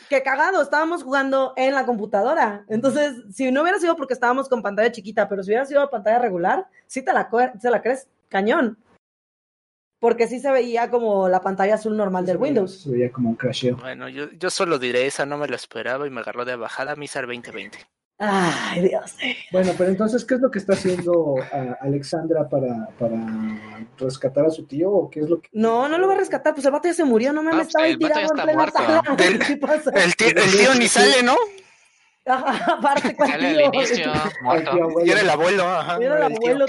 [0.08, 2.64] Qué cagado, estábamos jugando en la computadora.
[2.68, 6.18] Entonces, si no hubiera sido porque estábamos con pantalla chiquita, pero si hubiera sido pantalla
[6.18, 8.78] regular, sí te la, cue- se la crees cañón.
[10.00, 12.80] Porque sí se veía como la pantalla azul normal del Se veía- Windows.
[12.82, 13.76] Se veía como un crasheo.
[13.76, 16.94] Bueno, yo, yo solo diré esa, no me la esperaba y me agarró de bajada
[16.96, 17.78] Misar 2020.
[18.18, 19.16] Ay, Dios.
[19.50, 21.34] Bueno, pero entonces, ¿qué es lo que está haciendo
[21.80, 23.16] Alexandra para, para
[23.98, 24.90] rescatar a su tío?
[24.90, 25.48] ¿O qué es lo que...
[25.52, 27.62] No, no lo va a rescatar, pues el vato ya se murió, no me ah,
[27.62, 29.02] estaba ahí tirado en plena sala.
[29.18, 29.90] El, ¿Qué pasa?
[29.90, 31.36] El, tío, el tío ni sale, ¿no?
[32.26, 34.12] Aparte, ¿cuál Sale al inicio,
[34.42, 34.88] muerto.
[35.04, 35.98] Y era el abuelo, ajá.
[36.00, 36.66] Era el abuelo.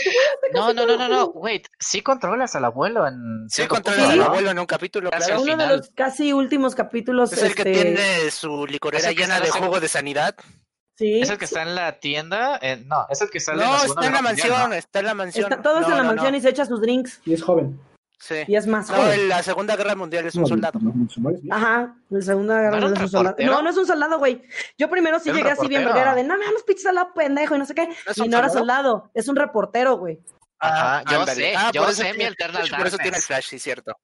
[0.54, 3.50] No, no, no, no, no, wait, sí controlas al abuelo en...
[3.50, 5.42] Sí controlas al abuelo en un capítulo, claro.
[5.42, 7.32] Uno de los casi últimos capítulos.
[7.32, 10.36] Es el que este, tiene su licorera llena de jugo de sanidad.
[10.98, 11.20] Sí.
[11.22, 12.58] ¿Es el que está en la tienda?
[12.62, 15.06] Eh, no, es el que sale no, en la está en la mansión, está en
[15.06, 15.52] la mansión.
[15.52, 16.38] Está, todo no, en la no, mansión no.
[16.38, 17.22] y se echa sus drinks.
[17.26, 17.80] Y es joven.
[18.18, 18.36] Sí.
[18.48, 19.20] Y es más No, joven.
[19.20, 20.80] en la Segunda Guerra Mundial es un soldado.
[21.52, 23.36] Ajá, en la segunda guerra ¿No era mundial es un soldado.
[23.40, 24.42] No, no es un soldado, güey.
[24.78, 26.96] Yo primero sí ¿Es un llegué así bien verguera de, no me damos pinches al
[26.96, 27.90] lado pendejo y no sé qué.
[28.08, 29.12] es y un no era soldado?
[29.14, 30.20] es un reportero, güey.
[30.60, 33.26] Ajá, yo sé, Ah, yo por eso sé mi tiene- Eternal Por eso tiene Darkness.
[33.26, 33.98] Flash, sí, cierto.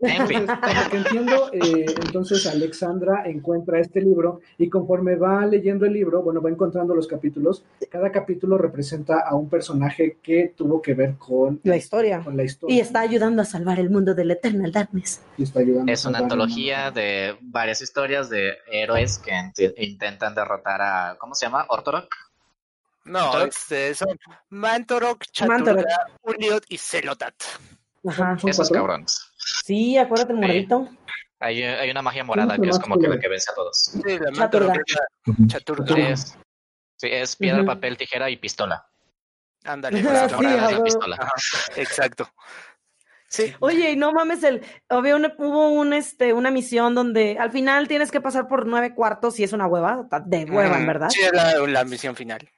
[0.00, 0.46] En fin.
[0.46, 5.94] Por lo que entiendo, eh, entonces Alexandra encuentra este libro y conforme va leyendo el
[5.94, 10.92] libro, bueno, va encontrando los capítulos, cada capítulo representa a un personaje que tuvo que
[10.94, 12.20] ver con, La historia.
[12.22, 12.76] con la historia.
[12.76, 15.22] Y está ayudando a salvar el mundo del Eternal Darkness.
[15.38, 20.82] Y está ayudando Es una antología de varias historias de héroes que int- intentan derrotar
[20.82, 21.64] a, ¿cómo se llama?
[21.70, 22.06] Ortorok.
[23.06, 23.48] No, Mantorok.
[23.48, 24.08] este, son
[24.50, 25.86] Mantorok, Mantorok.
[25.86, 27.34] Chaturga, Uliot y Celotat.
[28.06, 28.36] Ajá.
[28.38, 28.82] ¿Son Esos cuatro?
[28.84, 29.25] cabrones.
[29.64, 30.42] Sí, acuérdate el Sí.
[30.42, 30.88] moradito.
[31.38, 33.54] Hay, hay una magia morada ¿Cómo se que es como que la que vence a
[33.54, 33.76] todos.
[33.78, 34.74] Sí, la Chaturga.
[35.94, 36.38] Sí, es,
[36.96, 38.86] sí, es piedra, papel, tijera y pistola.
[39.64, 40.32] Ándale, Sí, pues,
[40.70, 40.84] huevo.
[40.84, 41.16] pistola.
[41.20, 41.30] Ajá,
[41.76, 42.28] exacto.
[43.36, 47.50] Sí, Oye, y no mames, el, había una- hubo un, este, una misión donde al
[47.50, 51.10] final tienes que pasar por nueve cuartos y es una hueva, de hueva, en verdad.
[51.10, 52.48] Sí, es la, la misión final.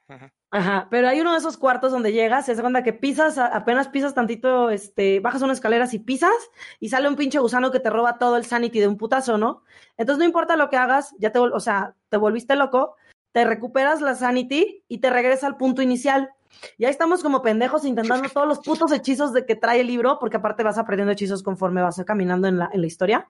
[0.51, 4.15] Ajá, pero hay uno de esos cuartos donde llegas, se cuenta que pisas, apenas pisas
[4.15, 6.31] tantito, este, bajas unas escaleras y pisas,
[6.79, 9.63] y sale un pinche gusano que te roba todo el sanity de un putazo, ¿no?
[9.97, 12.95] Entonces no importa lo que hagas, ya te, o sea, te volviste loco,
[13.31, 16.31] te recuperas la sanity y te regresa al punto inicial.
[16.77, 20.17] Y ahí estamos como pendejos intentando todos los putos hechizos de que trae el libro,
[20.19, 23.27] porque aparte vas aprendiendo hechizos conforme vas caminando en la, en la historia.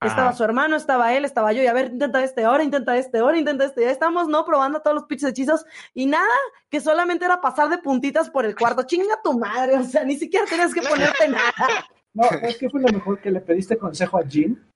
[0.00, 3.18] Estaba su hermano, estaba él, estaba yo, y a ver, intenta este, ahora intenta este,
[3.18, 3.82] ahora intenta este.
[3.82, 4.44] Ya estamos, ¿no?
[4.44, 5.64] Probando todos los pinches hechizos.
[5.94, 6.34] Y nada,
[6.70, 8.82] que solamente era pasar de puntitas por el cuarto.
[8.84, 11.86] Chinga tu madre, o sea, ni siquiera tenías que ponerte nada.
[12.12, 14.73] No, ¿sabes qué fue lo mejor que le pediste consejo a Jean?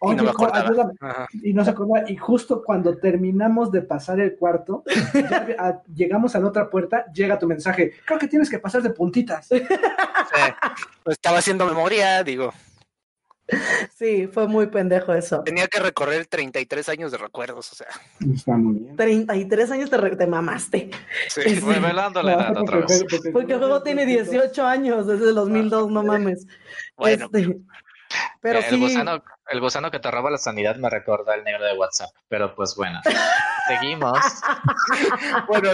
[0.00, 0.68] Y no me co- acordaba.
[0.68, 0.92] ayúdame.
[1.00, 1.26] Ajá.
[1.42, 2.08] Y no se acordaba.
[2.10, 4.84] Y justo cuando terminamos de pasar el cuarto,
[5.30, 7.92] ya ve- a- llegamos a la otra puerta, llega tu mensaje.
[8.04, 9.46] Creo que tienes que pasar de puntitas.
[9.48, 9.60] Sí.
[11.02, 12.52] Pues estaba haciendo memoria, digo.
[13.96, 15.42] Sí, fue muy pendejo eso.
[15.42, 17.86] Tenía que recorrer 33 años de recuerdos, o sea.
[18.34, 18.94] Está muy bien.
[18.96, 20.90] 33 años te, re- te mamaste.
[21.28, 21.40] Sí.
[21.42, 21.60] Sí.
[21.60, 23.04] Revelando la edad otra vez.
[23.32, 26.46] Porque el juego tiene 18 años desde el 2002, no mames.
[26.98, 27.58] Bueno, Este,
[28.40, 28.78] pero el, sí.
[28.78, 32.10] gusano, el gusano que te roba la sanidad me recuerda al negro de WhatsApp.
[32.28, 33.00] Pero pues bueno,
[33.68, 34.18] seguimos.
[35.46, 35.72] bueno,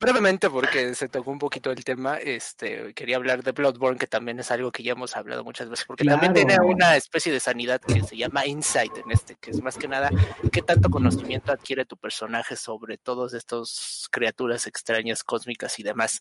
[0.00, 4.38] brevemente, porque se tocó un poquito el tema, este, quería hablar de Bloodborne, que también
[4.38, 7.80] es algo que ya hemos hablado muchas veces, porque también tiene una especie de sanidad
[7.80, 10.10] que se llama insight en este, que es más que nada
[10.52, 16.20] qué tanto conocimiento adquiere tu personaje sobre todos estos criaturas extrañas, cósmicas y demás.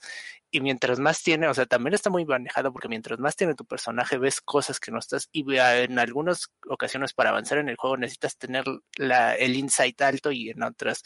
[0.50, 3.66] Y mientras más tiene, o sea, también está muy manejado, porque mientras más tiene tu
[3.66, 7.98] personaje, ves cosas que no estás, y en algunas ocasiones para avanzar en el juego
[7.98, 8.64] necesitas tener
[8.98, 11.04] la, el insight alto y en otras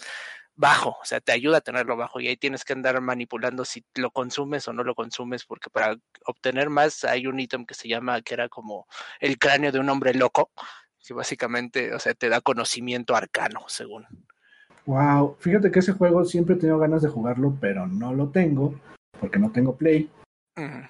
[0.57, 3.85] bajo, o sea, te ayuda a tenerlo bajo y ahí tienes que andar manipulando si
[3.95, 7.88] lo consumes o no lo consumes, porque para obtener más hay un ítem que se
[7.88, 8.88] llama, que era como
[9.19, 10.49] el cráneo de un hombre loco,
[11.07, 14.05] que básicamente, o sea, te da conocimiento arcano, según.
[14.85, 18.73] Wow, fíjate que ese juego siempre he tenido ganas de jugarlo, pero no lo tengo,
[19.19, 20.09] porque no tengo Play.
[20.55, 20.81] Mm.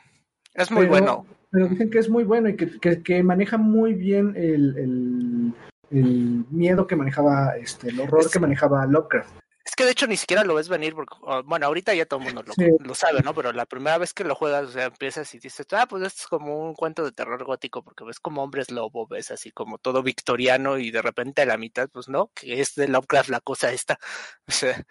[0.53, 1.25] Es muy Pero- bueno.
[1.49, 5.53] Pero dicen que es muy bueno y que, que, que maneja muy bien el, el,
[5.91, 9.33] el miedo que manejaba, este, el horror que manejaba Lovecraft.
[9.77, 12.25] Que de hecho ni siquiera lo ves venir, porque, oh, bueno, ahorita ya todo el
[12.25, 12.65] mundo lo, Sí.
[12.79, 13.33] lo sabe, ¿no?
[13.35, 16.21] Pero la primera vez que lo juegas, o sea, empiezas y dices, ah, pues esto
[16.23, 19.77] es como un cuento de terror gótico, porque ves como hombres lobo, ves así como
[19.77, 23.39] todo victoriano y de repente a la mitad, pues no, que es de Lovecraft la
[23.39, 23.99] cosa esta.
[24.47, 24.83] O sea,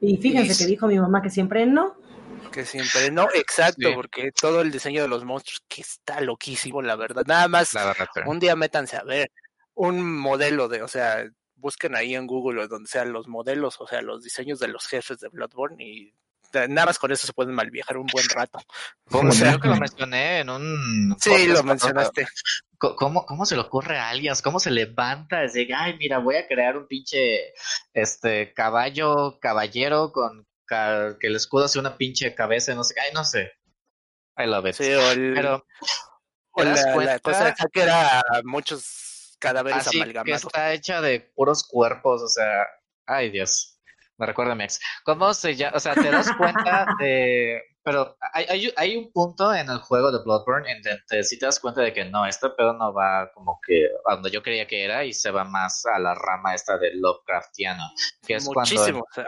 [0.00, 1.96] Y fíjense que dijo mi mamá que siempre no.
[2.52, 3.94] que siempre, no, exacto, Sí.
[3.94, 7.22] porque todo el diseño de los monstruos, que está loquísimo, la verdad.
[7.26, 9.30] Nada más, La verdad, pero- un día métanse a ver
[9.74, 11.24] un modelo de, o sea,
[11.60, 14.86] busquen ahí en Google o donde sean los modelos, o sea, los diseños de los
[14.86, 16.14] jefes de Bloodborne y
[16.68, 18.58] nada más con eso se pueden malviajar un buen rato.
[19.10, 21.16] ¿Cómo O sea, creo que lo mencioné en un.
[21.20, 22.26] Sí, lo mencionaste.
[22.78, 24.32] ¿Cómo, ¿Cómo se le ocurre a alguien?
[24.42, 25.40] ¿Cómo se levanta?
[25.40, 27.52] Decir, ay, mira, voy a crear un pinche
[27.92, 33.12] este caballo, caballero con ca- que el escudo sea una pinche cabeza, no sé, ay,
[33.12, 33.52] no sé.
[34.38, 34.74] I love it.
[34.76, 35.66] Sí, o, el- Pero
[36.52, 38.82] o ¿te das la, la cosa que era muchos
[39.40, 40.44] cadáveres Así que amalgamados.
[40.44, 42.66] está hecha de puros cuerpos, o sea,
[43.06, 43.80] ay Dios,
[44.18, 44.78] me recuerda a mi ex.
[45.04, 45.76] ¿Cómo se llama?
[45.76, 47.62] O sea, te das cuenta de...
[47.82, 51.46] Pero hay, hay, hay un punto en el juego de Bloodborne en donde sí te
[51.46, 54.66] das cuenta de que no, este pedo no va como que a donde yo creía
[54.66, 57.82] que era y se va más a la rama esta de Lovecraftiano,
[58.26, 58.60] que es cuando...
[58.60, 59.00] Muchísimo.
[59.00, 59.24] o sea,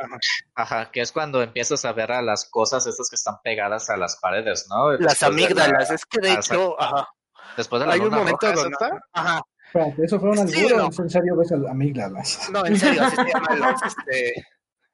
[0.54, 0.90] ajá.
[0.90, 4.18] Que es cuando empiezas a ver a las cosas estas que están pegadas a las
[4.20, 4.90] paredes, ¿no?
[4.92, 7.08] Las Después de la- amígdalas, es que de hecho, ajá,
[7.56, 9.42] Después de la hay un luna momento roja, ¿es donde, ajá,
[9.74, 10.86] Espérate, ¿eso fue un Sí, albur no.
[10.86, 12.50] o es en serio ves al amígdalas?
[12.52, 14.46] no, en serio, así se llaman los, este,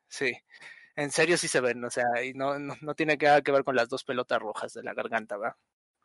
[0.06, 0.32] sí,
[0.94, 3.64] en serio sí se ven, o sea, y no, no, no tiene nada que ver
[3.64, 5.56] con las dos pelotas rojas de la garganta, ¿va?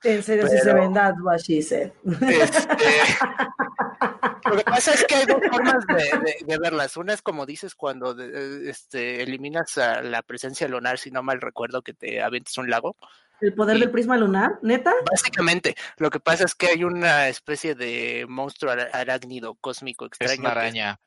[0.03, 1.91] En serio, si se Pero- ven, that's what she said.
[2.03, 2.67] Este,
[4.49, 6.97] lo que pasa es que hay dos formas de, de- de verlas.
[6.97, 11.39] Una es como dices cuando de- este, eliminas a la presencia lunar, si no mal
[11.41, 12.97] recuerdo, que te avientes un lago.
[13.44, 14.94] El poder Y- del prisma lunar, neta.
[15.11, 20.41] Básicamente, lo que pasa es que hay una especie de monstruo arácnido cósmico Es extraño
[20.41, 20.99] una que- araña.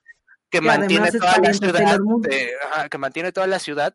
[0.50, 3.94] que, Que mantiene es toda la ciudad, de- ajá, que mantiene toda la ciudad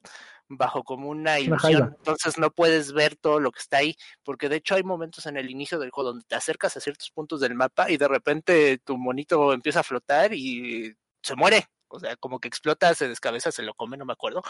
[0.49, 1.95] bajo como una ilusión.
[1.99, 5.37] Entonces no puedes ver todo lo que está ahí, porque de hecho hay momentos en
[5.37, 8.79] el inicio del juego donde te acercas a ciertos puntos del mapa y de repente
[8.83, 11.67] tu monito empieza a flotar y se muere.
[11.87, 14.41] O sea, como que explota, se descabeza, se lo come, no me acuerdo.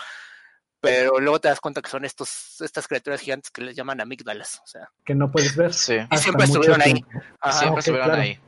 [0.81, 4.61] Pero luego te das cuenta que son estos, estas criaturas gigantes que les llaman amígdalas.
[4.63, 5.73] O sea, Que no puedes ver.
[5.73, 7.05] Sí, y siempre estuvieron ahí.
[7.39, 7.59] Ajá.
[7.59, 8.21] siempre ok, estuvieron claro.
[8.23, 8.39] ahí.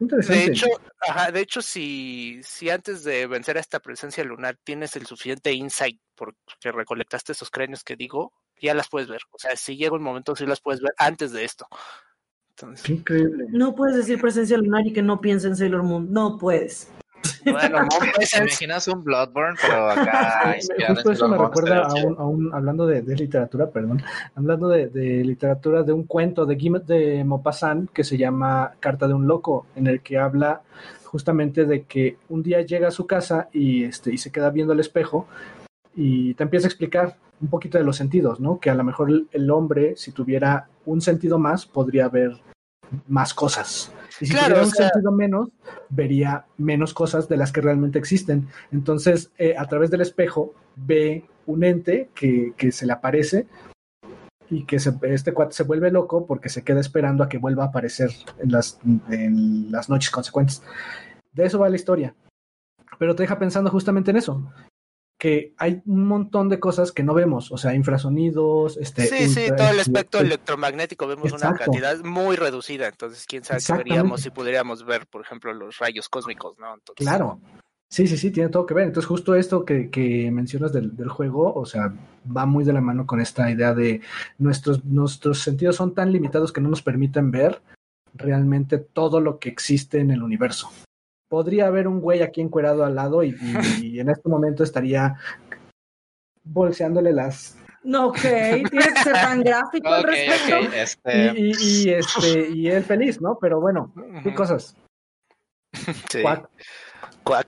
[0.00, 0.66] De hecho,
[1.08, 5.52] ajá, de hecho, si, si antes de vencer a esta presencia lunar tienes el suficiente
[5.52, 6.36] insight porque
[6.70, 9.22] recolectaste esos cráneos que digo, ya las puedes ver.
[9.32, 11.66] O sea, si llega un momento, sí las puedes ver antes de esto.
[12.50, 13.46] Entonces, Qué increíble.
[13.50, 16.12] No puedes decir presencia lunar y que no piense en Sailor Moon.
[16.12, 16.88] No puedes.
[17.44, 20.56] Bueno, Moon ¿Te Presence, imaginas un Bloodborne, pero acá
[20.88, 24.02] Justo eso me recuerda a un, a un- hablando de, de literatura, perdón,
[24.34, 29.06] hablando de, de literatura de un cuento de Guimet de Maupassant que se llama Carta
[29.08, 30.62] de un loco, en el que habla
[31.04, 34.72] justamente de que un día llega a su casa y este y se queda viendo
[34.74, 35.26] al espejo
[35.96, 38.58] y te empieza a explicar un poquito de los sentidos, ¿no?
[38.60, 42.32] Que a lo mejor el, el hombre, si tuviera un sentido más, podría ver
[43.06, 43.92] más cosas.
[44.20, 45.48] Y si Claro, tuviera o un sea- sentido menos,
[45.90, 48.48] vería menos cosas de las que realmente existen.
[48.72, 53.46] Entonces, eh, a través del espejo, ve un ente que, que se le aparece
[54.50, 57.64] y que se- este cuate se vuelve loco porque se queda esperando a que vuelva
[57.64, 58.80] a aparecer en las,
[59.10, 60.62] en las noches consecuentes.
[61.32, 62.14] De eso va la historia.
[62.98, 64.50] Pero te deja pensando justamente en eso.
[65.18, 69.06] Que hay un montón de cosas que no vemos, o sea, infrasonidos, este.
[69.06, 72.86] sí, sí, todo el este, espectro electromagnético vemos una cantidad muy reducida.
[72.86, 76.74] Entonces, quién sabe qué veríamos si pudiéramos ver, por ejemplo, los rayos cósmicos, ¿no?
[76.74, 77.40] Entonces, Claro.
[77.90, 78.84] Sí, sí, sí, tiene todo que ver.
[78.84, 81.92] Entonces, justo esto que, que mencionas del, del juego, o sea,
[82.36, 84.02] va muy de la mano con esta idea de
[84.36, 87.62] nuestros, nuestros sentidos son tan limitados que no nos permiten ver
[88.14, 90.70] realmente todo lo que existe en el universo.
[91.28, 93.36] Podría haber un güey aquí encuerado al lado y,
[93.80, 95.16] y- y en este momento estaría
[96.44, 98.18] bolseándole las No, ok.
[98.20, 100.56] Tiene que ser tan gráfico al respecto.
[100.74, 103.38] este, y, y, este y él feliz, ¿no?
[103.40, 103.92] Pero bueno,
[104.22, 104.74] qué cosas.
[106.10, 106.48] sí, Cuac,
[107.22, 107.46] cuac.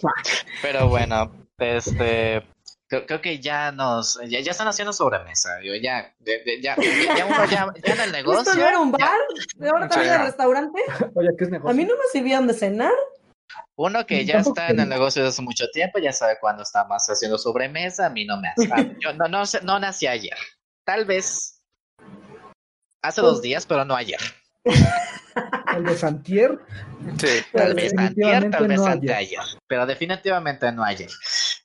[0.00, 0.26] cuac.
[0.60, 2.42] pero bueno, este,
[2.92, 6.76] creo, creo que ya nos, ya, ya están haciendo sobremesa, yo ya, de- de- ya,
[7.16, 8.42] ya uno ya, ya en el negocio.
[8.42, 9.10] ¿Esto no era un bar?
[9.56, 10.82] ¿De ahora también el restaurante?
[11.14, 11.70] Oye, ¿qué es negocio?
[11.70, 12.92] A mí no me sirvieron de cenar.
[13.76, 16.84] Uno que ya está en el negocio desde hace mucho tiempo, ya sabe cuándo está
[16.84, 18.68] más haciendo sobremesa, a mí no me hace.
[19.00, 20.36] Yo no, no, sé- no nací ayer.
[20.84, 21.62] Tal vez
[23.02, 24.20] hace dos días, pero no ayer.
[25.74, 26.58] El de Santier,
[27.18, 27.26] Sí.
[27.52, 29.40] Tal vez antier, tal vez no anteayer.
[29.66, 31.10] Pero definitivamente no ayer.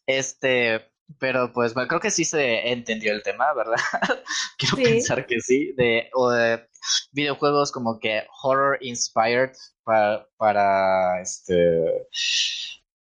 [0.07, 0.89] Este,
[1.19, 3.75] pero pues bueno, creo que sí se entendió el tema, ¿verdad?
[4.57, 4.83] Quiero Sí.
[4.83, 6.67] pensar que sí, de, o de
[7.11, 9.51] videojuegos como que horror inspired
[9.83, 12.07] para, para este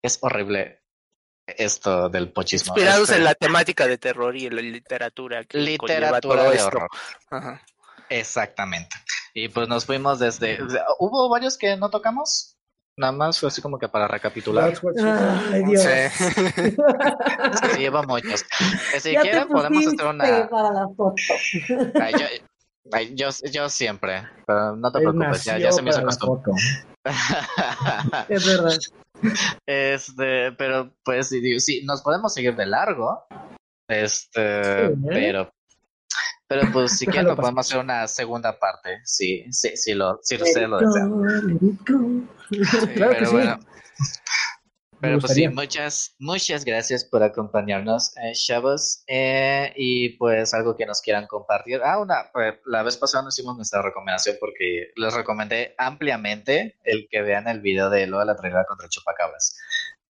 [0.02, 0.82] es horrible
[1.46, 2.72] esto del pochismo.
[2.74, 6.56] Inspirados Este, en la temática de terror y en la literatura que literatura todo de
[6.56, 6.68] esto.
[6.68, 6.88] horror.
[7.30, 7.62] Ajá.
[8.10, 8.96] Exactamente.
[9.34, 10.58] Y pues nos fuimos desde.
[10.98, 12.53] ¿Hubo varios que no tocamos?
[12.96, 14.74] Nada más fue así como que para recapitular.
[14.76, 14.96] Said.
[15.52, 15.82] Ay, Dios.
[16.14, 16.76] Sí.
[17.72, 18.44] Sí, lleva muchos.
[18.92, 20.48] Que si Ya te quieren podemos hacer pusiste una.
[20.48, 21.14] para la foto.
[22.00, 22.26] Ay, yo,
[22.92, 24.22] ay, yo, yo siempre.
[24.46, 26.52] Pero no te Él preocupes, ya, ya se me hizo costumbre.
[28.28, 28.78] Es verdad.
[29.66, 33.26] este, pero pues sí, sí, nos podemos seguir de largo.
[33.88, 34.96] Este, Sí, ¿eh?
[35.10, 35.50] pero.
[36.46, 37.36] Pero pues si quieren pasar.
[37.36, 39.00] podemos hacer una segunda parte.
[39.04, 42.28] Sí, sí, sí, lo, si ustedes lo desean.
[42.50, 43.32] Sí, Claro Pero sí.
[43.32, 43.60] bueno.
[45.04, 49.04] Pero pues sí, muchas, muchas gracias por acompañarnos, eh, chavos.
[49.06, 51.82] Eh, y pues algo que nos quieran compartir.
[51.84, 57.06] Ah, una, pues, la vez pasada no hicimos nuestra recomendación porque les recomendé ampliamente el
[57.10, 59.58] que vean el video de lo de la trailera contra chupacabras.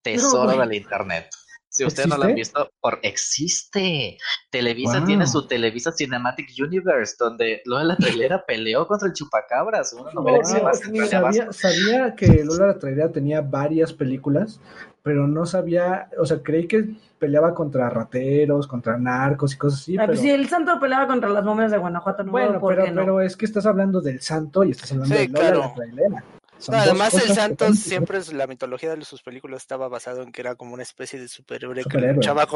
[0.02, 1.28] Tesoro del internet.
[1.74, 4.16] Si ustedes no lo han visto, por existe.
[4.48, 9.92] Televisa tiene su Televisa Cinematic Universe, donde Lola la trailera peleó contra el chupacabras.
[9.92, 14.60] Una novela sabía, sabía, que Lola la trailera tenía varias películas,
[15.02, 19.96] pero no sabía, o sea, creí que peleaba contra rateros, contra narcos y cosas así.
[19.98, 20.22] Ah, pues pero...
[20.22, 23.46] Si el santo peleaba contra las momias de Guanajuato, no bueno, pero, pero es que
[23.46, 26.24] estás hablando del santo y estás hablando de Lola la trailera
[26.68, 30.54] además el Santos siempre es la mitología de sus películas estaba basado en que era
[30.54, 32.46] como una especie de superhéroe, que luchaba,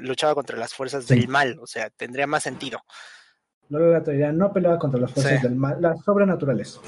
[0.00, 2.80] luchaba contra las fuerzas del mal, o sea, tendría más sentido.
[3.68, 6.80] Lola la no peleaba contra las fuerzas del mal, las sobrenaturales.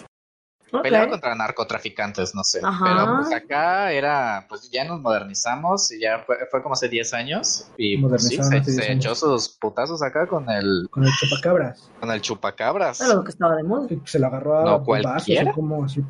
[0.80, 2.60] Peleaba contra narcotraficantes, no sé.
[2.60, 7.12] Pero pues acá era, pues ya nos modernizamos y ya fue, fue como hace 10
[7.12, 7.66] años.
[7.76, 10.88] Y pues, sí, se, echó sus putazos acá con el.
[10.90, 11.90] Con el chupacabras.
[12.00, 13.00] Con el chupacabras.
[13.00, 13.86] Era lo que estaba de moda.
[14.04, 15.52] Se lo agarró a no, cualquiera.
[15.52, 16.02] Como así.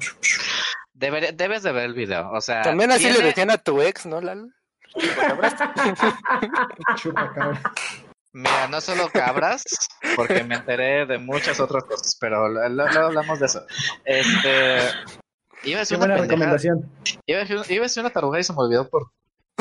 [0.95, 2.31] debes de ver el video.
[2.31, 2.63] O sea.
[2.63, 4.49] También así le decían a tu ex, ¿no, Lalo?
[4.97, 5.55] Chupacabras.
[6.97, 7.63] chupacabras.
[8.35, 9.63] Mira, no solo cabras,
[10.17, 13.67] porque me enteré de muchas otras cosas, pero luego hablamos de eso.
[14.05, 14.79] Este,
[15.65, 16.91] iba a decir una buena recomendación.
[17.27, 19.11] Iba a, decir, iba a decir una tarugada y se me olvidó por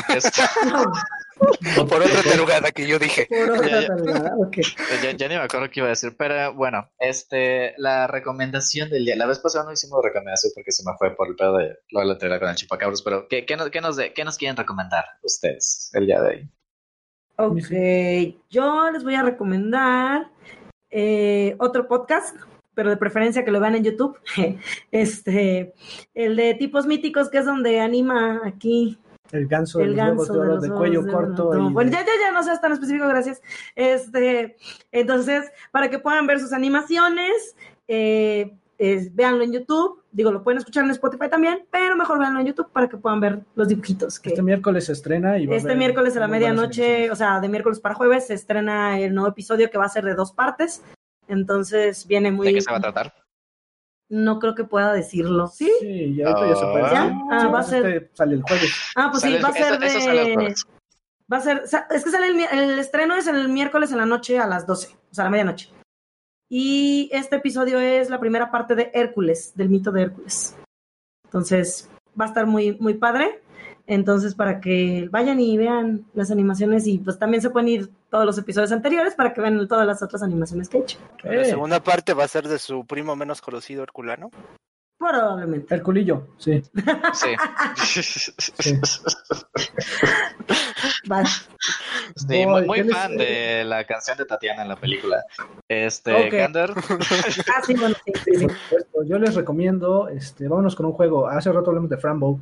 [0.08, 0.42] esto.
[1.80, 3.26] o por otra tarugada que yo dije.
[3.28, 4.64] Por otra tarugada, okay.
[5.02, 9.04] ya, ya, ni me acuerdo qué iba a decir, pero bueno, este, la recomendación del
[9.04, 9.16] día.
[9.16, 12.00] La vez pasada no hicimos recomendación porque se me fue por el pedo de lo
[12.00, 14.56] de la teoría con el chupacabros, pero ¿qué, qué, nos, qué, nos ¿qué nos quieren
[14.56, 16.50] recomendar ustedes el día de hoy?
[17.36, 17.58] Ok,
[18.50, 20.30] yo les voy a recomendar
[20.90, 22.36] eh, otro podcast,
[22.74, 24.18] pero de preferencia que lo vean en YouTube.
[24.90, 25.74] este,
[26.14, 28.98] el de tipos míticos, que es donde anima aquí.
[29.30, 31.70] El ganso, el ganso de, los de, cuello corto.
[31.70, 33.40] Bueno, ya, ya, ya no seas tan específico, gracias.
[33.74, 34.56] Este,
[34.90, 37.56] entonces, para que puedan ver sus animaciones,
[37.88, 38.54] eh,
[39.12, 40.02] véanlo en YouTube.
[40.10, 43.20] Digo, lo pueden escuchar en Spotify también, pero mejor véanlo en YouTube para que puedan
[43.20, 44.18] ver los dibujitos.
[44.18, 47.80] Que este miércoles se estrena y Este miércoles a la medianoche, o sea, de miércoles
[47.80, 50.82] para jueves, se estrena el nuevo episodio que va a ser de dos partes.
[51.28, 52.48] Entonces viene muy.
[52.48, 53.14] ¿De qué se va a tratar?
[54.08, 55.46] No creo que pueda decirlo.
[55.48, 55.72] ¿Sí?
[55.80, 56.90] Sí, ya ahorita ya se puede.
[56.90, 57.18] ¿Ya?
[57.30, 57.86] Ah, va a ser.
[57.86, 58.72] Este sale el jueves.
[58.96, 60.54] Ah, pues sí, va a ser de.
[61.32, 61.62] Va a ser.
[61.62, 64.88] Es que sale el, el estreno es el miércoles en la noche a las 12,
[65.10, 65.70] o sea, a la medianoche.
[66.54, 70.54] Y este episodio es la primera parte de Hércules, del mito de Hércules.
[71.24, 71.88] Entonces,
[72.20, 73.40] va a estar muy, muy padre.
[73.86, 78.26] Entonces, para que vayan y vean las animaciones y pues también se pueden ir todos
[78.26, 80.98] los episodios anteriores para que vean todas las otras animaciones que he hecho.
[81.24, 84.30] La segunda parte va a ser de su primo menos conocido, Herculano.
[85.10, 85.74] Probablemente.
[85.74, 86.62] El culillo, sí.
[87.12, 87.34] Sí.
[88.58, 88.80] sí.
[92.14, 95.24] Sí, muy, fan de la canción de Tatiana en la película.
[95.68, 96.70] Este, Gander.
[96.76, 98.46] ah, sí, bueno, sí, sí,
[99.06, 101.26] Yo les recomiendo, este, vámonos con un juego.
[101.26, 102.40] Hace rato hablamos de Frambo.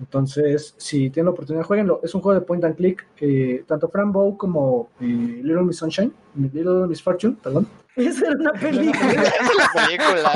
[0.00, 2.00] Entonces, si tienen la oportunidad, jueguenlo.
[2.02, 3.06] Es un juego de point and click.
[3.14, 7.68] que tanto Frambo como eh, Little Miss Sunshine, Little Miss Fortune, perdón.
[7.96, 9.12] Es una película.
[9.22, 10.32] es una película.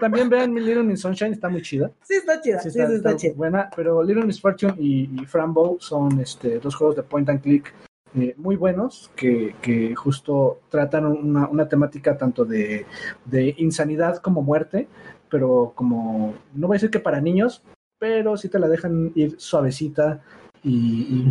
[0.00, 1.90] también, vean Little Miss Sunshine, está muy chida.
[2.02, 2.60] Sí, está chida.
[2.60, 3.34] Sí, está, chida.
[3.36, 7.42] Buena, pero Little Miss Fortune y, y Frambo son este, dos juegos de point and
[7.42, 7.74] click
[8.14, 12.86] eh, muy buenos que, que justo tratan una, una temática tanto de,
[13.26, 14.88] de, insanidad como muerte,
[15.28, 17.62] pero como, no voy a decir que para niños,
[17.98, 20.20] pero sí te la dejan ir suavecita
[20.64, 21.30] y...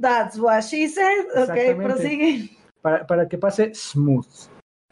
[0.00, 1.26] That's what she said.
[1.36, 2.56] Ok, prosigue.
[2.80, 4.26] Para, para que pase smooth.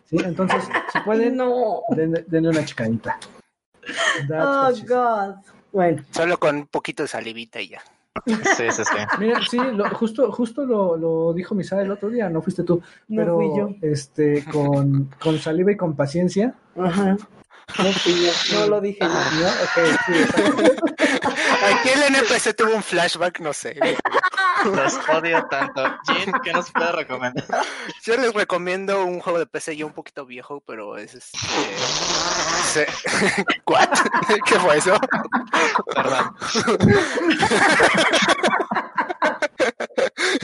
[0.05, 0.17] ¿Sí?
[0.25, 1.83] Entonces, si pueden, no.
[1.89, 3.19] denle una chicadita.
[4.33, 5.37] oh, God.
[5.73, 6.03] Bueno.
[6.11, 7.83] Solo con un poquito de salivita y ya.
[8.27, 8.97] Sí, sí, sí.
[9.19, 12.83] Mira, sí, lo, justo, justo lo, lo dijo Misa el otro día, no fuiste tú,
[13.09, 13.71] pero no fui yo.
[13.83, 16.55] este, con, con saliva y con paciencia.
[16.77, 17.17] Ajá.
[18.53, 19.11] No, lo dije ¿No?
[19.11, 20.15] Okay, sí,
[21.65, 23.79] Aquí el NPC tuvo un flashback, no sé.
[24.65, 25.83] Los odio tanto.
[26.07, 27.65] Jin, ¿qué nos puede recomendar?
[28.03, 31.39] Yo les recomiendo un juego de PC ya un poquito viejo, pero es este.
[33.67, 33.89] ¿What?
[34.45, 34.99] ¿Qué fue eso?
[35.95, 36.37] Perdón.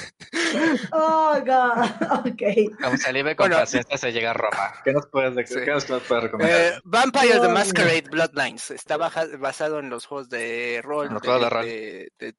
[0.93, 1.87] Oh, God.
[2.27, 2.43] Ok.
[2.83, 4.75] Como saliva con bueno, paciencia se llega a Roma.
[4.85, 5.55] ¿Qué nos puedes, de, sí.
[5.65, 6.61] ¿qué nos puedes recomendar?
[6.61, 8.71] Eh, Vampire the Masquerade Bloodlines.
[8.71, 11.13] Está baja, basado en los juegos de rol.
[11.13, 11.65] No, de, de, rol.
[11.65, 12.35] De, de,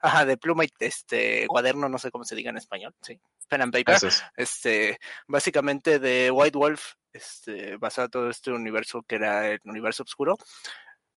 [0.00, 2.94] ajá, de pluma y este cuaderno, no sé cómo se diga en español.
[3.02, 3.18] Sí.
[3.48, 3.94] Pen and paper.
[3.94, 4.24] Es.
[4.36, 10.02] Este, básicamente de White Wolf, este, basado en todo este universo que era el universo
[10.02, 10.36] oscuro.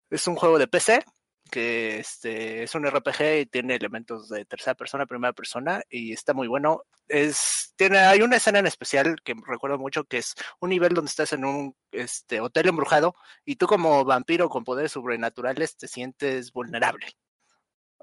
[0.09, 1.03] Es un juego de PC
[1.47, 6.33] que este es un RPG y tiene elementos de tercera persona, primera persona y está
[6.33, 6.83] muy bueno.
[7.07, 11.09] Es tiene hay una escena en especial que recuerdo mucho que es un nivel donde
[11.09, 13.15] estás en un este hotel embrujado
[13.45, 17.07] y tú como vampiro con poderes sobrenaturales te sientes vulnerable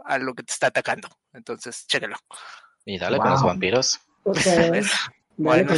[0.04, 1.08] a lo que te está atacando.
[1.32, 2.16] Entonces, chéquelo.
[2.84, 4.00] Y dale con los vampiros.
[5.36, 5.74] Bueno.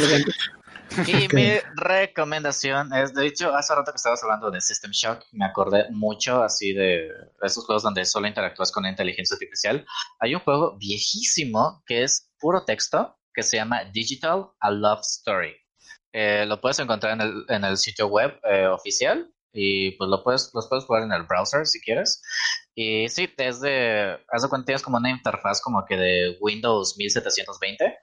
[1.07, 1.33] Y Ok.
[1.33, 5.85] mi recomendación es, de hecho, hace rato que estabas hablando de System Shock, me acordé
[5.91, 7.09] mucho así de
[7.41, 9.85] esos juegos donde solo interactúas con inteligencia artificial.
[10.19, 15.55] Hay un juego viejísimo que es puro texto que se llama Digital A Love Story.
[16.13, 20.23] Eh, lo puedes encontrar en el, en el sitio web eh, oficial y pues lo
[20.23, 22.21] puedes, los puedes jugar en el browser si quieres.
[22.75, 26.95] Y sí, es de, haz de cuenta, tienes como una interfaz como que de Windows
[26.97, 27.97] 1720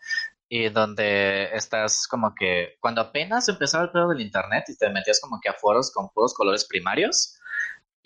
[0.48, 5.20] y donde estás como que cuando apenas empezaba el pedo del internet y te metías
[5.20, 7.38] como que a foros con puros colores primarios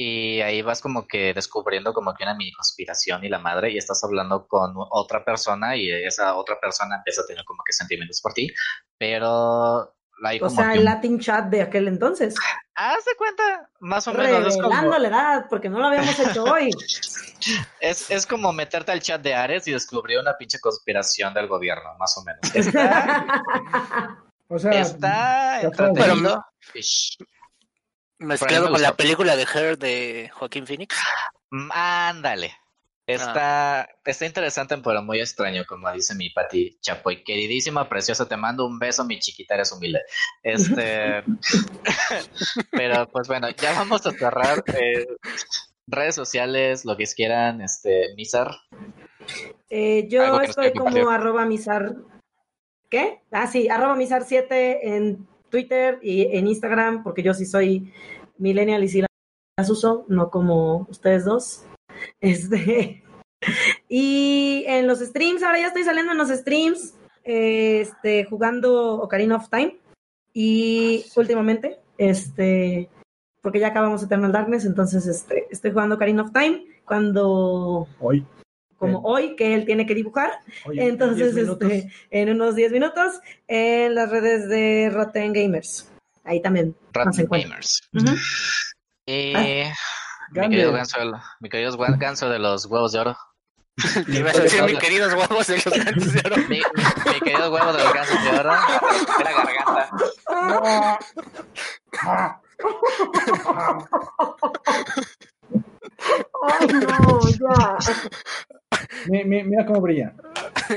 [0.00, 3.78] y ahí vas como que descubriendo como que una mini conspiración y la madre y
[3.78, 8.20] estás hablando con otra persona y esa otra persona empieza a tener como que sentimientos
[8.22, 8.48] por ti,
[8.96, 9.97] pero
[10.40, 12.34] O sea, el Latin chat de aquel entonces.
[12.74, 16.18] haz de cuenta más o menos es como, Revelando la edad, porque no lo habíamos
[16.18, 16.70] hecho hoy.
[17.80, 21.94] es, es como meterte al chat de Ares y descubrir una pinche conspiración del gobierno,
[21.98, 22.40] más o menos.
[22.54, 26.44] Está, O sea, está entretenido.
[28.18, 30.96] Mezclado me con la película de Her de Joaquín Phoenix.
[31.50, 32.56] Mm, Ándale.
[33.08, 37.24] Está, está interesante, pero muy extraño, como dice mi Pati Chapoy.
[37.24, 40.02] Queridísima, preciosa, te mando un beso, mi chiquita, eres humilde.
[40.42, 41.24] Este,
[42.70, 44.62] pero pues bueno, ya vamos a cerrar.
[44.78, 45.06] eh,
[45.86, 48.50] redes sociales, lo que quieran, este, Misar.
[49.70, 51.96] Eh, yo estoy como arroba misar.
[52.90, 53.22] ¿Qué?
[53.30, 57.90] Ah, sí, arroba misar7 en Twitter y en Instagram, porque yo sí soy
[58.36, 59.02] millennial y sí
[59.56, 61.64] las uso, no como ustedes dos.
[62.20, 63.02] Este.
[63.88, 66.94] Y en los streams, ahora ya estoy saliendo en los streams,
[67.24, 69.78] eh, este, jugando Ocarina of Time.
[70.32, 72.88] Y últimamente, este,
[73.42, 78.24] porque ya acabamos Eternal Darkness, entonces este, estoy jugando Ocarina of Time cuando hoy.
[78.76, 80.30] como hoy, que él tiene que dibujar.
[80.64, 81.72] hoy en Entonces, 10 minutos.
[81.72, 85.90] este, en unos 10 minutos, en las redes de Rotten Gamers.
[86.24, 86.74] Ahí también.
[86.94, 87.60] Encuentran.
[87.92, 88.20] Gamers.
[89.06, 89.32] Y
[90.30, 90.98] mi querido ganso,
[91.40, 93.16] mi querido ganso de los huevos de oro.
[94.06, 96.36] Te iba a decir, mis queridos huevos de los gansos de oro.
[96.48, 96.60] Mi,
[97.12, 98.52] mi querido huevo de los gansos de oro.
[99.18, 99.90] De la garganta.
[106.42, 107.78] Ay, no, ya.
[109.08, 110.12] Mi- mi- mira cómo brilla.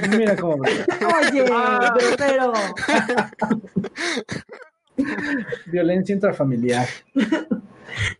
[0.09, 0.85] Mira cómo brilla.
[1.29, 1.93] Oye, Ah.
[1.95, 2.53] grosero.
[5.67, 6.87] Violencia intrafamiliar.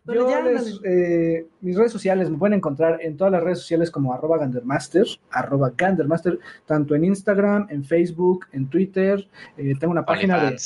[0.04, 3.60] Pero Yo ya, les, eh, mis redes sociales me pueden encontrar en todas las redes
[3.60, 9.26] sociales como arroba Gandermaster, arroba Gandermaster, tanto en Instagram, en Facebook, en Twitter.
[9.56, 10.56] eh, tengo una página de,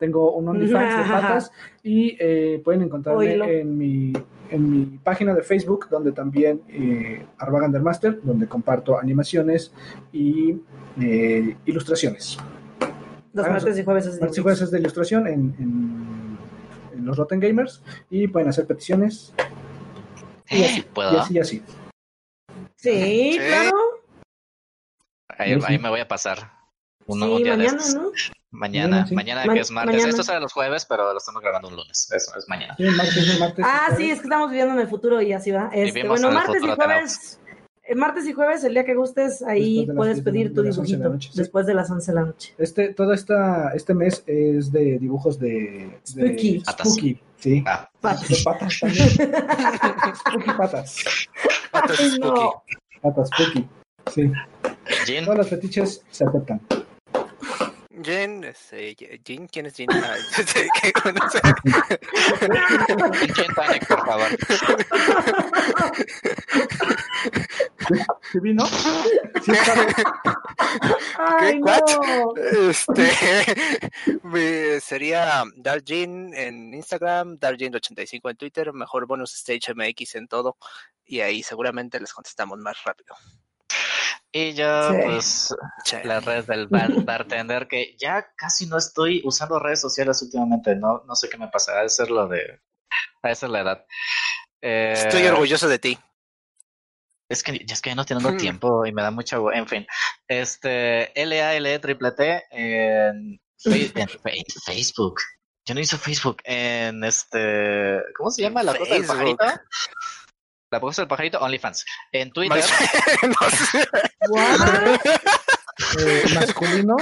[0.00, 1.52] tengo un OnlyFans de patas
[1.84, 4.12] y eh, pueden encontrarme en mi,
[4.50, 9.72] en mi página de Facebook, donde también eh, arroba Gandermaster, donde comparto animaciones
[10.12, 10.56] y
[11.00, 12.38] eh, ilustraciones.
[13.32, 16.38] Los Ah, martes y jueves es Martes y jueves es de ilustración en, en-
[16.94, 19.32] en los Rotten Gamers y pueden hacer peticiones
[20.48, 21.20] y así, y ¿Puedo?
[21.20, 21.62] así, y así.
[22.76, 23.38] Sí, Sí.
[23.38, 23.76] claro.
[25.28, 25.66] Ahí, Sí, sí.
[25.68, 26.50] ahí me voy a pasar.
[27.06, 27.94] Un, un sí, día de mañana, estos.
[27.94, 28.10] ¿no?
[28.52, 29.14] Mañana, sí.
[29.14, 29.94] mañana Ma- que es martes.
[29.94, 30.10] mañana.
[30.10, 32.10] Esto sale los jueves, pero lo estamos grabando un lunes.
[32.12, 32.74] Eso es mañana.
[32.76, 35.70] Sí, martes, martes, Ah, sí, es que estamos viviendo en el futuro y así va.
[35.72, 37.38] Este, Vivimos bueno, martes y jueves.
[37.38, 37.39] eh,
[37.96, 40.32] Martes y jueves, el día que gustes, ahí Después de las puedes diez de la-
[40.32, 41.08] pedir tu de dibujito.
[41.08, 41.38] noche, sí.
[41.38, 42.54] Después de las 11 de la noche.
[42.58, 47.20] Este, todo esta, este mes es de dibujos de, de Spooky.
[47.38, 47.64] Sí.
[47.66, 48.44] Ah, patas
[48.78, 49.08] también.
[49.08, 50.96] spooky patas.
[51.70, 52.20] Patas Ay, spooky.
[52.20, 52.62] no.
[53.02, 53.68] Patas spooky.
[54.12, 54.32] Sí.
[55.06, 56.60] Jin, Todas las fetiches se aceptan.
[58.02, 59.86] Jen, este, Jin, ¿quién es Jin?
[59.92, 61.38] Ah, este, ¿qué conoce?
[63.34, 64.28] gin tonic, por favor.
[68.32, 68.66] ¿Sí vino?
[68.66, 69.52] Sí,
[71.18, 72.34] Ay, no.
[72.70, 73.10] Este,
[74.22, 80.56] me- sería Darjin en Instagram, Darjin85 en Twitter, mejor bonus stage MX en todo,
[81.04, 83.14] y ahí seguramente les contestamos más rápido.
[84.32, 84.96] Y yo, Sí.
[85.04, 85.54] pues,
[85.84, 86.04] Che.
[86.04, 90.76] las redes del bar- bartender, que ya casi no estoy usando redes sociales últimamente.
[90.76, 91.80] No, no sé qué me pasa.
[91.82, 92.60] De ser lo de.
[93.22, 93.84] De ser la edad.
[94.62, 95.98] Eh, Estoy orgulloso de ti.
[97.30, 98.36] Es que, es que ya no tengo Hmm.
[98.36, 99.38] tiempo y me da mucha.
[99.54, 99.86] En fin.
[100.28, 101.18] Este.
[101.20, 105.20] L-A-L-E triple T en, en Facebook.
[105.64, 106.38] Yo no hice Facebook.
[106.44, 108.02] En este.
[108.16, 109.44] ¿Cómo se llama la cosa del pajarito?
[110.72, 111.84] La propuesta del pajarito, OnlyFans.
[112.12, 112.62] En Twitter,
[113.22, 113.88] No sé.
[115.98, 116.96] Eh, masculino.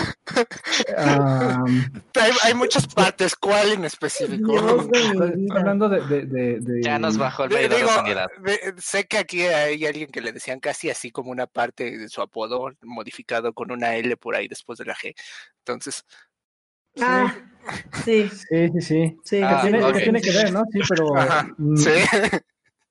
[0.96, 4.82] hay, hay muchas partes, ¿cuál en específico?
[4.84, 8.26] De hablando de, de, de, de- ya nos bajó el Di- medidor de Digo, sanidad.
[8.42, 12.08] de- sé que aquí hay alguien que le decían casi así como una parte de
[12.08, 15.14] su apodo modificado con una L por ahí después de la G.
[15.58, 16.04] Entonces,
[17.00, 17.32] Ah,
[18.04, 19.16] sí, Sí, sí, sí.
[19.22, 19.40] sí.
[19.44, 20.64] Ah, que, tiene, que tiene que ver, ¿no?
[20.72, 21.90] Sí, pero Ajá, mm, sí.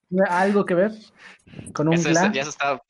[0.08, 0.92] ¿tiene algo que ver
[1.74, 2.32] con un Eso es- gla.
[2.32, 2.82] ya se está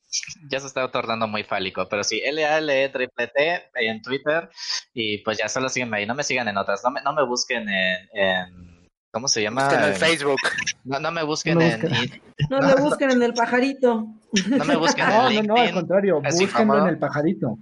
[0.49, 4.49] ya se está tornando muy fálico, pero sí, L-A-L-E triple T en Twitter
[4.94, 7.23] y pues ya solo síganme ahí, no me sigan en otras, no me, no me
[7.26, 9.68] busquen en, en- ¿cómo se llama?
[9.88, 10.39] En Facebook.
[10.84, 12.22] No, no me busquen No en, busquen.
[12.49, 14.07] No me busquen en el pajarito.
[14.48, 16.81] no me busquen en No, no, no, al LinkedIn, contrario, es búsquenlo incómodo.
[16.84, 17.57] en el pajarito.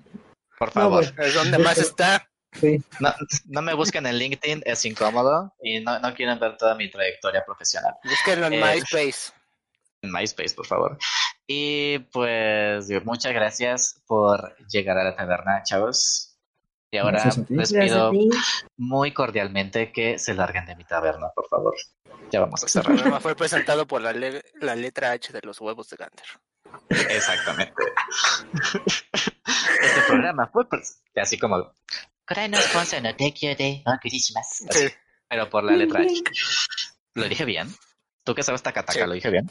[0.60, 1.04] por No, favor.
[1.18, 2.28] Es donde más está.
[2.60, 2.82] Sí.
[3.02, 3.14] No,
[3.48, 7.44] no me busquen en LinkedIn, es incómodo y no, no quieren ver toda mi trayectoria
[7.46, 7.94] profesional.
[8.04, 9.32] Búsquenlo en Eh, MySpace.
[10.02, 10.98] En MySpace, por favor.
[11.48, 16.32] Y pues digo, muchas gracias por llegar a la taberna, chavos.
[16.92, 18.12] Y ahora les pido
[18.78, 21.76] muy cordialmente que se larguen de mi taberna, por favor.
[22.32, 22.96] Ya vamos a Este cerrar.
[22.96, 26.26] programa fue presentado por la, le- la letra H de los huevos de Gander.
[27.10, 27.74] Exactamente.
[29.82, 30.66] Este programa fue
[31.22, 31.72] así como
[34.72, 34.88] Sí.
[35.30, 36.14] pero por la letra H.
[37.14, 37.68] ¿Lo dije bien?
[38.24, 38.94] ¿Tú que sabes Takataka?
[39.00, 39.06] Sí.
[39.08, 39.50] ¿Lo dije bien?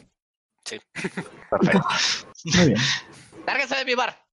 [0.65, 0.81] Sí.
[1.51, 1.87] Perfecto.
[2.45, 2.81] Muy bien.
[3.47, 4.24] ¡Lárguense de mi bar!